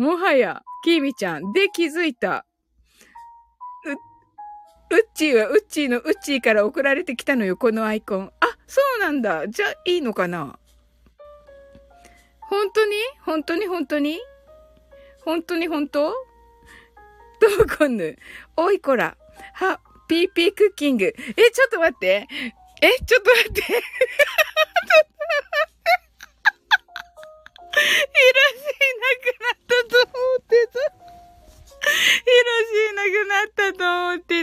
[0.00, 0.62] もはや。
[0.82, 1.52] キーミちゃん。
[1.52, 2.46] で気づいた。
[4.90, 8.32] う、うっちーはうっちーのうっちーから送られてきたのよ、このアイコン。
[8.40, 9.46] あ、そうなんだ。
[9.46, 10.58] じゃあ、いいのかな？
[12.40, 12.96] 本当に？
[13.26, 13.66] 本当に？
[13.66, 14.18] 本当に？
[15.22, 15.68] 本当に？
[15.68, 16.12] 本当？
[16.12, 16.14] ど
[17.62, 18.16] うこんぬ？
[18.56, 19.18] おいこら。
[19.52, 21.04] は、ピーピークッキング。
[21.04, 21.12] え、
[21.50, 22.26] ちょっと待って。
[22.80, 23.62] え、ちょっと待って。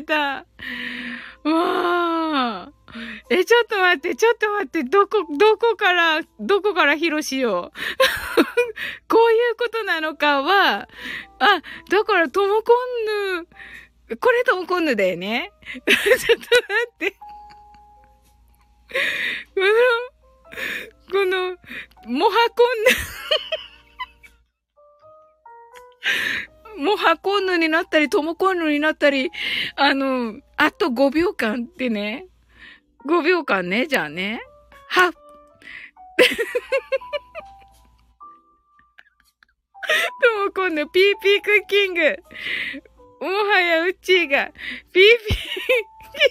[0.02, 0.46] てた。
[1.44, 2.74] もう。
[3.30, 7.72] え、ちょっと待って、ちょっと待って、どこ、どこから、どこからヒロシを。
[9.10, 10.88] こういうことなのかは、
[11.40, 15.52] あ、だからトモコンヌ、これトモコンヌだよね。
[15.68, 16.46] ちょっと待
[16.94, 17.12] って。
[19.54, 19.66] この、
[21.12, 21.58] この、
[22.18, 22.90] もはこんぬ、
[26.78, 29.32] もはこんぬになったり、ともこんぬになったり、
[29.76, 32.28] あの、あと5秒間ってね。
[33.06, 34.42] 5秒間ね、じゃあね。
[34.90, 35.12] はっ。
[35.12, 35.18] と
[40.46, 42.18] もこんぬ、ピーピークッキング。
[43.22, 44.52] もはやうちが、
[44.94, 45.04] ピーピー、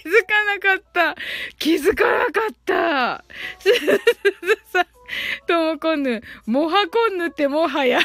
[0.03, 1.17] 気づかなかった。
[1.59, 3.25] 気づかなかった。
[3.59, 4.01] すず
[4.73, 4.87] さん、
[5.47, 8.01] ともこんぬ、もはこんぬってもはや。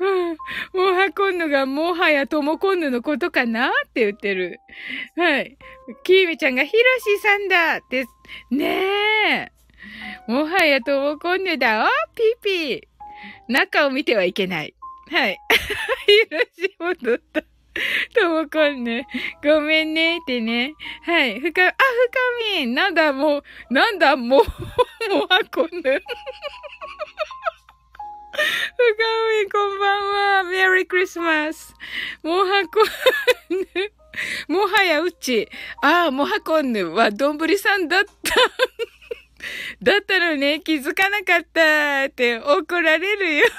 [0.00, 0.36] うん、
[0.92, 4.60] もはこんぬがもはやともこんぬのことかなって言ってる。
[5.16, 5.56] はい。
[6.04, 8.06] きーみちゃんがひろしさんだって、
[8.50, 8.66] ね
[9.28, 9.52] え。
[10.26, 12.90] もはやともこんぬだわ、ピーピー。
[13.48, 14.74] 中を見てはいけない。
[15.10, 15.38] はい。
[16.06, 17.42] ひろし戻った。
[18.14, 19.06] ともこんね。
[19.42, 20.74] ごめんねってね。
[21.02, 21.40] はい。
[21.40, 21.76] ふか、あ、ふか
[22.56, 22.74] みん。
[22.74, 24.44] なんだ、もう、なんだ、もう、
[25.14, 26.02] もうはこんぬ。
[28.36, 28.42] ふか
[29.44, 30.44] み、こんばんは。
[30.44, 31.74] メリークリスマス。
[32.22, 32.82] もはこ
[33.54, 33.66] んぬ。
[34.48, 35.48] もはやうち。
[35.82, 38.10] ああ、もはこんぬはどんぶりさんだった。
[39.82, 43.46] だったのね、気づかなかったって怒られるよ。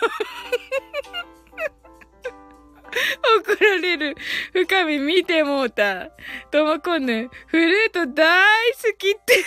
[3.39, 4.15] 怒られる。
[4.53, 6.11] 深み見てもうた。
[6.49, 9.43] ともこんぬ、フルート大好きって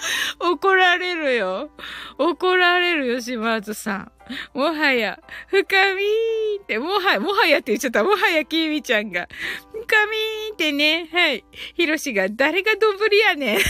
[0.40, 1.70] 怒られるよ。
[2.18, 4.12] 怒られるよ、島津さん。
[4.54, 8.04] もはや、深みーって、もはや、もはやって言っちゃった。
[8.04, 9.28] もはやきみちゃんが。
[9.72, 11.44] 深みーってね、はい。
[11.74, 13.58] ひろしが、誰がどぶりやねん。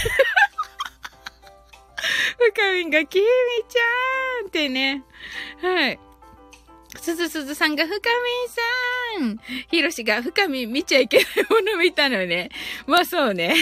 [2.38, 3.24] 深みが、きみ
[3.68, 5.04] ちゃんってね。
[5.62, 5.98] はい。
[7.00, 7.94] すずすずさんが深
[9.18, 9.38] みんさん。
[9.70, 12.50] ひろしが深み見ちゃいけないもの見たのね。
[12.86, 13.54] まあそうね。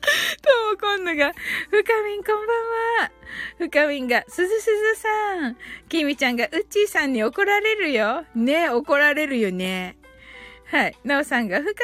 [0.42, 1.32] ともこんのが、
[1.70, 2.46] 深みんこんばん
[3.02, 3.12] は。
[3.58, 5.56] 深みんが、すずすずさん。
[5.88, 8.24] きみちゃんが、うっちーさんに怒られるよ。
[8.34, 9.96] ね怒られるよね。
[10.66, 10.96] はい。
[11.04, 11.80] なおさんが、ふか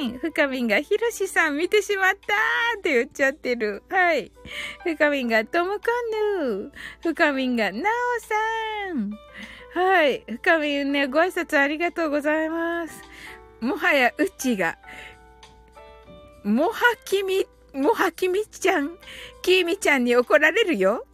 [0.00, 0.18] みん。
[0.18, 3.82] ふかみんが、ひろしさん見てしまったーって言っちゃってる。
[3.88, 4.32] はい。
[4.82, 9.10] ふかみんが、ともこんぬふかみんが、なおさん。
[9.74, 10.24] はい。
[10.26, 13.02] ふかみんね、ご挨拶ありがとうございます。
[13.60, 14.78] もはや、うちが、
[16.42, 18.98] もはきみ、もはきみちゃん、
[19.42, 21.06] きみちゃんに怒られるよ。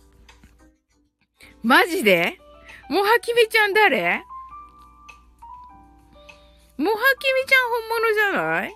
[1.63, 2.39] マジで？
[2.89, 4.23] もはきみちゃん誰？
[6.79, 8.75] もはきみちゃん本物じゃない？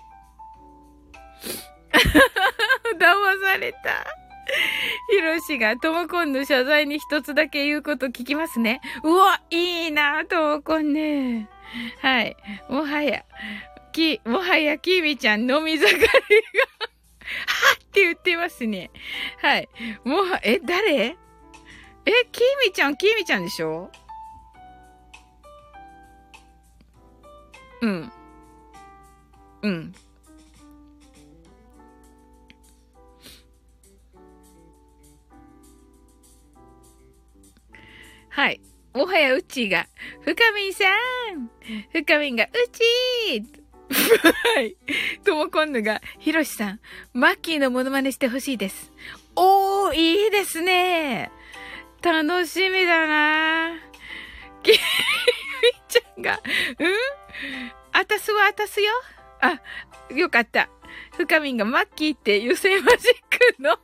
[2.99, 4.05] 騙された。
[5.09, 8.81] ひろしが、ともこんの謝罪に一つだけ言うこと聞きますね。
[9.03, 11.47] うわ、いいな、ともこんね。
[12.01, 12.35] はい。
[12.67, 13.23] もはや、
[13.93, 16.07] き、もはやきみちゃん飲み盛りが
[17.47, 18.89] はっって言ってますね。
[19.41, 19.67] はい。
[20.05, 21.07] もは、え、誰？
[21.07, 21.17] え、
[22.31, 23.91] きみちゃん、きみちゃんでしょ？
[27.81, 28.11] うん。
[29.61, 29.93] うん。
[38.29, 38.61] はい。
[38.93, 39.87] もはやうちが、
[40.21, 40.85] 深みさ
[41.35, 41.49] ん
[41.91, 43.60] 深みが、うち
[43.93, 44.77] はい。
[45.23, 46.79] ともこんぬが、ひろしさん、
[47.13, 48.91] マッキーのモノマネしてほしいです。
[49.35, 51.31] おー、いいですね。
[52.01, 53.73] 楽しみだな
[54.63, 54.77] きみ
[55.87, 56.41] ちゃんが、
[56.79, 56.87] うん？
[57.91, 58.91] あたすはあたすよ。
[59.41, 59.61] あ、
[60.13, 60.69] よかった。
[61.17, 63.77] 深みんがマッキーって油性マジックの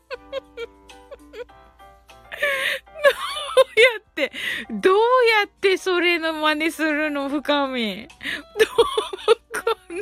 [3.62, 4.32] うやって、
[4.70, 5.00] どうや
[5.48, 8.08] ってそれの真似するの深み。
[8.60, 8.66] ど
[9.34, 9.38] う
[9.88, 9.98] こん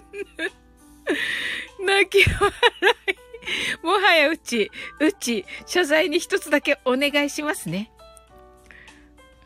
[1.87, 1.93] な。
[1.93, 2.51] 泣き笑
[3.81, 3.85] い。
[3.85, 7.91] もはやうち、うち、謝罪に一つだけお願いしますね。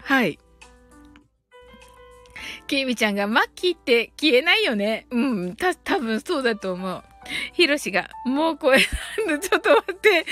[0.01, 0.39] はい。
[2.67, 5.07] きみちゃんが、マッキーって消えないよね。
[5.11, 7.03] うん、た、多分そうだと思う。
[7.53, 10.23] ひろしが、もうこれ、 ちょっと待って。
[10.23, 10.27] こ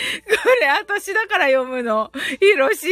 [0.61, 2.11] れ、私だから読むの。
[2.39, 2.87] ひろし。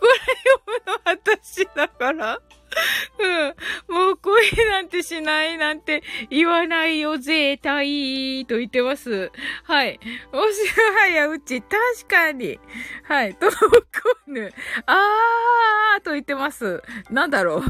[0.00, 2.40] これ読むの私だから。
[3.88, 3.94] うん。
[3.94, 9.30] もう恋なんてしないなんて言わないよ、絶対と言ってます。
[9.64, 9.98] はい。
[10.32, 10.68] おし
[11.00, 11.72] はやうち、確
[12.08, 12.60] かに。
[13.04, 13.34] はい。
[13.34, 13.58] ともこ
[14.26, 14.52] ぬ。
[14.86, 16.82] あーと言ってます。
[17.10, 17.62] なんだろう。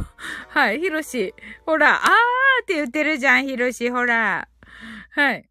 [0.49, 0.81] はい。
[0.81, 1.35] ひろし。
[1.65, 3.89] ほら、あーって言ってるじゃん、ひろし。
[3.91, 4.49] ほら。
[5.13, 5.49] はい。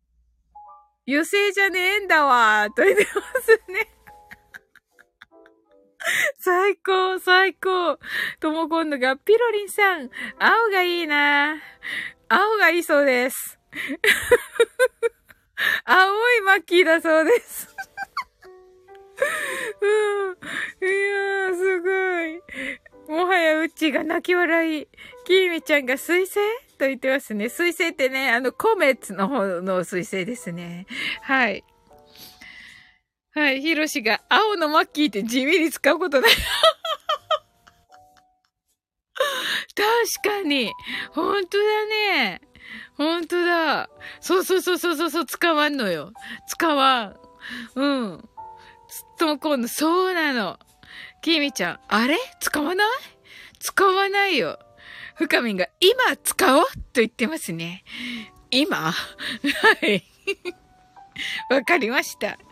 [1.08, 3.97] 油性じゃねえんだわと言ってますね。
[6.40, 8.00] 最高、最高。
[8.40, 11.58] とも今度が、ピロリンさん、青がいいな
[12.30, 13.60] 青がいいそうです。
[15.86, 17.76] 青いマッキーだそうです。
[19.82, 20.38] うん。
[20.88, 21.90] いやー、すご
[22.24, 22.42] い。
[23.18, 24.88] もはやうちが泣き笑い。
[25.26, 26.40] きーみちゃんが水星？
[26.78, 27.50] と言ってますね。
[27.50, 30.86] 水星ってね、あの、コメッツの方の水星ですね。
[31.22, 31.64] はい。
[33.38, 36.32] はい、ヒロシが、青のマッキーって地味に使うことない。
[39.76, 40.72] 確かに。
[41.12, 42.42] 本当だね。
[42.96, 43.92] 本当だ。
[44.22, 46.14] そうそうそうそうそう、使わんのよ。
[46.48, 47.16] 使わん。
[47.76, 47.86] う
[48.16, 48.30] ん。
[49.20, 50.58] とも今度、そうなの。
[51.22, 52.18] きみちゃん、あれ？
[52.40, 52.88] 使わない？
[53.60, 54.58] 使わないよ。
[55.16, 57.84] 深みんが、今使おうと言ってますね。
[58.50, 58.78] 今？
[58.92, 58.94] は
[59.88, 60.04] い。
[61.50, 62.38] わかりました。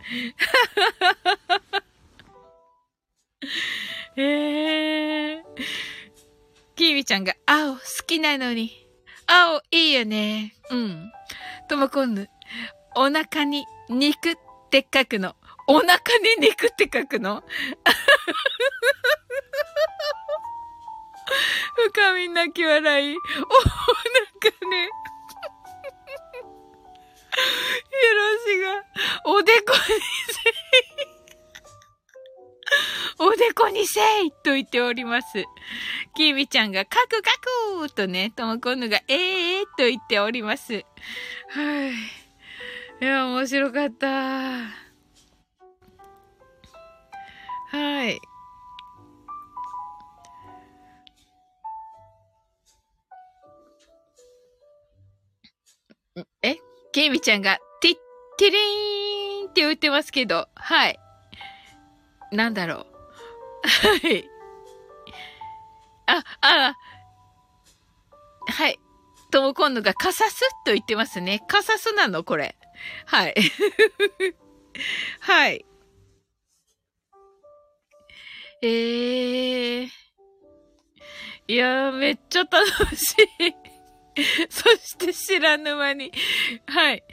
[4.16, 5.42] えー。
[6.74, 8.86] キービちゃんが青好きなのに。
[9.26, 10.54] 青いいよね。
[10.70, 11.12] うん。
[11.68, 12.28] ともこんぬ。
[12.94, 14.36] お腹に肉っ
[14.70, 15.36] て書くの。
[15.68, 17.42] お腹に肉って書くの？
[21.92, 23.16] 深み泣き笑い。
[23.16, 24.88] お腹ね。
[27.36, 27.42] ヒ
[28.14, 28.84] ロシが、
[29.24, 30.52] おでこにせい。
[33.18, 35.44] おでこにせいと言っております。
[36.14, 37.30] キーミちゃんが、カクカ
[37.84, 40.72] クとね、ともこんぬが、ええー、と言っております。
[40.74, 40.80] は
[41.86, 41.92] い。
[41.92, 44.06] いや、面白かった。
[47.68, 48.20] はい。
[56.42, 56.65] え？
[56.96, 57.96] ケイミちゃんが、ティッ、
[58.38, 60.98] ティリーンって言ってますけど、はい。
[62.32, 62.86] なんだろう。
[63.68, 64.24] はい。
[66.06, 66.74] あ、あ、
[68.50, 68.80] はい。
[69.30, 71.42] とも今度がカサスと言ってますね。
[71.46, 72.56] カサスなのこれ。
[73.04, 73.34] はい。
[75.20, 75.66] はい。
[78.62, 79.90] えー。
[81.46, 82.66] いやー、めっちゃ楽
[82.96, 83.65] しい。
[84.48, 86.10] そして知らぬ間に。
[86.66, 87.04] はい。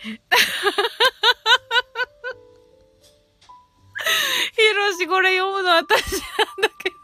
[4.55, 6.21] ひろし、これ読むの私なん
[6.61, 6.95] だけど。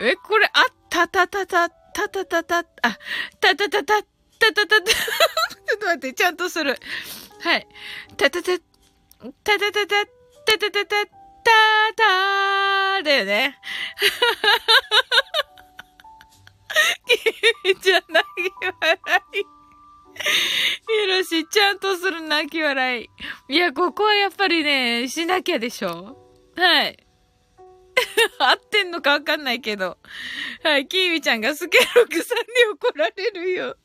[0.00, 2.64] え、これ、あたたたた、たたたた、あ、
[3.40, 6.76] たたたた、たたたた、ちょっと待って、ちゃんとする。
[7.40, 7.66] はい。
[8.16, 8.58] たたた、た
[9.58, 10.06] たたた、
[10.44, 13.58] たたたた、たーたーだよね。
[17.64, 18.40] 君じゃ泣き
[18.80, 18.98] 笑
[19.34, 19.46] い。
[20.14, 23.10] ひろし、ちゃんとする泣き笑い。
[23.48, 26.16] いや、ここはやっぱりね、しなきゃでしょ
[26.56, 26.96] はい。
[28.38, 29.98] 合ってんのかわかんないけど。
[30.62, 33.76] はい、キーミちゃんがスケロクさんに怒られるよ。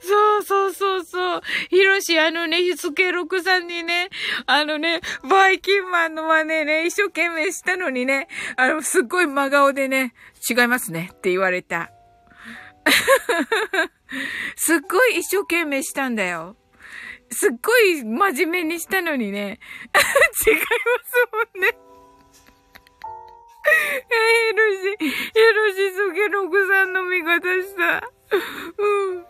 [0.00, 1.42] そうそうそうそう。
[1.70, 4.10] ヒロシ、あのね、スケロクさんにね、
[4.46, 10.14] あのね、バイキンマンの真似ね、一生懸命したのにね、あの、すっごい真顔でね、
[10.48, 11.90] 違いますねって言われた。
[14.56, 16.56] すっごい一生懸命したんだよ。
[17.30, 19.58] すっごい真面目にしたのにね。
[20.46, 20.60] 違いま
[21.04, 21.83] すもんね。
[23.64, 28.10] えー、ヒロシ、ヒロシスケロクさんの味方した。
[28.78, 29.24] うん。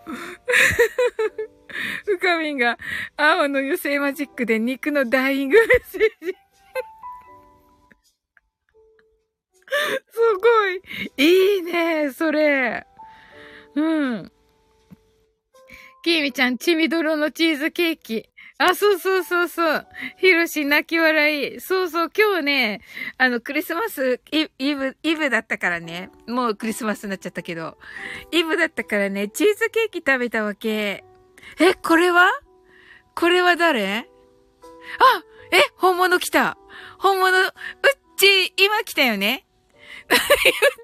[2.04, 2.78] 深みが、
[3.16, 6.36] 青の油性マジックで肉のダイイングメッセージ。
[10.10, 10.82] すごい。
[11.16, 12.86] いいね、それ。
[13.74, 14.32] うん。
[16.02, 18.28] きーみちゃん、チミドロのチーズケーキ。
[18.58, 19.86] あ、そうそうそうそう。
[20.18, 21.60] ひろし泣き笑い。
[21.60, 22.80] そうそう、今日ね、
[23.18, 26.10] あの、クリスマスイ、イブ、イブだったからね。
[26.28, 27.76] もうクリスマスになっちゃったけど。
[28.30, 31.04] イブだったからね、チーズケーキ食べたわけ。
[31.58, 32.30] え、これは？
[33.16, 33.84] これは誰？
[33.96, 34.04] あ
[35.50, 36.56] え、本物来た。
[36.98, 37.50] 本物、うっ
[38.16, 39.46] ち、今来たよね
[40.08, 40.16] うっ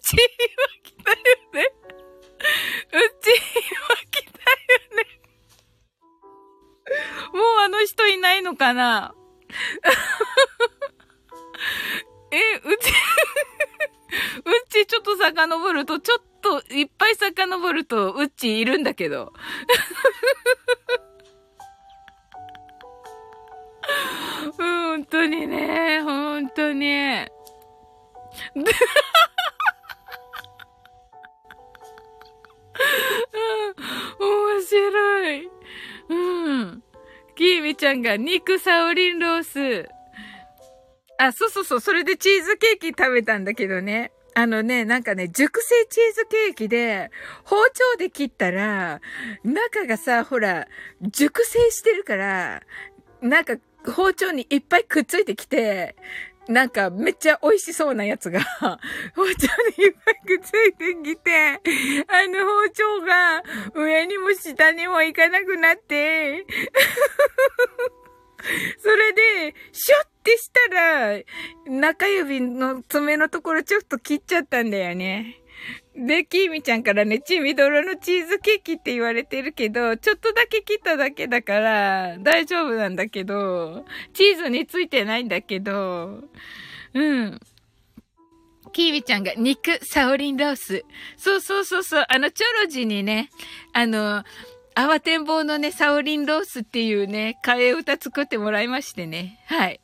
[0.02, 1.16] ち、今来たよ
[1.52, 1.72] ね
[2.92, 5.19] うっち、今来たよね
[7.32, 9.14] もうあの人いないのかな？
[12.32, 12.90] え、うち
[14.44, 19.32] うちちょっと遡ると、ちょっといっぱい遡ると、うちいるんだけど。
[24.56, 26.88] 本当にね、本当に。
[34.18, 35.50] 面白い。
[36.10, 36.82] うん。
[37.36, 39.88] キーミちゃんが肉サオリンロース。
[41.18, 41.80] あ、そうそうそう。
[41.80, 44.12] それでチーズケーキ食べたんだけどね。
[44.34, 47.10] あのね、なんかね、熟成チーズケーキで、
[47.44, 49.00] 包丁で切ったら、
[49.44, 50.66] 中がさ、ほら、
[51.00, 52.62] 熟成してるから、
[53.20, 55.96] なんか、包丁にいっぱいくっついてきて、
[56.50, 58.40] なんかめっちゃ美味しそうなやつが、
[59.14, 59.46] 包丁
[59.78, 61.60] にいっぱいくっついてきて、
[62.08, 63.44] あの包丁が
[63.74, 66.44] 上にも下にも行かなくなって、
[68.78, 71.20] それで、シュッてしたら、
[71.66, 75.40] 中指の爪のところちょっと切っちゃったんだよね。
[75.96, 86.22] で、キーミちゃんからね、チミドロのチーズケーキって言われてるけど、ちょっとだけ切っただけだから、大丈夫なんだけど、チーズについてないんだけど、
[86.94, 87.40] うん。
[88.72, 90.84] キーミちゃんが肉、サオリンロース。
[91.16, 93.30] そうそうそうそう、あの、チョロジにね、
[93.72, 94.24] あの、
[94.74, 99.44] 泡天棒のね、サオリンロースっていうね、替え歌作ってもらいましてね。
[99.46, 99.80] はい。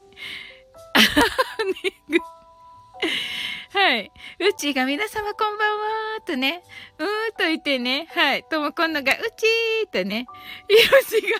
[3.77, 4.11] はい。
[4.41, 6.63] うちが皆様こんばんはーとね、
[6.99, 8.43] うーんと言ってね、はい。
[8.45, 10.25] ともこんのがうちーとね、
[10.67, 11.39] ひろしが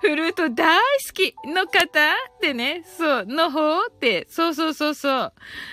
[0.00, 5.32] フルート大好きの方ってね、そう、の方って、そうそうそうそう。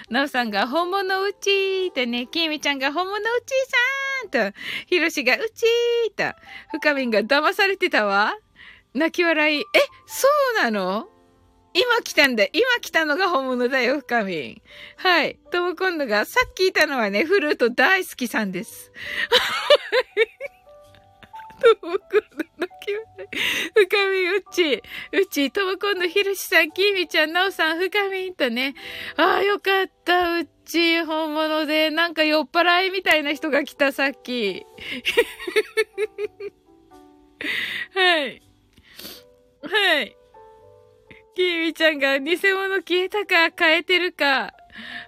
[0.10, 6.36] なおさんが本物うちーってね、きみちゃんが本物うちーさんと、ひろしがうちーと、
[6.72, 8.34] 深みんが騙されてたわ。
[8.96, 9.60] 泣き笑い。
[9.60, 9.64] え、
[10.08, 10.28] そ
[10.60, 11.08] うなの？
[11.78, 12.46] 今来たんだ。
[12.46, 14.60] 今来たのが本物だよ、深みん。
[14.96, 15.38] はい。
[15.52, 18.92] とも今度が、さっきいたのはね、フルート大好きさんです。
[21.62, 22.06] とも今度
[22.58, 22.92] のき
[23.76, 24.82] 深みん、うち、
[25.12, 28.74] うち、とも今度ひろしさん、きみちゃん、なおさん、深みんとね。
[29.16, 34.66] ああ、よかった、うち、本物で、なんか酔っ払いみたいな人が来た、さっき。
[37.94, 38.42] はい。
[39.62, 40.18] はい。
[41.38, 44.56] きーみちゃんが偽物消えたか変えてるか。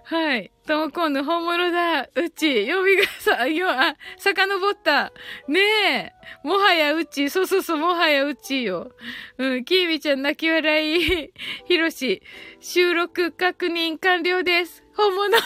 [0.04, 0.52] はい。
[0.64, 2.02] とも今度本物だ。
[2.02, 5.12] うち、呼びがささ、よ、あ、遡った。
[5.48, 6.12] ねえ。
[6.44, 8.92] もはやうち、そうそうそう、もはやうちよ。
[9.38, 11.32] うん、きーみちゃん泣き笑い。
[11.66, 12.22] ひろし、
[12.60, 14.84] 収録確認完了です。
[14.94, 15.36] 本物。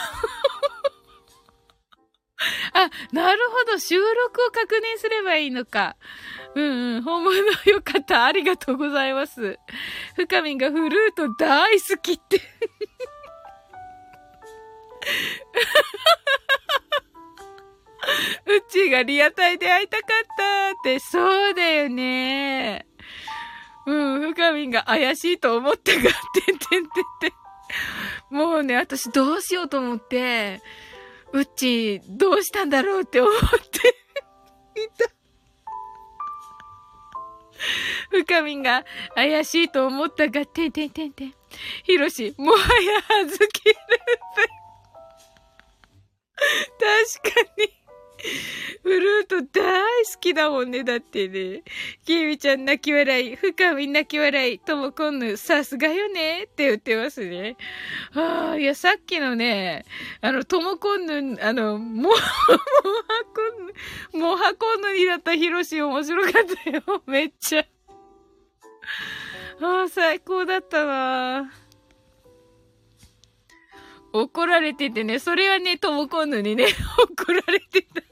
[2.73, 3.79] あ、なるほど。
[3.79, 5.95] 収録を確認すればいいのか。
[6.55, 7.03] うんうん。
[7.03, 8.25] 本物よかった。
[8.25, 9.59] ありがとうございます。
[10.15, 12.41] 深みんがフルート大好きって
[18.45, 20.07] うちがリアタイで会いたかっ
[20.37, 22.87] たって、そうだよね。
[23.85, 27.27] うん、深みんが怪しいと思ったが、てんてんてんて
[28.31, 28.35] ん。
[28.35, 30.61] もうね、私どうしようと思って、
[31.33, 35.14] うっち、どうしたんだろうって思っていた。
[38.11, 38.85] 深みんが
[39.15, 41.33] 怪しいと思ったが、てんてんてんてん。
[41.83, 43.75] ひろし、もはやはずきる
[47.23, 47.74] 確かに。
[48.83, 50.83] フルート大好きだもんね。
[50.83, 51.63] だってね。
[52.05, 53.35] キーミちゃん泣き笑い。
[53.35, 54.59] 深み泣き笑い。
[54.59, 56.43] ともこんぬ、さすがよね。
[56.43, 57.57] って言ってますね。
[58.13, 59.85] ああ、いや、さっきのね、
[60.21, 62.19] あの、ともこんぬ、あの、も、 もは
[63.33, 66.33] こんぬ、もはこんぬにだったヒロシ面白かっ
[66.63, 67.03] たよ。
[67.05, 67.65] めっちゃ。
[69.61, 71.45] ああ、最高だったわ。
[74.13, 78.04] 怒られててね、それはね、ともこんぬにね、 怒られてた。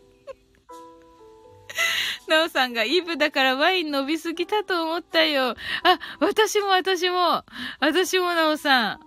[2.28, 5.56] なおさんがイブだからワイン伸びすぎたと思ったよ。
[5.84, 7.44] あ、私も私も。
[7.80, 9.00] 私もなおさん。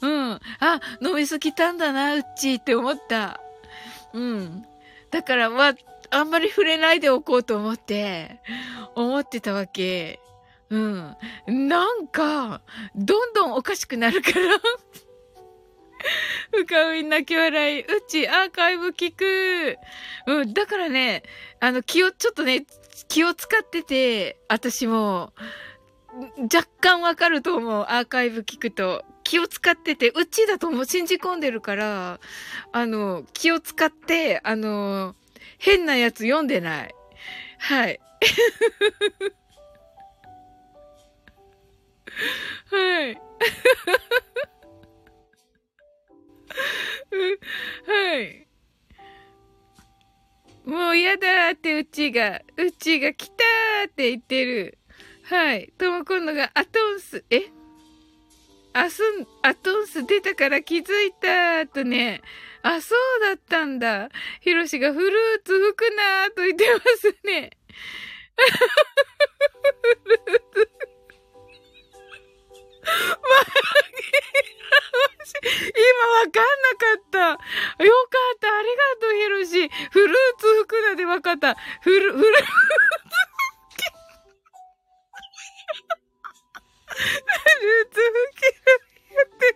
[0.00, 0.40] うん。
[0.60, 3.40] あ、伸びすぎたんだな、うっちーって思った。
[4.12, 4.64] うん。
[5.10, 5.74] だから、ま
[6.10, 8.40] あんまり触れないでおこうと思って、
[8.94, 10.20] 思ってたわけ。
[10.68, 11.16] うん。
[11.46, 12.62] なんか、
[12.94, 14.58] どんどんおかしくなるから
[16.52, 17.80] 深み泣き笑い。
[17.80, 19.78] うち、アーカイブ聞く。
[20.26, 21.22] うん、だからね、
[21.62, 22.66] あの、気を、ちょっとね、
[23.06, 25.32] 気を使ってて、私も、
[26.52, 27.84] 若干わかると思う。
[27.88, 29.04] アーカイブ聞くと。
[29.22, 32.18] 気を使ってて、うちだともう信じ込んでるから、
[32.72, 35.14] あの、気を使って、あの、
[35.56, 36.94] 変なやつ読んでない。
[37.58, 38.00] はい。
[42.72, 43.14] はい。
[47.86, 48.48] はい。
[50.64, 54.78] もう嫌だってうちが、うちが来たーって言ってる。
[55.24, 55.72] はい。
[55.76, 57.50] とも今度がアトンス、え？
[58.74, 62.22] アスン、アトンス出たから気づいたーとね。
[62.62, 64.08] あ、そうだったんだ。
[64.40, 65.10] ヒロシがフルー
[65.44, 67.50] ツ吹くなーと言ってますね。
[69.82, 70.20] フルー
[70.54, 70.70] ツ。
[75.22, 77.84] 今わかんなかった。
[77.84, 78.56] よかった。
[78.56, 79.68] ありがとう、ヒロシ。
[79.90, 81.56] フルーツ福田でわかった。
[81.82, 82.46] フル、フルーツ。
[86.94, 89.46] フルーツ吹きって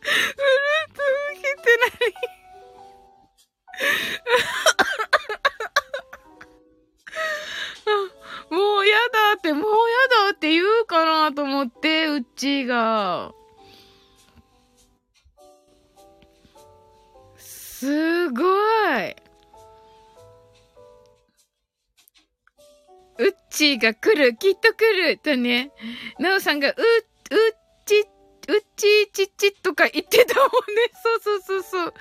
[0.00, 0.98] フルーツ
[1.34, 1.66] 吹きって
[8.50, 8.58] 何？
[8.58, 9.68] もうやだって、もうや
[10.28, 13.32] だって言うかなと思って、うっちーが。
[17.86, 19.14] すごい。
[23.18, 25.70] うっちーが来る、きっと来る、とね。
[26.18, 26.76] なおさんが、う、うっ
[27.84, 28.00] ち、
[28.48, 30.52] うっちーちっちとか言ってたもんね。
[31.00, 31.92] そうそうそうそう。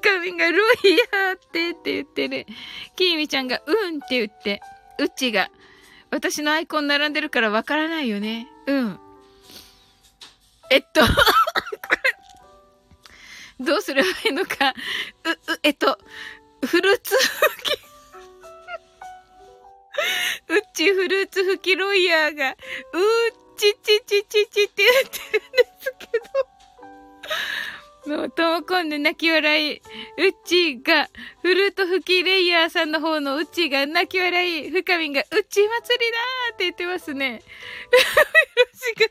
[0.00, 0.76] かみんが、ロイ
[1.12, 2.46] ヤーってって言ってる。
[2.96, 4.62] きーみちゃんが、うんって言って。
[4.98, 5.50] うっちーが、
[6.10, 8.48] 私のアイコン並んでるからわからないよね。
[8.66, 8.98] うん。
[10.70, 11.02] えっと
[13.62, 14.74] どうすればいいのか。
[15.24, 15.98] う、う、えっと、
[16.64, 17.82] フルーツ吹き。
[20.48, 22.56] うっちフルーツ吹きロイヤーが、うっ
[23.56, 26.52] ちちちちちって言ってるんですけど。
[28.06, 29.76] の、ともこんで泣き笑い。
[29.76, 29.82] うっ
[30.44, 31.08] ちが、
[31.42, 34.70] フルート吹きレイヤーさんの方のうっちが泣き笑い。
[34.70, 37.42] 深みが、うっち祭りだーって言ってますね。
[37.92, 38.00] うっ
[38.78, 39.06] ちが、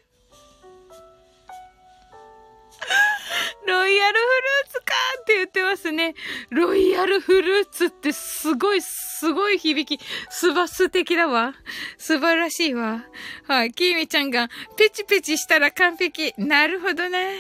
[3.68, 6.16] ロイヤルフルーツかって言ってますね。
[6.50, 10.04] ロイヤルフルーツってすごい、すごい響き。
[10.30, 11.54] すば、素敵だわ。
[11.98, 13.04] 素晴らしいわ。
[13.48, 13.72] はい。
[13.72, 16.34] キーミちゃんが、ペチペチしたら完璧。
[16.38, 17.38] なるほどね。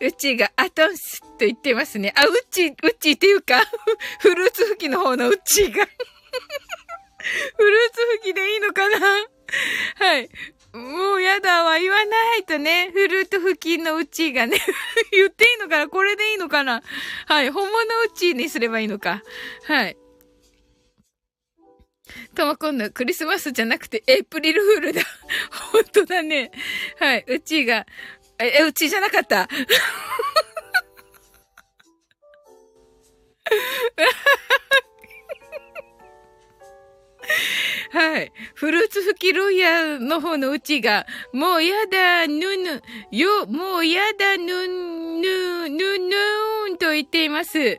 [0.00, 2.12] うちがアトンスと言ってますね。
[2.16, 3.62] あ、うち、うちっていうか、
[4.18, 5.86] フルーツ吹きの方のうちが。
[7.56, 8.98] フルーツ吹きでいいのかな？
[9.96, 10.28] はい。
[10.74, 12.90] もうやだわ、言わないとね。
[12.92, 14.58] フルート付近のうちがね。
[15.12, 15.88] 言っていいのかな？
[15.88, 16.82] これでいいのかな？
[17.26, 17.50] はい。
[17.50, 19.22] 本物うちにすればいいのか。
[19.64, 19.96] はい。
[22.34, 25.02] とも今度クリスマスじゃなくてエイプリルフールだ。
[25.72, 26.50] 本当だね。
[26.98, 27.24] はい。
[27.28, 27.86] うちが、
[28.38, 29.48] え、うちじゃなかった？
[37.92, 38.32] はい。
[38.54, 47.78] フルーツ吹きロイヤーの方のうちが、もうやだ、ぬぬ、よ、もうやだ、ぬ、ぬ、ぬ、ぬーんと言っています。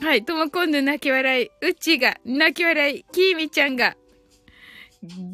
[0.00, 0.24] はい。
[0.24, 1.50] とも今度泣き笑い。
[1.60, 3.04] うちが泣き笑い。
[3.12, 3.96] きみちゃんが、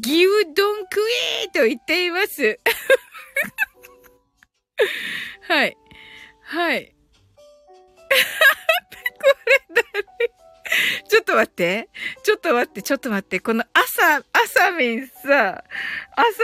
[0.02, 1.00] 牛丼食
[1.42, 2.58] えーと言っています。
[5.42, 5.76] はい。
[6.42, 6.94] はい。
[9.18, 9.84] これ誰
[11.08, 11.88] ちょっと待って。
[12.22, 13.40] ちょっと待って、ちょっと待って。
[13.40, 15.64] この朝、朝みんさ、
[16.16, 16.42] 朝、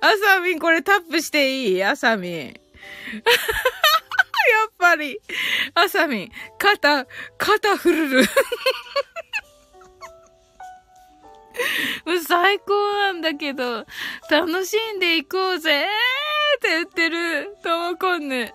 [0.00, 1.84] 朝みんこれタップしていい？
[1.84, 2.32] 朝みん。
[2.42, 2.52] や
[4.68, 5.20] っぱり、
[5.74, 7.06] 朝みん、肩、
[7.38, 8.24] 肩振るる。
[12.26, 13.86] 最高なんだけど、
[14.30, 15.88] 楽しんでいこうぜっ
[16.60, 18.52] て言ってる、ともこんぬ。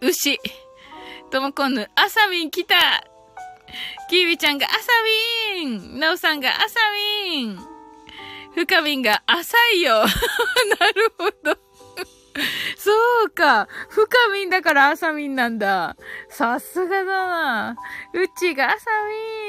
[0.00, 0.38] 牛。
[1.30, 2.74] ともこんぬ、あさみん来た
[4.08, 4.76] キービちゃんがあさ
[5.62, 6.80] みんなおさんがあさ
[7.26, 7.58] みん
[8.54, 10.12] ふかみんが浅いよなる
[11.18, 11.58] ほど
[12.76, 12.92] そ
[13.26, 13.66] うか。
[13.88, 15.96] 深みんだからあさみんなんだ。
[16.28, 17.76] さすがだな。
[18.14, 18.86] うちがあさ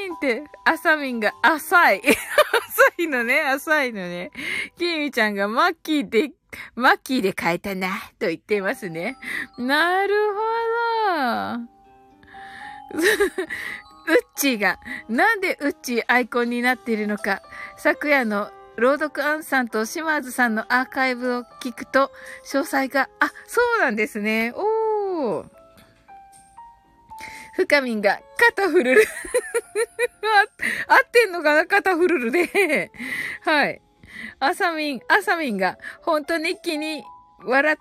[0.02, 2.02] みんって、あさみんが浅い。
[2.98, 4.32] 浅いのね、浅いのね。
[4.76, 6.32] きみちゃんがマッキーで、
[6.74, 9.16] マッキーで変えたな、と言っていますね。
[9.58, 10.40] なるほ
[11.58, 11.80] ど。
[14.10, 14.78] うっちーが、
[15.08, 17.42] なんでうっちーアイコンになっているのか、
[17.76, 22.10] 昨夜の朗読アンさんと島津さんのアーカイブを聞くと、
[22.44, 24.52] 詳細が、あ、そうなんですね。
[24.56, 25.44] おー。
[27.54, 29.02] 深みんが、肩フルル、
[30.86, 31.66] 合ってんのかな？
[31.66, 32.90] 肩フルルで。
[33.42, 33.82] はい。
[34.38, 37.04] あさみん、あさみんが、本当に気に
[37.44, 37.76] 笑っ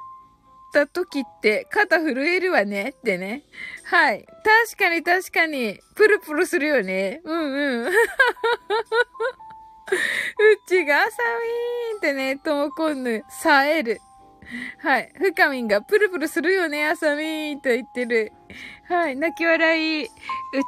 [0.74, 3.44] た時って肩震えるわねってね。
[3.86, 4.26] はい。
[4.44, 7.22] 確かに確かに、プルプルするよね。
[7.24, 7.88] うんうん。
[7.90, 7.92] う
[10.68, 14.00] ちがサミーンってね、ともこんぬ、さえる。
[14.80, 15.12] はい。
[15.16, 18.32] ふかみんがプルプルするよね、あさみーんと言ってる。
[18.88, 19.16] はい。
[19.16, 20.06] 泣き笑い。
[20.06, 20.10] う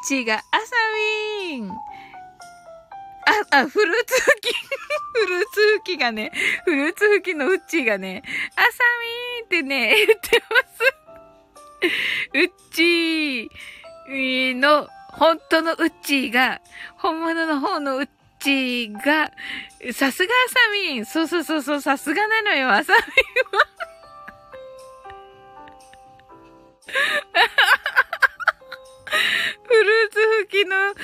[0.08, 0.76] ちが、あさ
[1.50, 1.72] みーん。
[3.52, 4.56] あ、あ、フルーツ吹き。
[5.14, 6.32] フルーツ吹きがね、
[6.66, 8.24] フルーツ吹きのうちがね、
[8.56, 8.68] あさ
[9.40, 11.02] みーってね、言ってます。
[12.34, 16.62] うっちーの、本当のうっちーが、
[16.98, 18.10] 本物の方のうっ
[18.40, 19.32] ちが、
[19.94, 21.06] さすがあさみん。
[21.06, 23.68] そうそうそうそう、さすがなのよ、あさみんは。
[29.64, 30.96] フルーツ吹きのう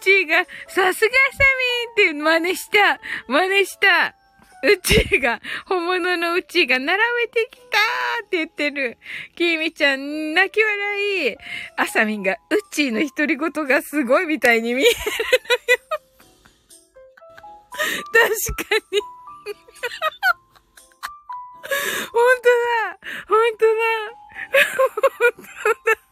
[0.00, 1.44] ちが、さすがあさ
[1.98, 3.00] みんって真似した。
[3.28, 4.14] 真似した。
[4.66, 8.98] うちが、本物のうちが並べてきたーって言ってる。
[9.36, 11.36] きみちゃん、泣き笑い。
[11.76, 12.36] あさみんが、う
[12.70, 15.94] ちの独り言がすごいみたいに見えるのよ。
[18.12, 19.00] 確かに
[22.12, 23.80] 本当だ本当だ
[25.20, 26.03] 本当だ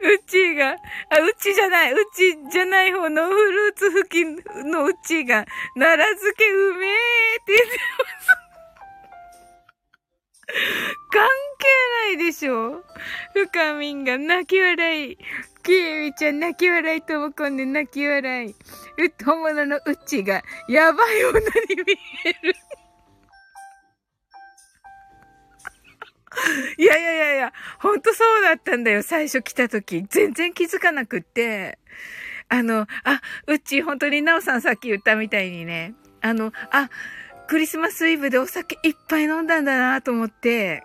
[0.00, 4.36] うちが、あ、うちじゃない、うちじゃない方のフルーツ付近
[4.70, 7.66] のうちが、奈良漬けうめえって言って
[7.98, 8.42] ます。
[11.10, 12.82] 関係ないでしょ
[13.32, 15.18] 深みんが泣き笑い。
[15.62, 18.50] キーミちゃん泣き笑いともこんで泣き笑い。
[18.50, 18.54] う、
[19.24, 21.46] 本物のうちが、やばい女に
[21.76, 22.54] 見える。
[26.78, 29.02] いやいやいやいや、ほんとそうだったんだよ。
[29.02, 30.04] 最初来た時。
[30.08, 31.78] 全然気づかなくって。
[32.48, 35.94] あの、あ、うち、本当になおさんさっき言ったみたいにね。
[36.20, 36.90] あの、あ、
[37.48, 40.84] クリスマスイブでお酒いっぱい飲んだんだなと思って、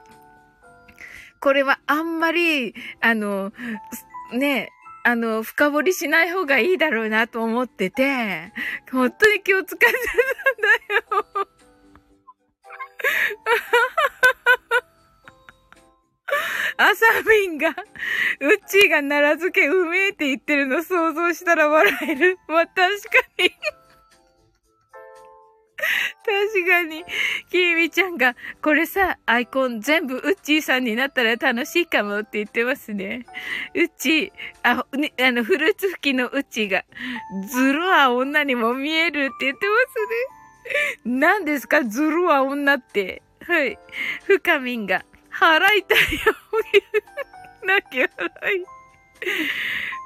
[1.39, 3.53] これはあんまり、あの、
[4.33, 4.69] ね、
[5.03, 8.51] あの、深掘りしない方がいいだろうなと思ってて、
[8.91, 9.93] 本当に気を使ってたん
[10.91, 11.47] だよ。
[16.77, 17.75] あさみんが、うっ
[18.67, 22.37] ちーが奈良漬けうめえって言ってるの想像したら笑える。
[22.47, 22.83] まあ、確か
[23.39, 23.51] に
[26.25, 27.05] 確かに、
[27.49, 33.25] きーみちゃんが、これさ、アイコン全部ウッチーさんになったら楽しいかもって言ってますね。
[33.73, 34.31] ウッチー、
[34.63, 36.83] あ、ね、あの、フルーツ吹きのウッチーが、
[37.49, 39.75] ズルは女にも見えるって言ってま
[41.05, 41.19] すね。
[41.19, 41.83] 何ですか？
[41.83, 43.21] ズルは女って。
[43.45, 43.79] はい。
[44.25, 45.05] ふかみんが、
[45.39, 46.35] 払いたいよ。
[47.63, 48.65] 泣き笑い。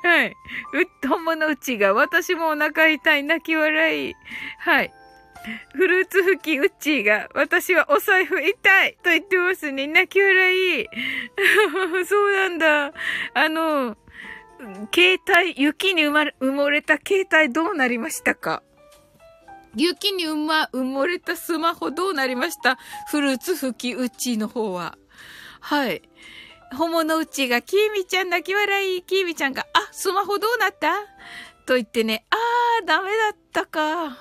[0.03, 0.29] はい。
[0.29, 4.15] う、本物うちが、私もお腹痛い、泣き笑い。
[4.59, 4.93] はい。
[5.73, 9.87] フルーツ吹きウッチーが、私はお財布痛いと言ってますね。
[9.87, 10.87] 泣き笑い。
[12.05, 12.93] そうなんだ。
[13.33, 13.97] あの、
[14.93, 18.61] 携帯、雪に埋ま、埋もれた携帯どうなりましたか？
[19.75, 22.77] 雪に埋ま、埋もれたスマホどうなりました？
[23.09, 24.97] フルーツ吹きウッチーの方は。
[25.61, 26.01] はい。
[26.75, 30.93] 本物うちが、きーみちゃん泣き笑い、きーみちゃんが、あ、スマホどうなった？
[31.65, 34.17] と言ってね、あー、ダメだったか。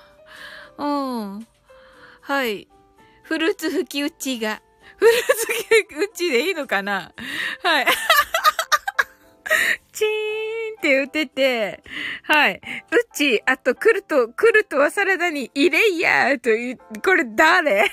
[0.78, 1.46] うん。
[2.20, 2.68] はい。
[3.22, 4.60] フルーツ吹きうちが、
[4.96, 7.12] フルーツ吹きうちでいいのかな？
[7.62, 7.86] はい。
[9.92, 11.82] チーンって打てて、
[12.24, 12.56] はい。
[12.56, 12.60] う
[13.14, 17.90] ち、あと、クルト、クルトはサラダに入れいやという、これ誰？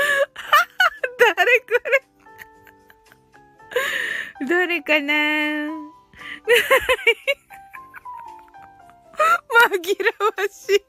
[1.36, 1.66] 誰こ
[4.40, 4.46] れ？
[4.48, 5.12] 誰かな？
[9.60, 10.84] 紛らわしい。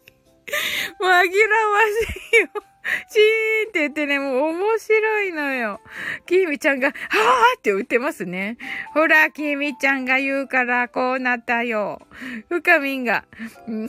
[1.00, 2.48] 紛らわしいよ。
[3.10, 5.82] チーンって言ってね、もう面白いのよ。
[6.26, 8.58] きみちゃんが、はぁって言ってますね。
[8.94, 12.02] ほら、きみちゃんが言うからこうなったよ。
[12.50, 13.26] ふかみんが、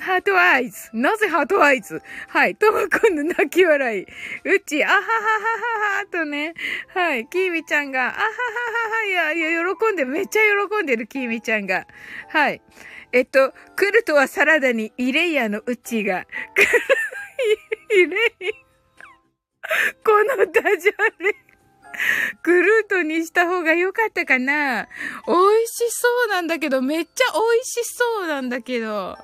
[0.01, 0.90] ハートアイズ。
[0.93, 2.02] なぜハートアイズ？
[2.28, 2.56] はい。
[2.56, 4.02] ともくんの泣き笑い。
[4.02, 6.55] うち、あはははははとね。
[6.89, 7.27] はい。
[7.28, 9.05] きみちゃんが、あはははは。
[9.05, 11.86] いや、いや、喜んで、めっちゃ喜んでるきみちゃんが。
[12.28, 12.60] はい。
[13.12, 16.27] えっと、クルトはサラダにイレイヤのうちが、
[17.90, 18.06] イレ
[18.40, 18.61] イヤ。
[20.05, 21.36] このダジャレ。
[22.43, 24.89] グルートにした方が良かったかな？
[25.26, 29.18] 美味しそうなんだけど、めっちゃ美味しそうなんだけど、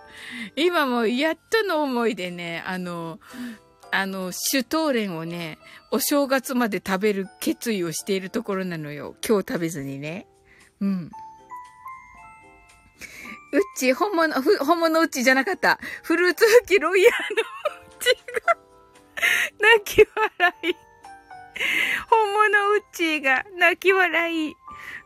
[0.55, 3.19] 今もやっとの思いでね、あの、
[3.91, 5.59] あの、シュトーレンをね、
[5.91, 9.17] お正月まで食べる決意をしているところなのよ。
[9.27, 10.27] 今日食べずにね。
[10.81, 11.11] うん。
[13.51, 15.79] うち、本物、本物うちじゃなかった。
[16.03, 18.68] フルーツ吹きロイヤーのうちが。
[19.61, 20.07] 泣き
[20.41, 20.77] 笑い。
[22.09, 24.57] 本物ウッチーが泣き笑い。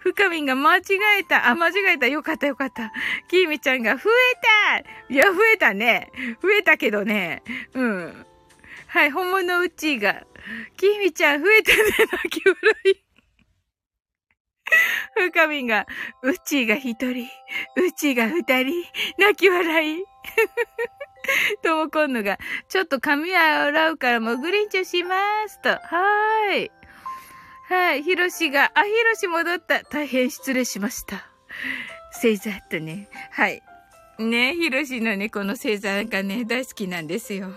[0.01, 0.83] 深みんが間違
[1.21, 1.49] えた。
[1.49, 2.07] あ、間違えた。
[2.09, 2.93] よかったよかった。
[3.29, 6.11] きーみちゃんが増えたいや、増えたね。
[6.43, 7.43] 増えたけどね。
[7.75, 8.27] うん。
[8.89, 10.25] はい、本物ウッチーが。
[10.77, 11.79] きーみちゃん増えたね。
[12.25, 13.03] 泣き笑い。
[15.31, 15.87] 深みんが、
[16.23, 17.29] うっちーが一人、
[17.77, 18.85] うちーが二人、
[19.19, 20.05] 泣き笑い。
[21.63, 22.39] ともこんのが、
[22.69, 25.17] ちょっと髪洗うからもぐりんちょしま
[25.49, 25.71] すと。
[25.71, 26.71] はーい。
[27.69, 28.03] はい。
[28.03, 29.83] ひろしが、あ、ひろし戻った。
[29.85, 31.27] 大変失礼しました。
[32.13, 33.09] 星座とね。
[33.31, 33.63] はい。
[34.19, 37.51] ね、ひろしのね、この星座がね、大好きなんですよ。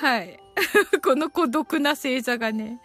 [0.00, 0.38] はい。
[1.02, 2.80] この孤独な星座がね。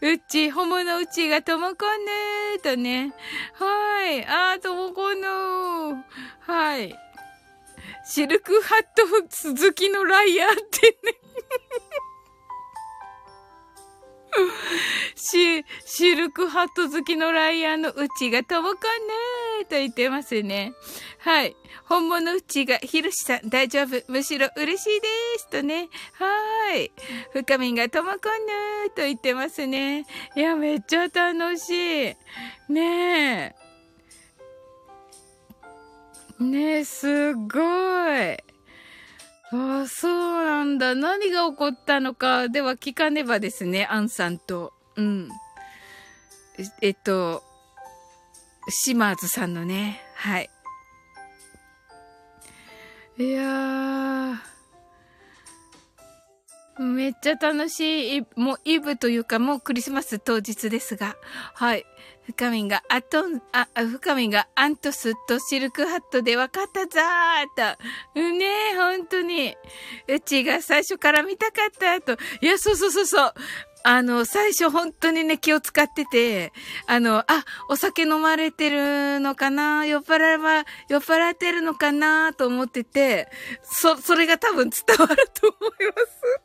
[0.00, 3.12] うち、ホモのうちがともこんねーとね。
[3.54, 4.24] はい。
[4.24, 6.04] あー、ともこんの
[6.40, 6.96] はい。
[8.04, 11.18] シルクハット続きのライアーってね
[15.14, 20.72] シ、シルクハット好きのライアーのうちがともかねーと言ってますね。
[21.18, 21.56] はい。
[21.84, 24.02] 本物うちが、ひろしさん大丈夫？
[24.10, 25.48] むしろ嬉しいです。
[25.50, 25.88] とね。
[26.14, 26.90] はい。
[27.32, 30.06] 深みんがともかねーと言ってますね。
[30.34, 32.16] いや、めっちゃ楽しい。
[32.68, 33.61] ねえ。
[36.42, 38.52] ねすごい。
[39.54, 40.94] ああ、そうなんだ。
[40.94, 44.72] 何が起こったのか、では聞かねばですね、アンさんと。
[44.96, 45.28] うん。
[46.80, 47.42] えっと、
[48.68, 50.50] 島津さんのね、はい。
[53.18, 54.36] いやー、
[56.78, 61.16] めっちゃ楽しい、もうイブというかもうクリスマス当日ですが、
[61.54, 61.84] はい。
[62.24, 67.76] 深みが、あと、あ、深みが、アントスとシルクハットで分かったざー
[68.14, 68.20] と。
[68.20, 69.56] ねえ、本当に。
[70.08, 72.22] うちが最初から見たかったと。
[72.40, 73.34] いや、そうそうそうそう。
[73.84, 76.52] あの、最初本当にね、気を使ってて、
[76.86, 79.84] あの、あ、お酒飲まれてるのかな？
[79.84, 83.28] 酔っ払は、酔っ払ってるのかなと思ってて、
[83.64, 86.40] そ、それが多分伝わると思います。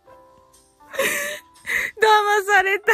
[2.02, 2.92] 騙された。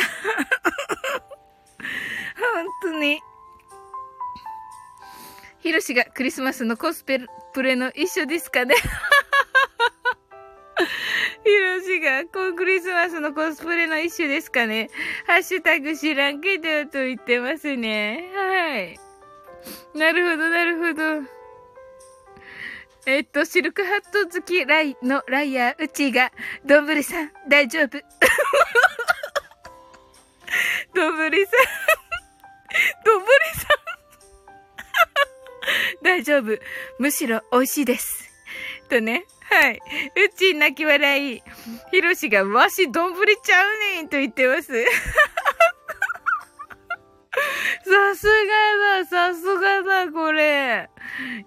[2.82, 3.22] 本当に。
[5.60, 8.76] ヒロシがクリスマスのコスプレの一緒ですかね？
[11.46, 14.90] ヒロシが、こうクリスマスのコスプレの一種ですかね？
[15.28, 18.30] ハッシュタグ知らんけどと言ってますね。
[18.34, 19.00] はい。
[19.98, 21.30] なるほど、なるほど。
[23.06, 26.32] えっと、シルクハット好きライのライヤー、うちが、
[26.66, 27.98] どんぶりさん、大丈夫。
[30.96, 31.54] どぶりさん、
[33.06, 33.30] どぶり
[33.60, 33.74] さん。
[36.04, 36.58] 大丈夫。
[37.00, 38.30] むしろ美味しいです。
[38.90, 39.26] とね。
[39.50, 39.76] はい。
[39.76, 39.80] う
[40.38, 41.42] ち泣き笑い。
[41.92, 44.86] ひろしが、わし、どんぶりちゃうねんと言ってます。
[47.86, 48.34] さすが
[49.02, 50.90] だ、さすがだ、これ。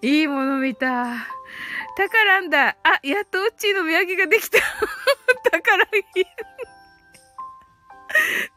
[0.03, 1.07] いいもの見た。
[1.97, 2.77] 宝んだ。
[2.83, 4.59] あ、やっとうちの土産ができた。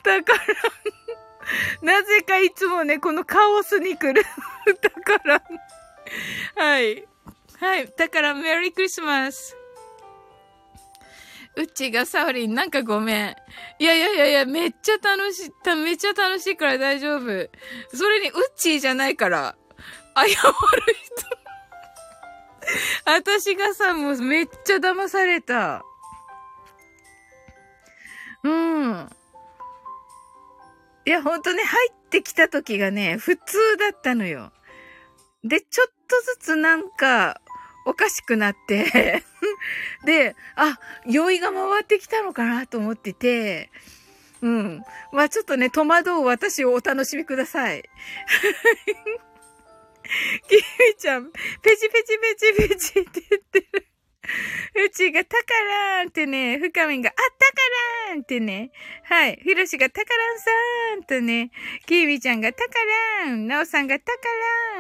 [0.04, 0.24] 宝い。
[0.24, 0.38] 宝。
[1.82, 4.24] なぜかいつもね、このカオスに来る。
[5.04, 5.42] 宝。
[6.56, 7.08] はい。
[7.60, 7.94] はい。
[7.98, 9.56] だから、メリークリスマス。
[11.56, 13.36] うちがサオリン、なんかごめん。
[13.80, 17.22] いやいやいやいや、めっちゃ楽しい、めっちゃ楽しいから大丈夫。
[17.94, 19.56] それに、うちじゃないから。
[20.16, 20.40] 謝る人。
[23.06, 25.84] 私がさ、もうめっちゃ騙された。
[28.44, 29.10] うん。
[31.10, 34.52] いや、ほんとね、入ってきた時がね、普通だったのよ。
[35.44, 37.42] で、ちょっとずつなんか、
[37.88, 39.24] おかしくなって
[40.06, 43.72] で、あ、酔いが回ってきたのかなと思ってて、
[44.44, 44.84] うん。
[45.12, 47.82] まあちょっとね、戸惑う私をお楽しみください。
[50.48, 50.62] キミ
[50.96, 53.89] ちゃん、ペチペチペチペチって言ってる。
[54.86, 55.54] うちがタカ
[55.98, 57.26] ラーンってね、深みんが、あ、タカ
[58.12, 58.72] ラーンってね。
[59.04, 59.40] はい。
[59.44, 61.52] ひろしがタカランさーんとね、
[61.86, 62.74] キミちゃんがタカ
[63.26, 64.12] ラーン、ナオさんがタカ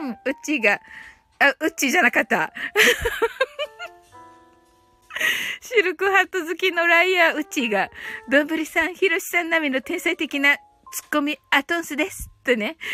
[0.01, 0.79] ラーン、うちが、
[1.39, 2.53] あ、うちじゃなかった。
[5.61, 7.89] シルクハット好きのライアーうちが、
[8.29, 10.57] どんぶりさん、ひろしさん並みの天才的な
[10.91, 12.29] ツッコミアトンスです。
[12.43, 12.77] とね。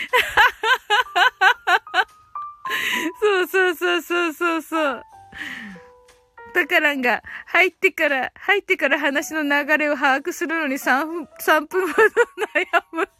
[3.22, 5.03] そうそうそうそうそうそう。
[6.56, 12.07] タカランが入ってから、入ってから話の流れを把握するのに3分、3分ほど
[12.56, 13.03] 悩む。
[13.06, 13.11] か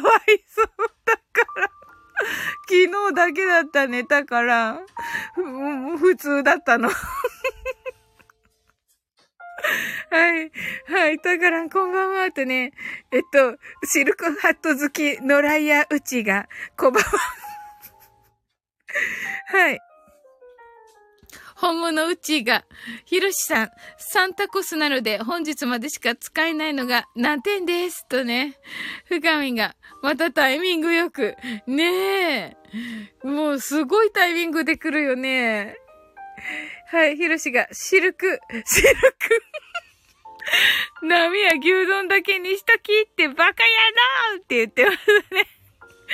[0.00, 0.66] わいそう
[1.04, 1.22] だか
[1.60, 1.68] ら。
[2.68, 4.04] 昨日だけだったね。
[4.04, 4.80] だから、
[5.34, 6.88] 普通だったの。
[6.94, 6.94] は
[10.40, 10.52] い。
[10.86, 11.18] はい。
[11.18, 12.30] だから、こんばんは。
[12.30, 12.72] とね、
[13.10, 17.10] えっと、シルクハット好き、野良屋うちが、こんばんは。
[19.50, 19.80] はい。
[21.56, 22.64] 本物うちが、
[23.04, 28.06] ひろしさん、サンタコスなので本日までしか使えないのが難点です。
[28.08, 28.58] とね、
[29.06, 31.36] 深みが、またタイミングよく。
[31.66, 32.56] ね
[33.22, 33.26] え。
[33.26, 35.76] もうすごいタイミングで来るよね。
[36.90, 39.42] はい、ひろしが、シルク、シルク。
[41.02, 43.52] 波や牛丼だけにしときってバカや
[44.32, 45.46] ろって言ってますね。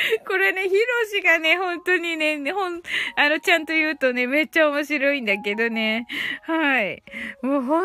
[0.27, 0.79] これね、ヒロ
[1.11, 2.83] シがね、本当にね、ほん、
[3.17, 6.07] あの、ちゃんと言うとね、めっちゃ面白いんだけどね。
[6.43, 7.03] はい。
[7.43, 7.85] もう本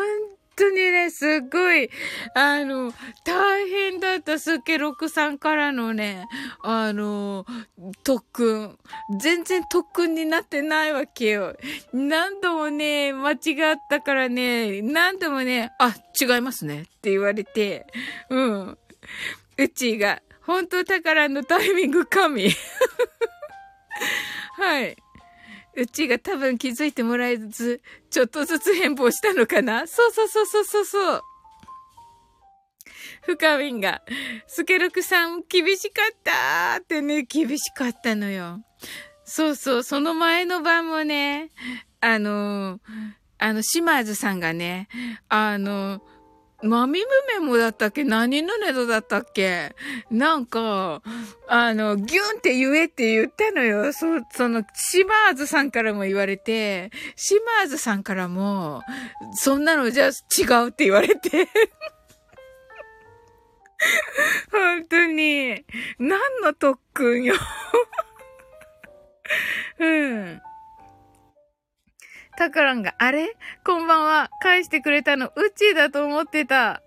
[0.56, 1.90] 当にね、すっごい、
[2.34, 2.92] あの、
[3.24, 6.26] 大変だったスケロクさんからのね、
[6.62, 7.44] あの、
[8.02, 8.78] 特訓。
[9.20, 11.56] 全然特訓になってないわけよ。
[11.92, 13.38] 何度もね、間違っ
[13.88, 17.86] たからね、何度もね、あ、違いますねって言われて、
[18.30, 18.78] うん。
[19.58, 22.50] うちが、本当宝のタイミング神。
[24.56, 24.96] はい。
[25.74, 31.22] うちが多分気づいてもらえず、ちょっとずつ変貌したのかなそうそうそうそうそうそう。
[33.22, 34.02] 深みんが、
[34.46, 38.64] スケルクさん厳しかったってね、厳しかったのよ。
[39.24, 41.50] そうそう、その前の晩もね、
[42.00, 42.80] あの、
[43.38, 44.88] あの、島津さんがね、
[45.28, 46.00] あの、
[46.62, 47.06] マミム
[47.40, 48.04] メモだったっけ？
[48.04, 49.74] 何のネドだったっけ？
[50.10, 51.02] なんか、
[51.48, 53.92] あの、ギュンって言えって言ったのよ。
[53.92, 58.82] そ、その、シマーズさんからも言われて、シマーズさんからも、
[59.34, 60.10] そんなのじゃ違
[60.64, 61.48] うって言われて。
[64.50, 65.64] 本当に、
[65.98, 67.34] 何の特訓よ。
[69.78, 70.40] うん。
[72.36, 73.34] タカランが、あれ？
[73.64, 74.30] こんばんは。
[74.40, 76.82] 返してくれたの、うちだと思ってた。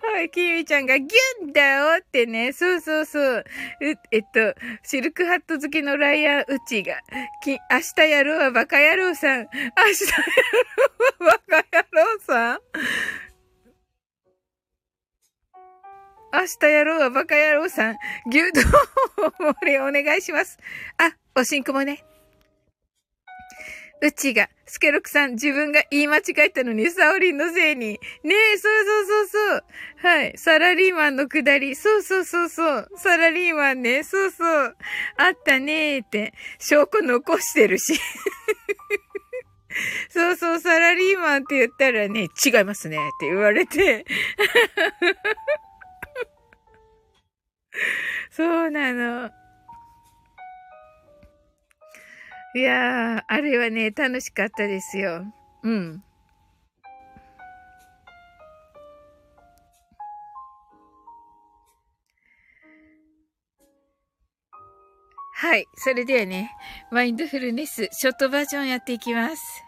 [0.00, 2.52] はい、キミちゃんがギュンだよってね。
[2.52, 3.44] そうそうそう。
[3.80, 7.00] えっと、シルクハット好きのライアンうちが、
[7.42, 7.58] き、明
[7.96, 9.40] 日やるわバカ野郎さん。
[9.40, 10.16] 明日や
[11.20, 12.60] るわバカ野郎さん。
[16.30, 17.96] 明日やろうわバカ野郎さん。
[18.30, 18.64] 牛丼
[19.38, 20.58] 盛りお願いします。
[20.98, 22.04] あ、おしんこもね。
[24.00, 27.98] うちが、スケロクさん、自分が言い間違えたのに、サオリンのせいに。
[28.22, 29.64] ねえ、そうそうそうそう。
[29.96, 30.32] はい。
[30.36, 31.74] サラリーマンのくだり。
[31.74, 32.88] そうそうそうそう。
[32.96, 34.04] サラリーマンね。
[34.04, 34.76] そうそう。
[35.16, 36.32] あったねーって。
[36.60, 37.98] 証拠残してるし。
[40.10, 44.06] そうそう、サラリーマンって言ったらね、違いますねって言われて。
[48.30, 49.30] そうなの。
[52.54, 55.22] いやー、あれはね、楽しかったですよ。
[55.62, 56.02] うん。
[65.40, 65.66] はい。
[65.76, 66.50] それではね、
[66.90, 69.67] マインドフルネス、ショートバージョンやっていきます。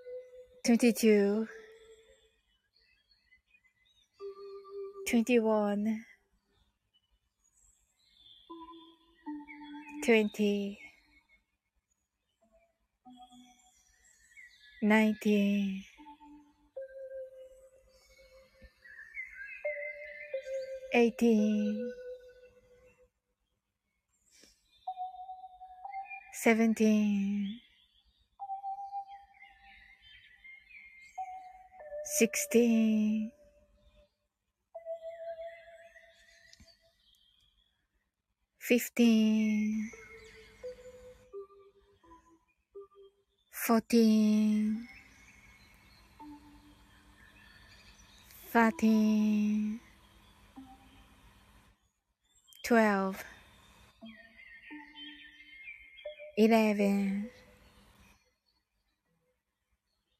[0.63, 1.47] 22
[5.07, 6.05] 21
[10.03, 10.77] 20
[14.83, 15.83] 19
[20.93, 21.93] 18
[26.33, 27.70] 17
[32.21, 33.31] 16
[38.59, 39.91] 15
[43.49, 44.87] 14
[48.53, 49.79] 13
[52.63, 53.25] 12
[56.37, 57.31] 11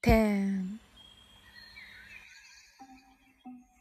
[0.02, 0.71] 10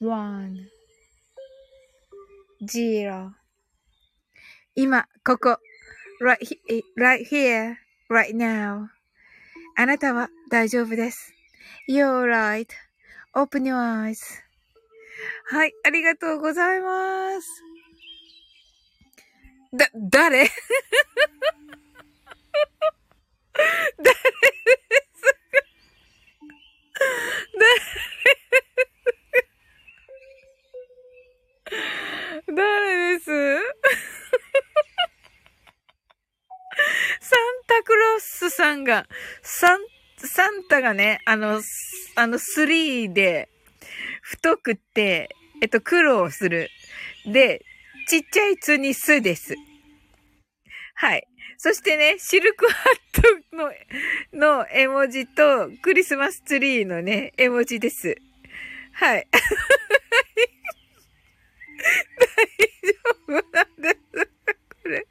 [0.00, 0.68] one,
[2.64, 3.32] zero
[4.74, 5.58] 今、ここ、
[6.20, 6.38] right,
[6.96, 7.76] right here,
[8.08, 8.86] right now
[9.76, 11.32] あなたは大丈夫です。
[11.88, 14.18] You're right.Open your eyes.
[15.50, 17.62] はい、ありがとうございます。
[19.72, 20.50] だ、誰誰で
[24.04, 24.14] す
[25.32, 25.38] か
[27.58, 28.07] 誰
[32.58, 33.30] 誰です？
[37.20, 39.06] サンタクロースさんが、
[39.42, 39.80] サン、
[40.16, 41.62] サンタがね、あの、
[42.16, 43.48] あの、スリーで、
[44.22, 45.28] 太くて、
[45.62, 46.68] えっと、苦労する。
[47.26, 47.64] で、
[48.08, 49.54] ちっちゃいつにすです。
[50.94, 51.28] はい。
[51.58, 52.74] そしてね、シルクハ
[53.14, 58.16] ットの、の絵文字と、クリスマスツリーのね、絵文字です。
[58.92, 59.28] はい。
[61.78, 62.96] 大丈
[63.28, 64.28] 夫なんです。
[64.82, 65.06] これ。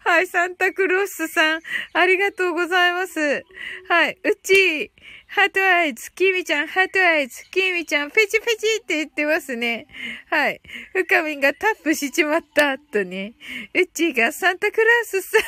[0.00, 1.60] はい、サンタクロースさん、
[1.92, 3.44] ありがとうございます。
[3.88, 4.92] はい、うち、
[5.28, 9.86] ハートアイズ、キミちゃん、ハートアイズ、キミちゃん、ペチペチって言ってますね。
[10.30, 10.60] はい。
[10.92, 13.34] ふかみんがタップしちまったとね。
[13.74, 15.40] うちがサンタクロースさん。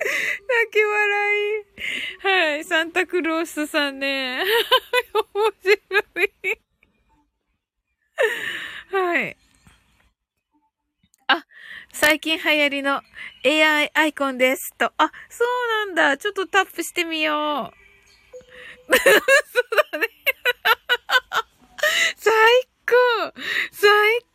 [0.00, 2.52] 泣き笑い。
[2.52, 2.64] はい。
[2.64, 4.42] ササンタクロースさんね。
[5.34, 5.74] 面白
[6.54, 6.69] い。
[8.92, 9.36] はい。
[11.28, 11.46] あ、
[11.92, 13.02] 最近流行りの
[13.44, 14.92] AI アイコンですと。
[14.96, 16.18] あ、そうなんだ。
[16.18, 17.80] ちょっとタップしてみよう。
[18.96, 19.12] そう
[19.92, 20.08] だね。
[22.16, 22.32] 最
[22.86, 23.32] 高
[23.70, 23.90] 最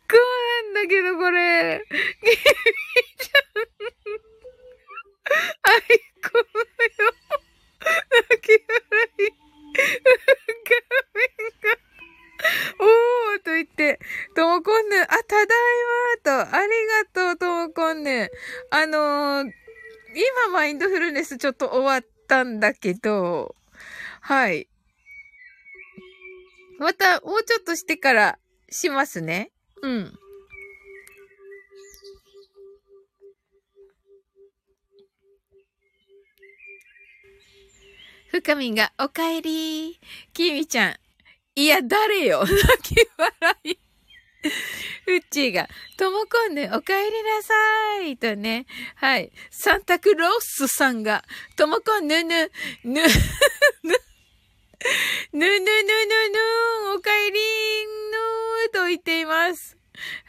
[0.08, 1.84] 高なんだけど、これ。
[3.18, 3.76] ちゃん。
[5.62, 5.80] アイ
[6.22, 7.12] コンよ。
[8.30, 9.46] 泣き笑い。
[9.76, 10.80] 画
[11.14, 11.28] 面
[11.60, 11.75] が。
[12.78, 14.00] おーと言って、
[14.34, 15.46] ともこんぬ、あ、ただい
[16.24, 16.68] まと、あり
[17.14, 18.30] がとう、ともこんぬ。
[18.70, 19.52] あのー、
[20.14, 23.54] 今マインドフルネスちょっと終わったんだけど、
[24.20, 24.68] はい。
[26.78, 28.38] また、もうちょっとしてから
[28.70, 29.50] しますね。
[29.82, 30.18] うん。
[38.30, 39.98] 深みんが、おかえり。
[40.34, 41.05] きみちゃん。
[41.56, 43.78] いや、誰よ 泣き笑い。
[45.06, 47.54] うっちーが、ともこんぬ、おかえりなさ
[48.02, 48.16] い。
[48.18, 48.66] とね。
[48.96, 49.32] はい。
[49.50, 51.24] サンタクロースさんが、
[51.56, 52.52] ともこんぬぬ、
[52.84, 53.00] ぬ、ぬ、
[55.32, 56.38] ぬぬぬぬぬ、
[56.94, 57.38] おかえり
[58.60, 59.78] ぬと言っています。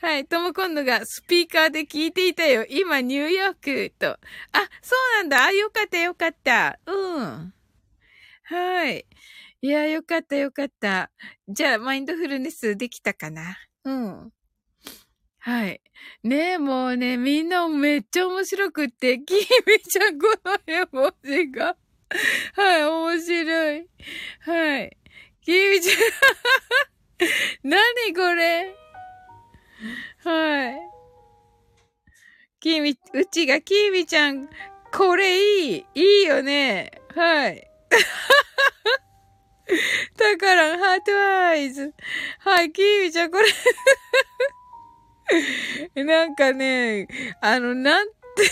[0.01, 0.25] はい。
[0.25, 2.65] ともこんぬがスピーカーで聞いていたよ。
[2.69, 4.11] 今、ニューヨークと。
[4.11, 4.19] あ、
[4.81, 5.43] そうなんだ。
[5.43, 6.79] あ、よかった、よかった。
[6.85, 7.53] うん。
[8.43, 9.05] はい。
[9.61, 11.09] いや、よかった、よかった。
[11.47, 14.31] じゃあ、マインドフルネスできたかなうん。
[15.39, 15.81] はい。
[16.23, 19.33] ねえ、もうね、みんなめっちゃ面白くって、 き
[19.65, 21.75] みちゃんこの絵文字が。
[22.53, 23.87] はい、面白い。
[24.41, 24.97] はい。
[25.41, 25.97] きみちゃん
[27.63, 28.75] 何これ
[30.23, 30.79] はい。
[32.59, 34.47] きみ、うちがきみちゃん、
[34.93, 35.85] これいい。
[35.95, 36.91] いいよね。
[37.15, 37.67] はい。
[40.17, 41.11] だから、ハート
[41.49, 41.93] アイズ。
[42.39, 43.39] はい、キーミちゃん、こ
[45.95, 47.07] れ なんかね、
[47.41, 48.49] あの、なんて言え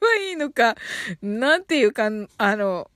[0.00, 0.76] ばいいのか、
[1.22, 2.90] なんていうか、あの、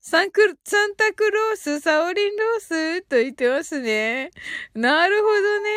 [0.00, 4.30] サンク、サンタクロース、サオリンロースと言ってますね。
[4.74, 5.70] なるほどね。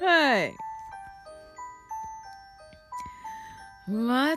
[0.00, 0.54] はい。
[3.88, 4.34] ま、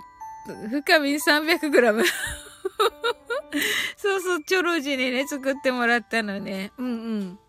[0.69, 2.05] 深み 300g
[3.97, 6.71] そうそう、チョロジにね、作ってもらったのね。
[6.77, 6.89] うんう
[7.23, 7.39] ん。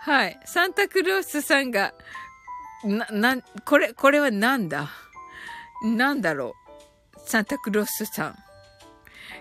[0.00, 0.38] はい。
[0.44, 1.94] サンタクロースさんが、
[2.84, 4.90] な、な、これ、これはなんだ？
[5.82, 6.54] なんだろ
[7.16, 7.20] う？
[7.28, 8.34] サンタクロースさん。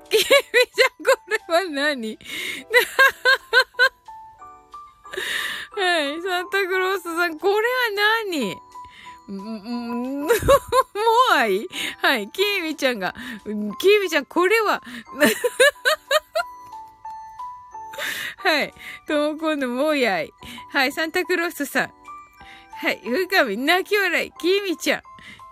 [0.10, 2.18] キミちゃん、これは何？
[5.76, 6.22] はい。
[6.22, 7.62] サンタクロースさん、これは
[8.30, 8.56] 何？
[9.28, 10.30] もう
[11.36, 11.68] あい？
[12.02, 12.30] はい。
[12.30, 14.82] キーミちゃんが、キーミちゃん、これは
[18.38, 18.74] はい。
[19.08, 20.34] ともこんのもうやい。
[20.72, 20.92] はい。
[20.92, 21.94] サンタクロースさん。
[22.76, 23.00] はい。
[23.04, 24.32] ふかみ、泣き笑い。
[24.34, 25.02] キーミちゃ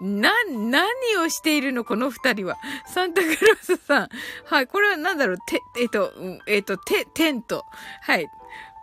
[0.02, 0.20] ん。
[0.20, 0.84] な、何
[1.24, 1.86] をしているの？
[1.86, 2.58] この二人は。
[2.86, 4.10] サンタクロースさん。
[4.46, 4.68] はい。
[4.68, 5.38] これは何だろう？
[5.46, 6.12] て、えっと、
[6.48, 7.66] えっと、て、テント。
[8.02, 8.28] はい。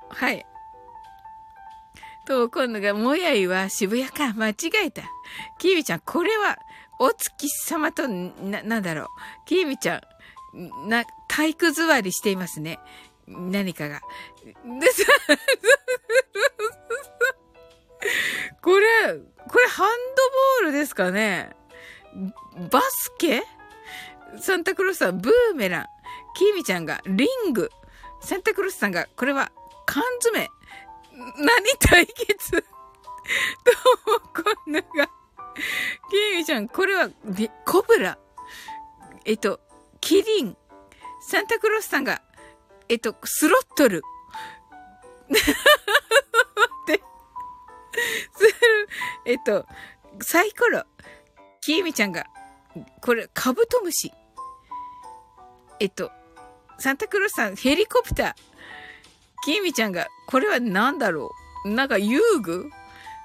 [0.09, 0.47] はい。
[2.29, 4.35] と、今度が、もやいは渋谷か。
[4.35, 5.03] 間違えた。
[5.59, 6.59] キーミちゃん、これは、
[7.01, 9.07] お月様と、な、なんだろう。
[9.47, 10.03] キーミちゃ
[10.55, 12.79] ん、な、体育座りしていますね。
[13.27, 14.01] 何かが。
[14.45, 15.05] で、さ、
[18.61, 18.87] これ、
[19.49, 19.89] これハン
[20.61, 21.57] ドボールですかね
[22.71, 23.43] バスケ？
[24.39, 25.87] サンタクロースさん、ブーメラン。
[26.37, 27.71] キーミちゃんが、リング。
[28.21, 29.51] サンタクロースさんが、これは、
[29.87, 30.49] 缶詰。
[31.19, 32.51] 何対決？
[34.07, 35.11] ともこんなが。
[36.11, 37.11] キーミちゃん、これは、
[37.67, 38.19] コブラ。
[39.25, 39.61] えっと、
[40.01, 40.57] キリン。
[41.21, 42.23] サンタクロースさんが、
[42.89, 44.03] えっと、スロットル。
[45.29, 45.53] 待っ
[46.87, 47.03] て。
[48.35, 48.53] する、
[49.27, 49.67] えっと、
[50.23, 50.85] サイコロ。
[51.61, 52.27] キーミちゃんが、
[53.03, 54.13] これ、カブトムシ。
[55.81, 56.11] えっと、
[56.79, 58.35] サンタクロースさん、ヘリコプター。
[59.45, 61.33] キーミちゃんが、これは何だろ
[61.65, 61.71] う？
[61.71, 62.71] なんか遊具？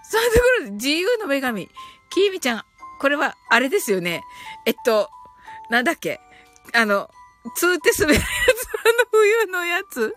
[0.03, 1.69] サンタクロース、自由の女神。
[2.09, 2.63] キーミちゃん、
[2.99, 4.23] これは、あれですよね。
[4.65, 5.09] えっと、
[5.69, 6.19] なんだっけ？
[6.73, 7.09] あの、
[7.55, 10.15] つーって滑るやつ、あの冬のやつ？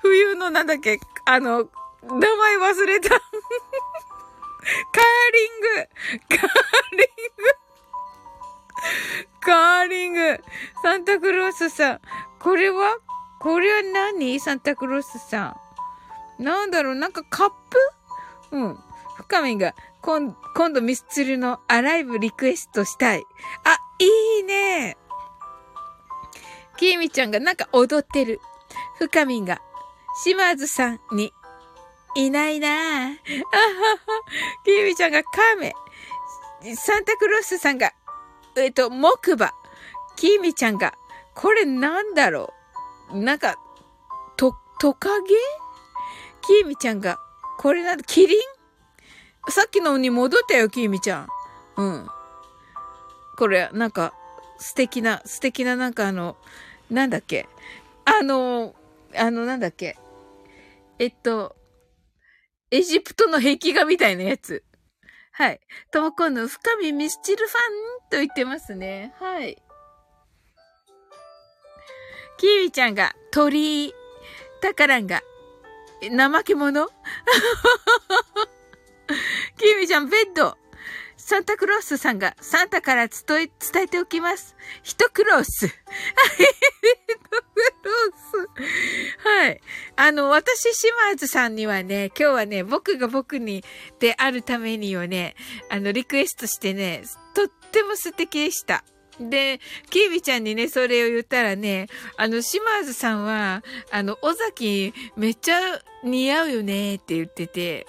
[0.00, 0.98] 冬のなんだっけ？
[1.26, 1.68] あの、
[2.02, 3.10] 名前忘れた。
[3.10, 3.20] カー
[5.32, 5.66] リング
[6.28, 6.48] カー
[6.96, 7.06] リン
[7.36, 7.52] グ
[9.40, 10.40] カーリング
[10.82, 12.00] サンタクロースさん。
[12.40, 12.96] これは？
[13.44, 14.40] これは何？
[14.40, 15.54] サンタクロースさ
[16.40, 16.42] ん。
[16.42, 16.94] なんだろう？
[16.94, 18.56] なんかカップ？
[18.56, 18.78] うん。
[19.16, 23.22] 深みが、今、今度ミスチルのアライブリクエストしたい。
[23.64, 24.96] あ、いいね
[26.78, 28.40] きみちゃんがなんか踊ってる。
[28.98, 29.60] 深みんが、
[30.22, 31.30] 島津さんに、
[32.16, 32.70] いないなぁ。
[32.70, 33.16] あはは。
[34.64, 35.74] きみちゃんが亀。
[36.76, 37.92] サンタクロースさんが、
[38.56, 39.52] えっと、木馬。
[40.16, 40.94] きみちゃんが、
[41.34, 42.53] これなんだろう？
[43.14, 43.54] なんか、
[44.36, 45.34] と、トカゲ？
[46.42, 47.18] きみちゃんが、
[47.58, 48.40] これなんだ、キリン？
[49.48, 51.28] さっきのに戻ったよ、きみちゃん。
[51.76, 52.06] うん。
[53.38, 54.12] これ、なんか、
[54.58, 56.36] 素敵な、素敵ななんかあの、
[56.90, 57.48] なんだっけ？
[58.04, 58.74] あの、
[59.16, 59.96] あの、なんだっけ？
[60.98, 61.56] えっと、
[62.70, 64.64] エジプトの壁画みたいなやつ。
[65.32, 65.60] はい。
[65.90, 69.12] ともこの深みミスチルファンと言ってますね。
[69.18, 69.60] はい。
[72.36, 73.94] キーウィちゃんが鳥。
[74.60, 75.22] タカランが
[76.00, 76.88] 怠け者？
[79.58, 80.56] キーウィちゃんベッド。
[81.16, 84.56] サンタクロースさんがサンタから伝え、伝えておきます。
[84.82, 85.68] ヒトクロース。
[85.68, 85.78] ヒト
[87.30, 88.64] クロー
[89.22, 89.26] ス。
[89.26, 89.60] はい。
[89.96, 93.64] あの、私、島津さんにはね、今日はね、僕が僕に
[94.00, 95.34] であるためにをね、
[95.70, 97.02] あの、リクエストしてね、
[97.34, 98.84] とっても素敵でした。
[99.20, 99.60] で、
[99.90, 105.58] キービちゃんにね、それを言ったらね、あの、島津さんは、あの、尾崎めっちゃ
[106.02, 107.86] 似合うよねって言ってて、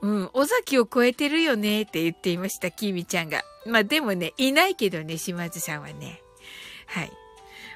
[0.00, 3.42] うん、尾崎を超えてるよねって言っていました、きみちゃんが。
[3.66, 6.20] まあでもね、いないけどね、島津さんはね。
[6.86, 7.12] はい。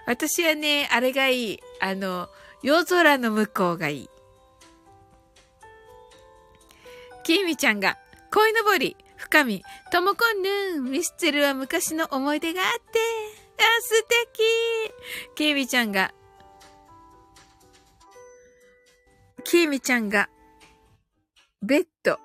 [0.06, 1.60] 私はね、あれがいい。
[1.81, 2.28] あの、
[2.62, 4.10] 夜空の向こうがいい。
[7.24, 7.98] きみちゃんが、
[8.31, 9.62] 恋のぼり、深み、
[9.93, 12.99] ともこんぬん、ミスチルは昔の思い出があって、
[13.59, 14.03] あ、素
[15.35, 16.15] 敵きみちゃんが、
[19.45, 20.31] きみちゃんが、
[21.62, 22.19] ベッド。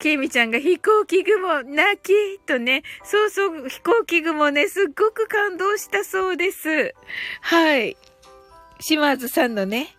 [0.00, 6.94] ケイミちゃんが飛行機雲、泣きとね、そうそう、飛行機雲ね、すっごく感動したそうです。
[7.42, 7.98] はい。
[8.80, 9.94] 島津さんのね、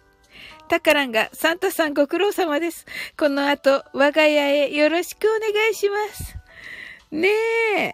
[0.72, 2.85] タカランが、サンタさんご苦労様です。
[3.19, 6.38] この後、我が家へよろしくお願いします。
[7.11, 7.27] ね
[7.77, 7.93] え。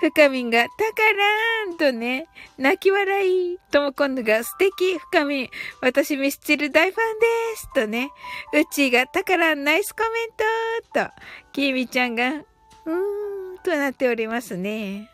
[0.00, 0.72] 深みんが、たか
[1.12, 2.26] らーんとね、
[2.58, 3.58] 泣き笑い。
[3.70, 5.50] とも今度が素敵、深みん。
[5.80, 7.72] 私ミスチル大ファンです。
[7.72, 8.10] とね、
[8.52, 11.10] うちが、たからんナイスコメントと、
[11.52, 15.08] きみちゃんが、うーん、となっておりますね。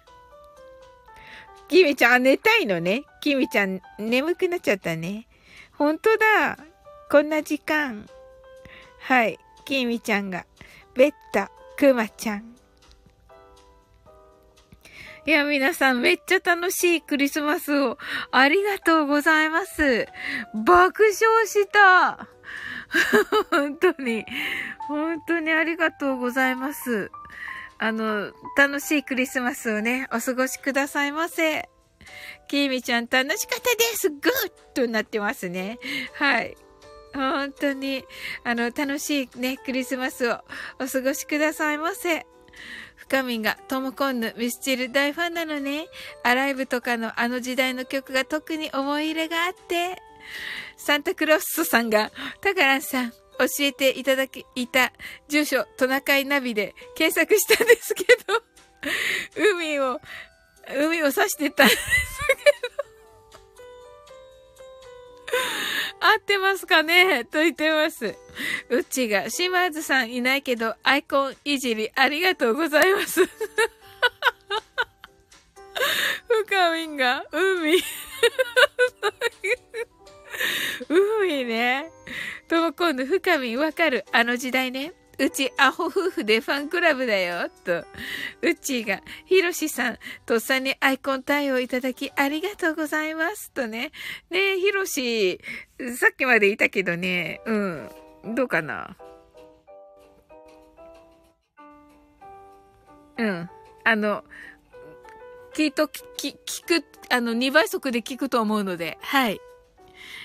[1.69, 3.03] きみちゃん、寝たいのね。
[3.21, 5.27] きみちゃん、眠くなっちゃったね。
[5.77, 6.57] ほんとだ。
[7.15, 8.09] こんな時間。
[8.99, 9.39] はい。
[9.65, 10.47] きみちゃんが、
[10.97, 12.57] ベッタ、くまちゃん。
[15.25, 17.99] いや、皆さんめっちゃ楽しいクリスマスを
[18.33, 20.09] ありがとうございます。
[20.67, 22.27] 爆笑した。
[23.49, 24.27] 本当に、
[24.89, 27.13] 本当にありがとうございます。
[27.79, 31.69] あの、楽しいクリスマスをね、お過ごしくださいませ。
[32.49, 34.33] きみちゃん楽しかったですグッ
[34.75, 35.79] となってますね。
[36.15, 36.57] はい。
[37.15, 38.05] 本当に、
[38.43, 40.39] あの、楽しいね、クリスマスを
[40.81, 42.27] お過ごしくださいませ。
[42.97, 45.87] 深みがトムコンヌ、ミスチル大ファンなのね。
[46.23, 50.03] アライブとかのあの時代の曲が特に思い入れがあって。
[50.77, 52.11] サンタクロースさんが、
[52.41, 53.17] タカランさん、教
[53.61, 54.93] えていただき、いた
[55.29, 58.43] 住所、トナカイナビで検索したんですけど、
[59.37, 60.01] 海を、
[60.77, 61.67] 海を指してた
[66.15, 68.15] 合ってますかねと言ってます。
[68.69, 73.23] うちが、島津さんいないけど、アイコンいじりありがとうございます。
[76.47, 77.83] 深みんが、海。
[80.89, 81.91] 海ね。
[82.49, 84.05] とも今度、深みわかる。
[84.13, 84.93] あの時代ね。
[85.19, 87.85] うちアホ夫婦でファンクラブだよ、と。
[88.43, 93.93] うちが、ひろしさん、とっさにアイコン対応いただきありがとうございます、とね。
[94.31, 95.41] ねえ、ひろし、
[95.97, 97.91] さっきまでいたけどね、うん。
[98.35, 98.97] どうかな？
[103.17, 103.51] うん。
[103.85, 104.25] あの、
[105.53, 109.41] きっと、き、聞く、あの、2倍速で聞くと思うので、はい。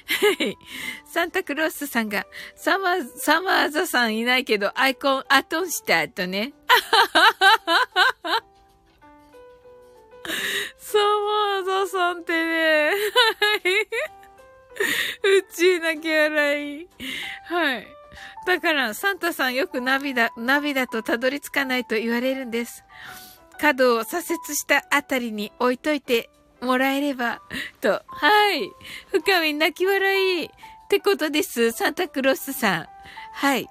[0.09, 0.57] はい。
[1.05, 2.25] サンタクロースさんが、
[2.55, 6.53] サマー、サマーザさんいないけど、アイコン、アトンしたとね。
[10.77, 12.97] サマーザさんってね、はい。
[15.37, 16.87] うち泣き笑い。
[17.45, 17.87] はい。
[18.47, 22.83] だから、サンタさんよくナビだ、ナビだとたどり着かないと言われるんです。
[23.59, 26.29] 角を左折したあたりに置いといて
[26.61, 27.41] もらえれば、
[27.81, 28.01] と。
[28.07, 28.71] はい。
[29.11, 30.45] 深み泣き笑い。
[30.45, 30.49] っ
[30.89, 31.71] てことです。
[31.71, 32.87] サンタクロスさん。
[33.33, 33.69] はい。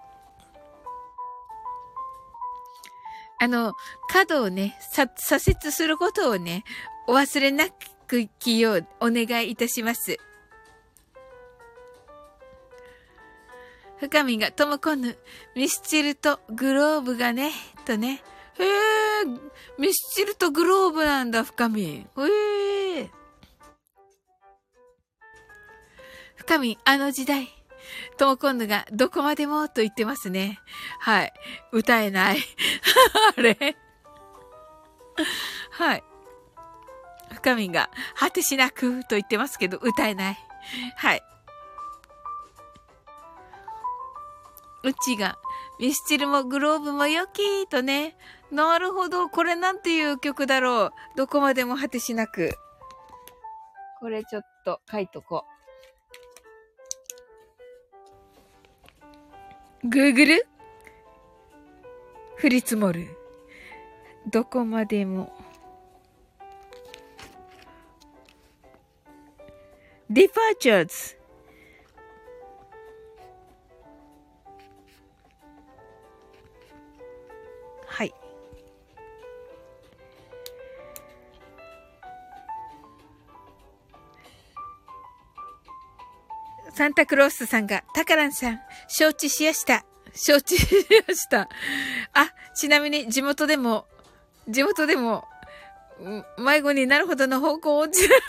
[3.40, 3.74] あの、
[4.08, 6.64] 角をね、さ、左折することをね、
[7.06, 7.66] お忘れな
[8.06, 10.18] くきようお願いいたします。
[13.98, 15.18] 深みがともこぬ、
[15.56, 17.52] ミスチルとグローブがね、
[17.84, 18.22] とね。
[18.58, 18.68] へえ、
[19.78, 21.84] ミスチルとグローブなんだ、深み。
[21.84, 23.10] へえ。
[26.34, 27.48] 深み、あの時代。
[28.16, 30.58] ともこんぬがどこまでもと言ってますね。
[30.98, 31.32] はい。
[31.72, 32.38] 歌えない。
[33.36, 33.76] あれ
[35.70, 36.04] はい。
[37.34, 40.38] 深みが果てしなくと言ってますけど歌えない。
[40.96, 41.22] はい。
[44.82, 45.38] うちが
[45.78, 48.16] ミスチルもグローブも良きーとね。
[48.50, 49.28] なるほど。
[49.28, 50.92] これなんていう曲だろう。
[51.16, 52.50] どこまでも果てしなく。
[54.00, 55.44] これちょっと書いとこ
[59.84, 59.88] う。
[59.88, 60.46] グーグル？
[62.42, 63.08] 降り積もる。
[64.30, 65.32] どこまでも。
[70.10, 71.17] departures
[86.78, 89.84] サンタクロースさんが、タカランさん、承知しやした。
[90.14, 91.48] 承知しやした。
[92.12, 93.84] あ、ちなみに地元でも、
[94.46, 95.24] 地元でも、
[96.38, 98.20] 迷子になるほどの方向落ちなの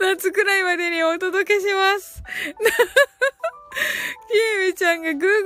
[0.00, 2.20] で夏くらいまでにお届けします。
[4.28, 5.42] きえみちゃんがグーグル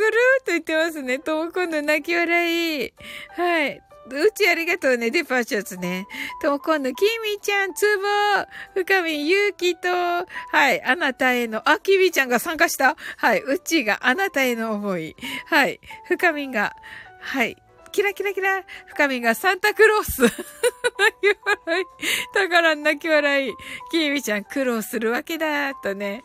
[0.46, 1.18] と言ってますね。
[1.18, 2.94] とも今度泣き笑い。
[3.36, 3.82] はい。
[4.10, 6.06] うちありがとうね、デパーチャーズね。
[6.42, 10.24] と今度、きみちゃん、つぼ、深み、ゆうきと、は
[10.72, 15.16] い、あなたへの、あ、きみちゃんが参加したはい、うちがあなたへの思い。
[15.46, 16.74] はい、深みが、
[17.20, 17.56] はい、
[17.94, 20.22] キラキラキラ、深みがサンタクロース。
[20.26, 20.36] 泣き
[21.66, 21.84] 笑い。
[22.34, 23.52] 宝泣き笑い。
[23.90, 26.24] きみちゃん苦労するわけだ、とね。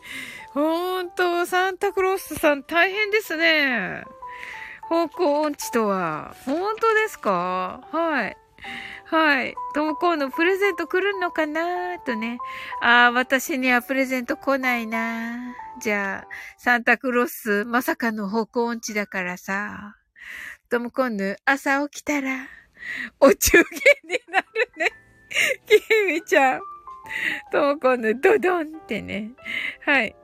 [0.52, 4.02] ほんと、サンタクロースさん大変ですね。
[4.90, 6.34] 方向音痴とは。
[6.44, 7.80] 本当ですか？
[7.92, 8.36] はい。
[9.04, 9.54] はい。
[9.72, 12.00] ともこのプレゼント来るのかな？
[12.00, 12.38] とね。
[12.82, 19.96] ああ、私にはプレゼント来ないなじゃあ、サンタクロース、まさかの方向音痴だからさ。
[20.68, 22.48] ともこぬ、朝起きたら、
[23.20, 23.64] お中元
[24.04, 24.46] になる
[24.76, 24.90] ね。
[25.66, 25.80] き
[26.12, 26.60] みちゃん。
[27.52, 29.30] ともこぬ、ドドンってね。
[29.86, 30.16] はい。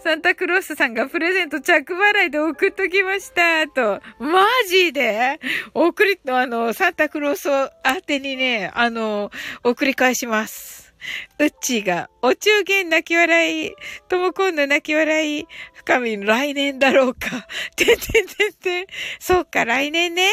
[0.00, 4.00] サンタクロースさんがプレゼント着払いで送っときました、と。
[4.18, 5.40] マジで？
[5.74, 9.30] 送り、あの、サンタクロースを宛てにね、あの、
[9.64, 10.94] 送り返します。
[11.38, 13.74] うっちーが、お中元泣き笑い、
[14.08, 17.46] ともこんの泣き笑い、深み来年だろうか。
[17.76, 18.86] てんてんてんてん。
[19.20, 20.28] そうか、来年ね。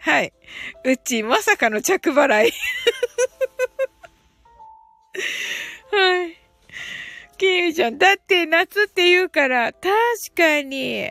[0.00, 0.32] はい。
[0.84, 2.52] うっちー、まさかの着払い。
[5.90, 6.36] はい。
[7.38, 9.84] キミちゃん、だって夏って言うから、確
[10.36, 11.10] かに、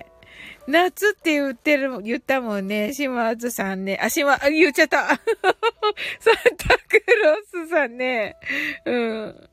[0.67, 2.93] 夏って言ってる、言ったもんね。
[2.93, 3.97] 島津さんね。
[4.01, 5.07] あ、島、あ、言っちゃった。
[5.07, 5.17] サン
[6.57, 8.35] タクロースさんね。
[8.85, 9.49] うん。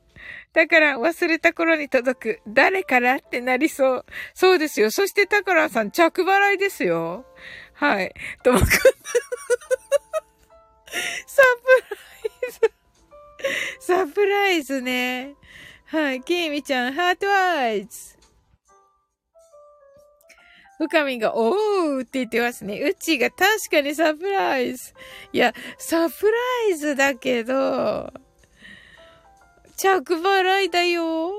[0.51, 2.41] だから忘れた頃に届く。
[2.47, 4.05] 誰からってなりそう。
[4.33, 4.91] そうですよ。
[4.91, 7.25] そしてタカラさん着払いですよ。
[7.73, 8.13] はい。
[8.43, 8.65] ともく。
[8.65, 8.71] サ
[11.61, 11.97] プラ
[12.47, 12.59] イズ。
[13.79, 15.35] サプライズね。
[15.87, 16.21] はい。
[16.23, 18.17] きみちゃん、ハートワイズ。
[20.79, 22.81] 深みが、おーって言ってますね。
[22.81, 24.93] うちが確かにサプライズ。
[25.31, 26.37] いや、サプラ
[26.71, 28.11] イズだけど、
[29.77, 31.31] 着払いだよ。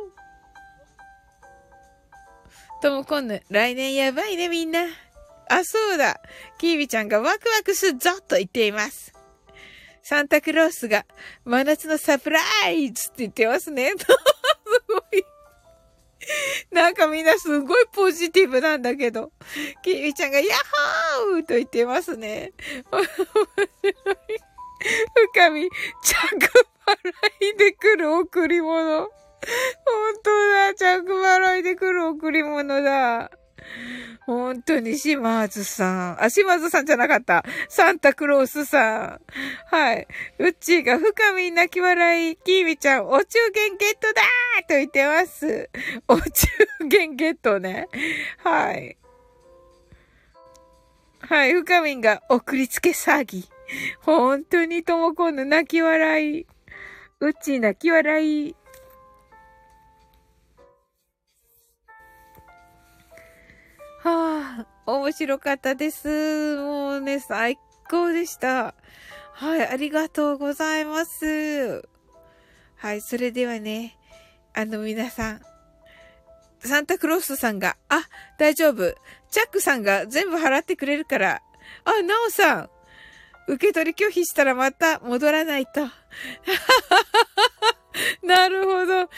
[2.80, 4.86] ともこんぬ、来年やばいね、みんな。
[5.48, 6.20] あ、そうだ。
[6.58, 9.12] キービちゃんがワクワクするぞと言っています。
[10.02, 11.04] サンタクロースが
[11.44, 13.92] 真夏のサプライズって言ってますね。
[14.88, 15.24] ごい。
[16.72, 19.32] なんかみんなすごいポジティブなんだけど。
[19.82, 20.48] キミちゃんがヤッ
[21.30, 22.52] ホーと言ってますね。
[22.90, 23.14] 面白
[24.12, 24.16] い。
[25.32, 25.68] 深み、
[26.02, 29.00] 着払いでくる贈り物。
[29.00, 29.10] 本
[30.22, 33.30] 当だ、着払いでくる贈り物だ。
[34.26, 36.22] 本当に島津さん。
[36.22, 37.44] あ、島津さんじゃなかった。
[37.68, 39.20] サンタクロースさん。
[39.70, 40.08] はい。
[40.38, 42.36] うっちーが深み泣き笑い。
[42.36, 45.70] キーミちゃん、お中元ゲットだーと言ってます。
[46.08, 46.48] お中
[46.88, 47.86] 元ゲットね。
[48.38, 48.96] はい。
[51.20, 51.54] はい。
[51.54, 53.48] 深みんが送りつけ詐欺。
[54.00, 56.46] 本当にともこんの泣き笑い。
[57.20, 58.56] うっちー泣き笑い。
[64.06, 66.56] はあ、面白かったです。
[66.58, 67.58] もうね、最
[67.90, 68.76] 高でした。
[69.32, 71.88] はい、ありがとうございます。
[72.76, 73.98] はい、それではね、
[74.54, 75.40] あの皆さん、
[76.60, 78.04] サンタクロースさんが、あ、
[78.38, 78.94] 大丈夫。
[79.28, 81.42] チャックさんが全部払ってくれるから。
[81.84, 82.70] あ、ナオさん。
[83.48, 85.80] 受け取り拒否したらまた戻らないと。
[88.22, 89.02] なるほど。
[89.02, 89.08] う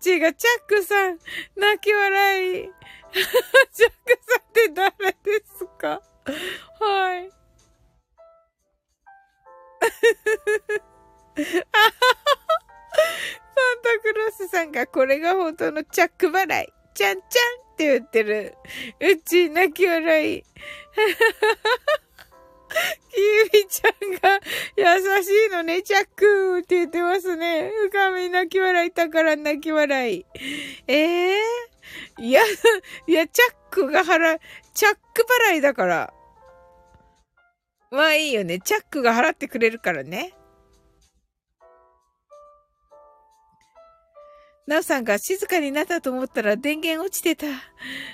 [0.00, 1.18] ちがチャックさん、
[1.56, 2.77] 泣き笑い。
[3.12, 6.02] ジャックさんって誰ですか
[6.80, 7.30] はい。
[11.38, 11.44] サ
[13.74, 16.68] ンタクロースさんがこれが本当のチャック払い。
[16.94, 18.54] ちゃんちゃんって言ってる。
[19.00, 20.44] うち泣き笑い。
[23.12, 24.40] キービちゃんが
[24.76, 27.70] 優しいのね、チャックって言ってますね。
[27.90, 30.26] 深み泣き笑いたから泣き笑い。
[30.86, 32.42] ええー、いや、
[33.06, 34.38] いや、チャックが払、
[34.74, 36.12] チャック払いだから。
[37.90, 38.60] まあいいよね。
[38.60, 40.34] チャックが払ってくれるからね。
[44.68, 47.46] なおさんが静かになったと思ったら電源落ちてた。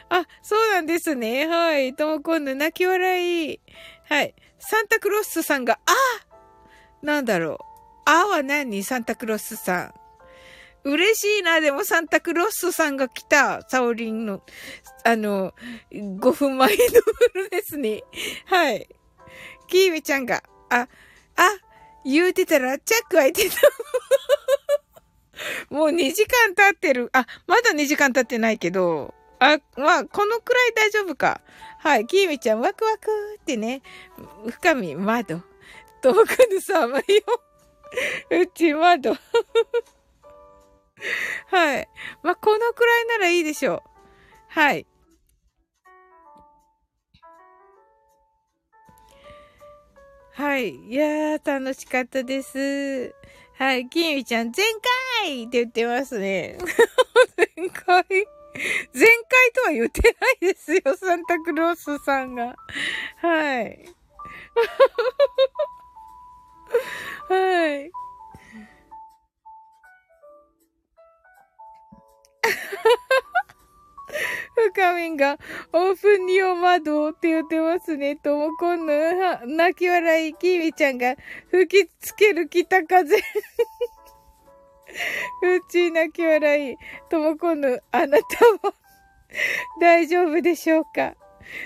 [0.09, 1.49] あ、そうなんですね。
[1.49, 1.95] はい。
[1.97, 3.61] ともこんぬ泣き笑い。
[4.09, 4.35] はい。
[4.59, 5.93] サンタクロースさんが、あ
[7.05, 7.59] なんだろう。
[8.07, 8.83] あは何？
[8.83, 9.95] サンタクロースさん。
[10.85, 13.63] 嬉しいな、でもサンタクロースさんが来た。
[13.69, 14.43] サオリンの、
[15.05, 15.55] あの、
[15.91, 18.03] 5分前のフルですね。
[18.47, 18.87] はい。
[19.67, 20.89] キーミちゃんが、あ、あ、
[22.05, 23.57] 言うてたらチャック開いてた。
[25.75, 27.09] もう2時間経ってる。
[27.15, 29.15] あ、まだ2時間経ってないけど。
[29.39, 31.41] あ、まあ、このくらい大丈夫か。
[31.85, 32.07] はい。
[32.07, 33.83] きーみちゃん、ワクワクってね。
[34.49, 35.43] 深み、窓。
[36.01, 36.17] 遠く
[36.51, 37.23] の寒いよ。
[38.43, 39.13] うち窓。
[41.49, 41.89] はい。
[42.23, 43.83] まあ、このくらいならいいでしょう。
[44.49, 44.87] はい。
[50.33, 50.71] はい。
[50.71, 53.15] いやー、楽しかったです。
[53.59, 54.65] はい、きみちゃん、全
[55.21, 56.57] 開って言ってますね。
[57.57, 58.05] 全開
[58.93, 60.11] 全開とは言ってな
[60.49, 62.57] いですよ、サンタクロースさんが。
[63.17, 63.85] はい。
[67.29, 67.91] はい。
[74.73, 75.39] 深みんが、
[75.73, 78.17] オープンにお窓って言ってますね。
[78.17, 78.93] ともこんの、
[79.47, 81.17] 泣き笑い、きみちゃんが、
[81.51, 83.17] 吹きつける北風。
[85.43, 86.77] うち泣き笑い、
[87.11, 88.75] ともこんの、あなたも、
[89.81, 91.15] 大丈夫でしょうか？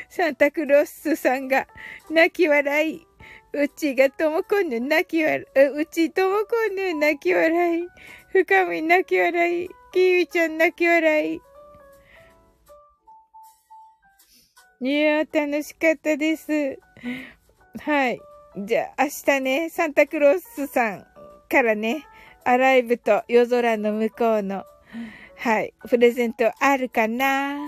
[0.09, 1.67] サンタクロースさんが、
[2.11, 3.07] 泣き笑い。
[3.53, 5.43] うちがともこんの泣き笑い。
[5.81, 7.89] うちともこんの泣き笑い。
[8.33, 9.69] 深み泣き笑い。
[9.93, 11.41] きみちゃん泣き笑い。
[14.81, 16.79] いや、楽しかったです。
[17.81, 18.21] はい。
[18.57, 21.07] じゃあ、明日ね、サンタクロースさん
[21.49, 22.05] からね、
[22.49, 24.65] アライブと夜空の向こうの、
[25.37, 27.59] はい、プレゼントあるかな？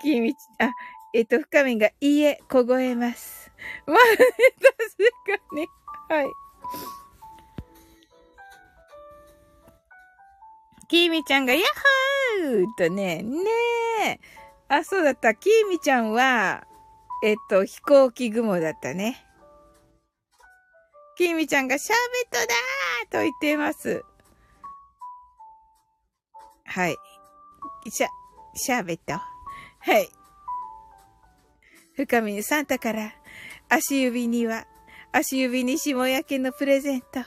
[0.00, 0.72] きみち、あ、
[1.12, 3.52] えっと、深みが、いいえ、凍えます。
[3.86, 5.66] まあ、確かに。
[6.08, 6.26] はい。
[10.88, 11.62] きみちゃんが、ヤッ
[12.46, 13.40] ホーとね、ね
[14.06, 14.20] え。
[14.68, 15.34] あ、そうだった。
[15.34, 16.64] きーみちゃんは、
[17.22, 19.22] えっと、飛行機雲だったね。
[21.20, 21.94] きみちゃんがシャー
[22.32, 24.02] ベットだーと言っています。
[26.64, 26.96] はい。
[27.90, 28.08] シャ、
[28.54, 29.12] シャーベット？
[29.12, 30.08] はい。
[31.94, 33.12] 深みサンタから、
[33.68, 34.64] 足指には、
[35.12, 37.20] 足指に霜焼けのプレゼント。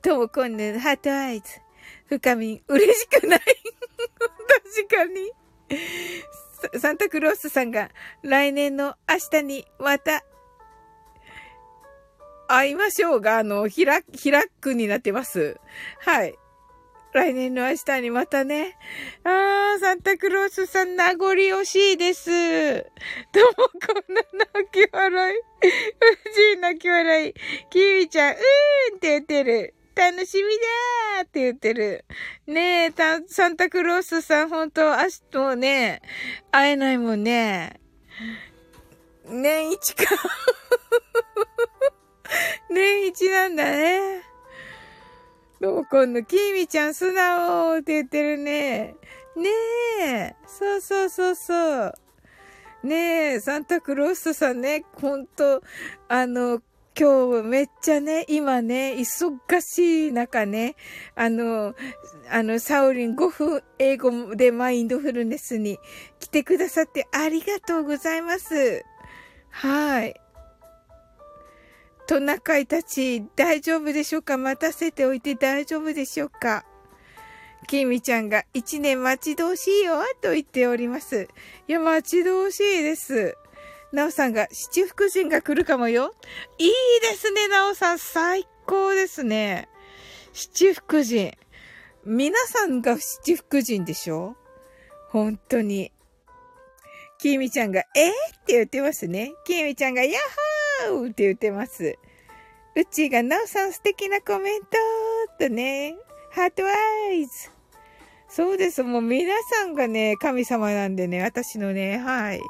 [0.00, 1.60] ともこんぬハートアイズ。
[2.06, 3.40] 深み、嬉しくない
[4.80, 5.30] 確かに。
[6.78, 7.90] サンタクロースさんが
[8.22, 10.24] 来年の明日にまた
[12.48, 15.58] 会いましょうが、あの、ひら、ひらくになってます。
[16.00, 16.34] はい。
[17.14, 18.76] 来年の明日にまたね。
[19.24, 22.30] あー、サンタクロースさん名残惜しいです。
[22.30, 24.22] どうもこんな
[24.54, 25.38] 泣き笑い。
[25.38, 25.42] う
[26.56, 27.34] ち泣き笑い。
[27.70, 29.74] キーちゃん、うーんって言ってる。
[29.94, 30.48] 楽しみ
[31.18, 32.04] だーって言ってる。
[32.46, 32.92] ねえ、
[33.28, 36.02] サンタクロースさん、本当明日もね、
[36.50, 37.80] 会えないもんね。
[39.26, 40.04] 年一か。
[42.70, 44.22] 年一なんだね。
[45.60, 48.96] どう今度、キーミちゃん素直って言ってるね。
[49.36, 49.50] ね
[50.00, 50.34] え。
[50.46, 51.94] そうそうそうそう。
[52.82, 55.62] ねえ、サンタクロースさんね、ほんと、
[56.08, 56.60] あの、
[56.98, 60.76] 今日めっちゃね、今ね、忙しい中ね、
[61.14, 61.74] あの、
[62.30, 65.78] あの、サウリン5分英語でマインドフルネスに
[66.20, 68.84] 来てくださってありがとうございます。
[69.48, 70.20] はい。
[72.06, 74.36] トナカイたち大丈夫でしょうか？
[74.36, 76.66] 待たせておいて大丈夫でしょうか？
[77.68, 81.28] きみちゃんが一年待ち遠しいよと言っております。
[81.68, 83.38] いや、待ち遠しいです。
[83.92, 86.14] なおさんが七福神が来るかもよ。
[86.58, 86.70] いい
[87.02, 87.98] ですね、なおさん。
[87.98, 89.68] 最高ですね。
[90.32, 91.36] 七福神。
[92.04, 94.36] 皆さんが七福神でしょ？
[95.10, 95.92] 本当に。
[97.18, 99.34] きみちゃんが、えー、って言ってますね。
[99.44, 100.18] きみちゃんが、ヤ
[100.88, 101.96] ッホーって言ってます。
[102.74, 104.66] うちが、なおさん素敵なコメント
[105.38, 105.94] とね、
[106.30, 107.50] ハートアイズ。
[108.28, 108.82] そうです。
[108.82, 112.40] もう皆さんがね、神様なんでね、私のね、はい。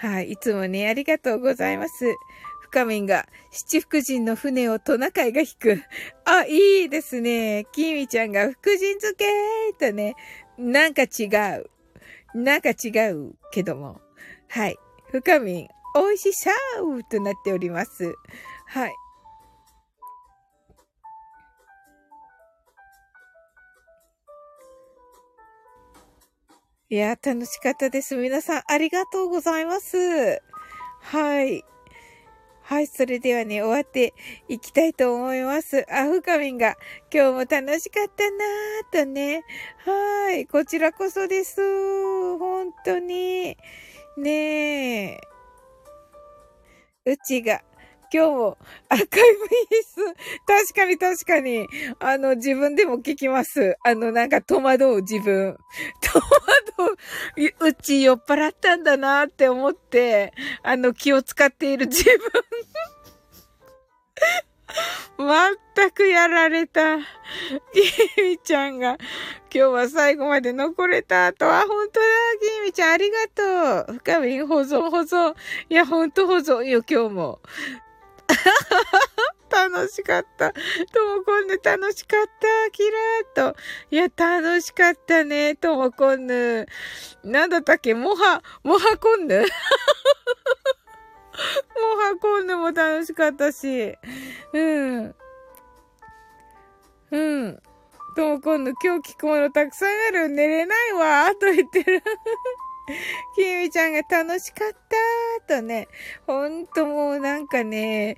[0.00, 0.32] はい。
[0.32, 2.06] いつもね、ありがとうございます。
[2.62, 5.82] 深みんが、七福神の船をトナカイが引く。
[6.24, 7.66] あ、いいですね。
[7.70, 9.26] きみちゃんが福神漬け
[9.78, 10.14] とね、
[10.56, 11.26] なんか違
[11.58, 11.68] う。
[12.34, 14.00] なんか違うけども。
[14.48, 14.78] はい。
[15.10, 16.50] 深みん、美味しそ
[16.96, 18.14] うとなっております。
[18.68, 18.94] はい。
[26.92, 28.16] いや、楽しかったです。
[28.16, 30.42] 皆さん、ありがとうございます。
[30.98, 31.64] はい。
[32.62, 34.12] はい、それではね、終わって
[34.48, 35.86] いきたいと思います。
[35.88, 36.74] あ、ふかみんが、
[37.14, 39.44] 今日も楽しかったなーとね。
[39.86, 41.60] はい、こちらこそです。
[42.38, 43.56] 本当に。
[44.16, 45.20] ねえ。
[47.04, 47.62] うちが、
[48.12, 48.58] 今日も
[48.88, 49.96] アーカイブいいっす。
[50.44, 51.66] 確かに確かに。
[52.00, 53.76] あの、自分でも聞きます。
[53.84, 55.56] あの、なんか戸惑う自分。
[56.02, 56.96] 戸惑
[57.62, 57.68] う。
[57.68, 60.32] うち酔っ払ったんだなって思って、
[60.62, 62.18] あの、気を使っている自分。
[65.18, 66.98] 全くやられた。
[66.98, 67.02] き
[68.22, 68.98] みちゃんが、今
[69.50, 72.06] 日は最後まで残れたとは、本当だ、
[72.40, 73.94] きみちゃんありがとう。
[73.98, 75.34] 深み保存保存。
[75.68, 77.40] いや、ほんと保存よ、今日も。
[79.50, 80.52] 楽しかった。
[80.52, 80.58] と
[81.18, 82.70] もこんぬ楽しかった。
[82.70, 83.58] キラーと。
[83.90, 85.56] いや、楽しかったね。
[85.56, 86.66] ともこんぬ。
[87.24, 87.94] なんだったっけ？
[87.94, 89.44] もは、もはこんぬも
[91.96, 93.94] はこんぬも楽しかったし。
[94.52, 95.14] うん。
[97.10, 97.62] うん。
[98.16, 100.28] ともこんぬ、今日聞くものたくさんある。
[100.28, 101.30] 寝れないわ。
[101.34, 102.02] と言ってる。
[103.36, 104.70] きみちゃんが楽しかっ
[105.46, 105.88] たとね、
[106.26, 108.16] ほんともうなんかね、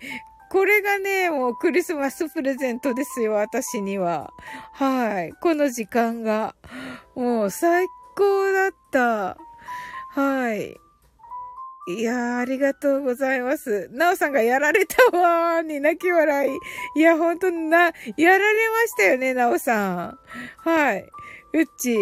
[0.50, 4.32] これがね、もうクリスマスプレゼントですよ、私には。
[4.74, 5.32] はい。
[5.40, 6.54] この時間が。
[7.14, 9.38] もう最高だった。
[10.10, 10.76] はい。
[11.88, 13.88] いやー、ありがとうございます。
[13.92, 16.58] なおさんがやられたわーに泣き笑い。
[16.96, 20.18] いや、ほんとな、やられましたよね、なおさん。
[20.58, 21.10] はい。
[21.54, 21.96] うっち、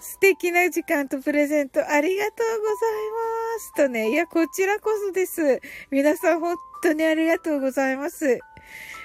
[0.00, 3.10] 素敵な時間とプレゼントありがとうござい
[3.54, 3.74] ます。
[3.74, 5.60] とね、いや、こちらこそです。
[5.90, 8.38] 皆さん本当にありがとうございます。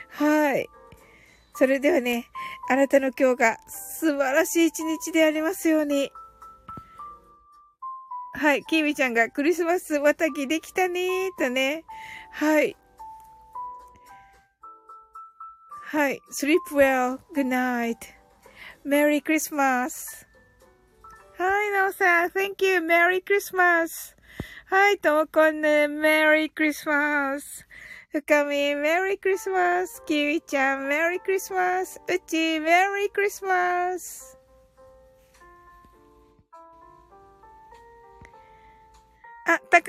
[0.09, 0.69] はい。
[1.55, 2.27] それではね、
[2.69, 6.11] あなたの今日が素晴らしい一日でありますように。
[8.33, 8.63] はい。
[8.63, 11.83] きみちゃんがクリスマス綿着できたねーとね。
[12.31, 12.75] はい。
[15.85, 16.19] はい。
[16.31, 17.19] sleep well.
[17.35, 17.97] good night.
[18.83, 20.25] Merry Christmas.
[21.42, 22.78] はい、なおさん、Thank you!
[22.78, 24.16] Merry Christmas!
[24.66, 27.64] はい、ともこんぬ、Merry Christmas!
[28.10, 30.04] 深み、Merry Christmas!
[30.04, 32.00] きみちゃん、Merry Christmas!
[32.12, 34.36] うち、Merry Christmas!
[39.46, 39.86] あ、たか